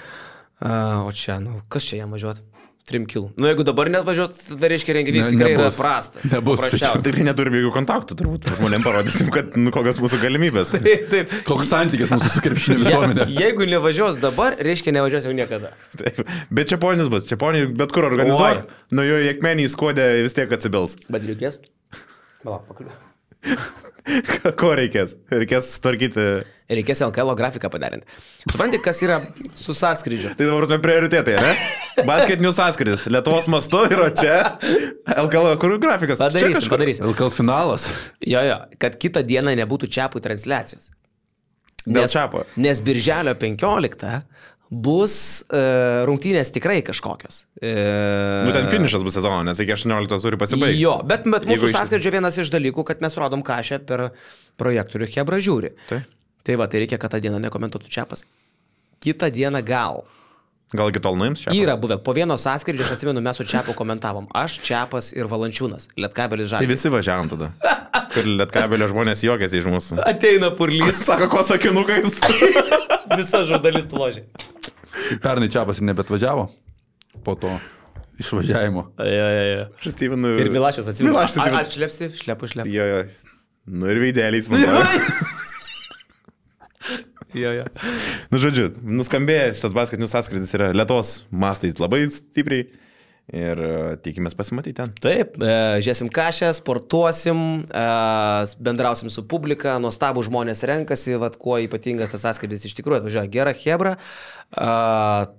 A, 0.63 0.71
o 1.03 1.11
čia, 1.11 1.41
nu, 1.43 1.59
kas 1.67 1.89
čia 1.89 1.99
jam 1.99 2.15
važiuoti? 2.15 2.47
Trim 2.83 3.05
kilų. 3.07 3.29
Nu, 3.39 3.47
jeigu 3.47 3.63
dabar 3.63 3.87
net 3.87 4.03
važiuos, 4.03 4.33
tada 4.49 4.67
reiškia 4.67 4.97
renginys 4.97 5.29
Ne- 5.29 5.31
tikrai 5.37 5.51
yra 5.53 5.61
nebus. 5.69 5.77
prastas. 5.79 6.25
Nebus. 6.27 6.63
Tikrai 6.73 7.23
neturime 7.23 7.61
jokių 7.61 7.71
kontaktų, 7.77 8.17
turbūt. 8.19 8.49
Žmonėms 8.57 8.83
parodysim, 8.83 9.29
kad, 9.31 9.55
nu, 9.55 9.71
kokios 9.71 10.01
mūsų 10.03 10.19
galimybės. 10.19 10.73
Taip, 10.83 11.05
taip. 11.13 11.31
Koks 11.47 11.71
santykis 11.71 12.11
mūsų 12.11 12.31
su 12.33 12.43
krepšinio 12.43 12.81
visuomenė. 12.83 13.29
Je, 13.31 13.37
jeigu 13.39 13.69
nevažiuos 13.71 14.19
dabar, 14.19 14.57
reiškia 14.59 14.91
nevažiuos 14.99 15.29
jau 15.29 15.35
niekada. 15.37 15.71
Taip. 15.95 16.19
Bet 16.51 16.73
čia 16.73 16.81
ponis 16.83 17.07
bus, 17.13 17.23
čia 17.31 17.39
ponis 17.39 17.71
bet 17.71 17.95
kur 17.95 18.09
organizuoja. 18.09 18.65
Nu, 18.91 19.07
jo 19.07 19.21
jėkmenį 19.29 19.69
įskodė 19.71 20.09
vis 20.27 20.35
tiek 20.35 20.51
atsibils. 20.59 20.97
Bet 21.07 21.23
reikės. 21.23 21.61
Palauk, 22.43 22.67
pakalbėk. 22.67 22.99
Ko 24.59 24.73
reikės? 24.77 25.15
Reikės 25.31 25.69
sutvarkyti. 25.77 26.25
Reikės 26.73 27.01
LKL 27.05 27.35
grafiką 27.37 27.69
padarinti. 27.71 28.07
Supranti, 28.43 28.79
kas 28.83 28.99
yra 29.05 29.19
su 29.55 29.75
sąskrydžiu? 29.77 30.33
Tai 30.39 30.47
dabar 30.47 30.65
mes 30.71 30.81
prioritetai, 30.83 31.35
ne? 31.43 31.51
Basketinių 32.07 32.51
sąskridis. 32.55 33.05
Lietuvos 33.13 33.47
mastu 33.51 33.83
yra 33.87 34.09
čia. 34.15 34.37
LKL, 35.13 35.53
kur 35.61 35.77
grafikas? 35.83 36.23
Padarysim, 36.23 36.71
padarysim. 36.71 37.07
LKL 37.11 37.31
finalas. 37.35 37.87
Jo, 38.25 38.43
jo, 38.47 38.59
kad 38.81 38.97
kitą 38.99 39.23
dieną 39.27 39.55
nebūtų 39.61 39.91
čiapų 39.93 40.23
transliacijos. 40.23 40.91
Dėl 41.83 42.07
čiapo. 42.07 42.45
Nes 42.63 42.79
birželio 42.83 43.35
15 43.35 44.21
bus 44.73 45.15
e, 45.53 45.59
rungtynės 46.09 46.49
tikrai 46.55 46.79
kažkokios. 46.85 47.43
E, 47.61 47.73
Nu, 48.47 48.53
ten 48.55 48.67
finišas 48.71 49.03
bus 49.05 49.13
sezono, 49.19 49.43
nes 49.45 49.59
iki 49.61 49.75
18 49.75 50.17
turi 50.23 50.39
pasibaigti. 50.41 50.81
Jo, 50.81 50.97
bet, 51.05 51.27
bet 51.29 51.45
mūsų 51.49 51.69
iš- 51.69 51.75
sąskrydžio 51.77 52.13
vienas 52.17 52.39
iš 52.41 52.49
dalykų, 52.53 52.83
kad 52.89 53.03
mes 53.05 53.15
rodom 53.19 53.43
kažę 53.45 53.79
per 53.85 54.09
projektorių 54.59 55.11
Hebra 55.13 55.37
žiūri. 55.43 55.73
Tai. 55.91 56.01
Tai 56.43 56.57
va, 56.59 56.67
tai 56.67 56.81
reikia, 56.83 56.97
kad 56.99 57.13
tą 57.13 57.21
dieną 57.23 57.39
nekomentuotų 57.45 57.87
Čiapas. 57.93 58.25
Kitą 59.03 59.29
dieną 59.31 59.61
gal. 59.63 60.01
Gal 60.73 60.89
iki 60.89 60.99
tol 61.03 61.13
nuims 61.19 61.43
čia? 61.43 61.53
Yra 61.53 61.75
buvę, 61.77 61.99
po 62.01 62.15
vieno 62.17 62.33
sąskrydžio, 62.39 62.83
aš 62.87 62.95
atsimenu, 62.97 63.21
mes 63.21 63.37
su 63.37 63.45
Čiapu 63.45 63.75
komentavom. 63.77 64.25
Aš, 64.33 64.57
Čiapas 64.65 65.11
ir 65.13 65.29
Valančiūnas. 65.29 65.91
Lietkabelis 65.95 66.49
Tai 66.49 66.57
žalias. 66.63 66.71
visi 66.73 66.89
važiavam 66.89 67.29
tada. 67.29 67.51
Kur 68.13 68.25
lietkabelio 68.25 68.87
žmonės 68.89 69.21
juokiasi 69.25 69.61
iš 69.61 69.69
mūsų. 69.69 69.99
Ateina 70.03 70.49
purlys, 70.57 71.03
Sako, 71.07 71.29
ko 71.31 71.43
sakinukais. 71.45 72.17
visa 73.19 73.43
žurnalistų 73.47 73.99
ložė. 73.99 74.25
Pernai 75.23 75.49
Čiapas 75.51 75.81
ir 75.81 75.89
nebetvažiavo 75.89 76.47
po 77.23 77.35
to 77.39 77.51
išvažiavimo. 78.21 78.87
Ja, 78.99 79.29
ja, 79.33 79.45
ja. 79.49 79.67
Aš 79.79 79.93
atsimenu. 79.93 80.35
Ir 80.41 80.51
Milašius 80.53 80.89
atsimenu. 80.91 81.15
Milašius 81.15 81.41
atsimenu. 81.41 81.61
Ar 81.61 81.71
šlepsi? 81.71 82.11
Šlepu, 82.19 82.49
šlepu. 82.51 82.73
Jo, 82.73 82.89
jo. 82.89 82.99
Nu 83.73 83.89
ir 83.89 84.01
veideliais 84.03 84.49
man. 84.51 84.63
sako. 84.67 85.31
Jo, 87.33 87.49
jo. 87.57 87.65
Nu, 88.29 88.37
žodžiu, 88.41 88.67
nuskambėjęs 88.85 89.57
šitas 89.57 89.73
basketinius 89.73 90.13
sąskrydis 90.13 90.53
yra 90.53 90.69
Lietuvos 90.75 91.23
mastais 91.33 91.79
labai 91.81 92.05
stipriai. 92.13 92.67
Ir 93.31 93.59
e, 93.63 93.95
tikimės 94.03 94.35
pasimatyti 94.35 94.75
ten. 94.81 94.89
Taip, 94.99 95.37
e, 95.39 95.53
žiūrėsim 95.79 96.09
kažę, 96.11 96.49
sportuosim, 96.57 97.63
e, 97.63 97.83
bendrausim 98.67 99.07
su 99.13 99.23
publika, 99.23 99.77
nuostabų 99.79 100.25
žmonės 100.27 100.65
renkasi, 100.67 101.15
vad 101.21 101.37
kuo 101.39 101.55
ypatingas 101.63 102.11
tas 102.11 102.25
sąskrydis 102.27 102.67
iš 102.67 102.75
tikrųjų 102.81 102.99
atvažiuoja 102.99 103.31
gera 103.31 103.55
Hebra, 103.55 103.95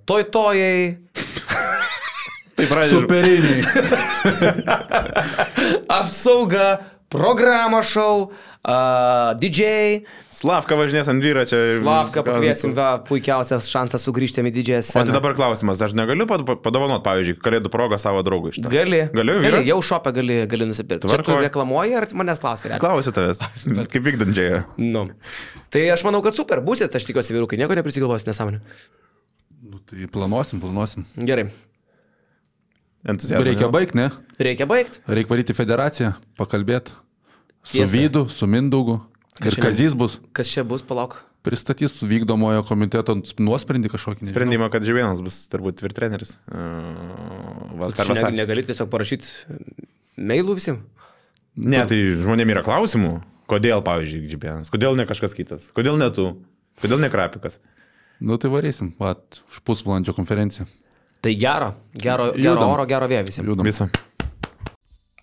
toj 0.09 0.25
tojai, 0.33 0.79
Tai 2.55 2.65
pradėjau. 2.71 3.01
Superiniai. 3.03 3.61
apsauga, 5.99 6.67
programa 7.17 7.79
šou, 7.83 8.29
uh, 8.29 9.33
DJ, 9.39 10.03
Slavka 10.35 10.75
važinės 10.75 11.07
ant 11.07 11.23
dviračio. 11.23 11.55
ir- 11.55 11.79
Slavka 11.81 12.23
pakviesim, 12.27 12.73
va, 12.75 12.97
puikiausias 13.07 13.69
šansas 13.71 14.03
sugrįžti 14.03 14.43
į 14.43 14.51
didžiąją 14.51 14.81
O 14.81 14.83
tai 14.83 14.89
sceną. 15.05 15.13
dabar 15.15 15.33
klausimas, 15.37 15.81
aš 15.81 15.93
negaliu 15.95 16.27
pad- 16.27 16.43
padovanot, 16.61 17.03
pavyzdžiui, 17.05 17.37
kalėdų 17.39 17.71
progą 17.71 17.97
savo 17.99 18.21
draugui 18.27 18.51
iš 18.51 18.59
to. 18.61 18.69
Gali, 18.69 19.05
Galiu, 19.13 19.39
gali, 19.39 19.45
vyra? 19.47 19.63
jau 19.65 19.79
šopę 19.81 20.11
gali, 20.13 20.41
gali 20.47 20.65
nusipirkti. 20.67 21.07
Čia 21.07 21.23
tu 21.23 21.37
reklamuoji 21.39 21.95
ar 21.95 22.07
manęs 22.13 22.39
klausi? 22.43 22.67
realiai? 22.67 22.83
Klausiu 22.83 23.11
tavęs, 23.15 23.39
kaip 23.93 24.03
vykdančiai. 24.03 24.63
Nu. 24.77 25.07
Tai 25.71 25.85
aš 25.95 26.03
manau, 26.03 26.21
kad 26.21 26.35
super, 26.35 26.59
būsit, 26.59 26.91
aš 26.95 27.05
tikiuosi, 27.07 27.31
vyrukai, 27.33 27.57
nieko 27.57 27.75
neprisigalvos 27.79 28.27
nesąmonė. 28.27 28.59
Nu, 29.65 29.79
tai 29.87 30.05
planuosim, 30.11 30.59
planuosim. 30.61 31.05
Gerai, 31.17 31.47
Entuzijazmas. 33.05 33.45
Reikia 33.45 33.67
baigti, 33.69 33.97
ne? 33.99 34.07
reikia 34.41 34.65
baigti. 34.65 34.97
Reikia 35.07 35.29
varyti 35.35 35.53
federaciją, 35.53 36.13
pakalbėti. 36.39 36.93
Su 37.65 37.79
Tiesa. 37.81 37.97
Vydu, 37.97 38.27
su 38.29 38.45
Mindaugu. 38.47 38.99
Ir 39.41 39.51
šiandien- 39.51 39.65
Kazys 39.65 39.95
bus. 39.97 40.19
Kas 40.37 40.47
čia 40.47 40.63
bus, 40.63 40.83
palauk. 40.85 41.17
Pristatys 41.45 41.97
vykdomojo 42.01 42.63
komiteto 42.65 43.13
nuosprendį 43.37 43.89
kažkokį. 43.93 44.25
Sprendimą, 44.31 44.69
kad 44.73 44.81
Živienas 44.87 45.19
bus 45.21 45.43
turbūt 45.51 45.77
tvirtreneris. 45.81 46.37
Uh, 46.49 47.91
Čia 47.93 48.05
vasarą. 48.07 48.31
ne, 48.31 48.39
negali 48.41 48.63
tiesiog 48.65 48.89
parašyti 48.89 49.27
mailų 50.17 50.55
visiems. 50.57 50.81
Ne, 51.55 51.83
tai 51.87 51.99
žmonėm 52.17 52.49
yra 52.55 52.63
klausimų. 52.65 53.11
Kodėl, 53.51 53.83
pavyzdžiui, 53.85 54.25
Živienas? 54.31 54.71
Kodėl 54.73 54.97
ne 54.97 55.05
kažkas 55.05 55.35
kitas? 55.37 55.67
Kodėl 55.75 55.99
ne 56.01 56.09
tu? 56.11 56.31
Kodėl 56.81 56.99
ne 56.99 57.11
Krapikas? 57.13 57.59
Nu 58.19 58.37
tai 58.41 58.49
varysim, 58.49 58.89
pat, 58.97 59.43
už 59.51 59.59
pusvalandžio 59.67 60.15
konferenciją. 60.17 60.65
Tai 61.21 61.33
gero, 61.35 61.75
gero, 61.93 62.31
gero 62.33 62.55
Judam. 62.57 62.69
oro, 62.73 62.85
gero 62.89 63.07
vėjo 63.11 63.25
visiems. 63.27 63.47
Judam. 63.51 63.65
Viso. 63.67 63.87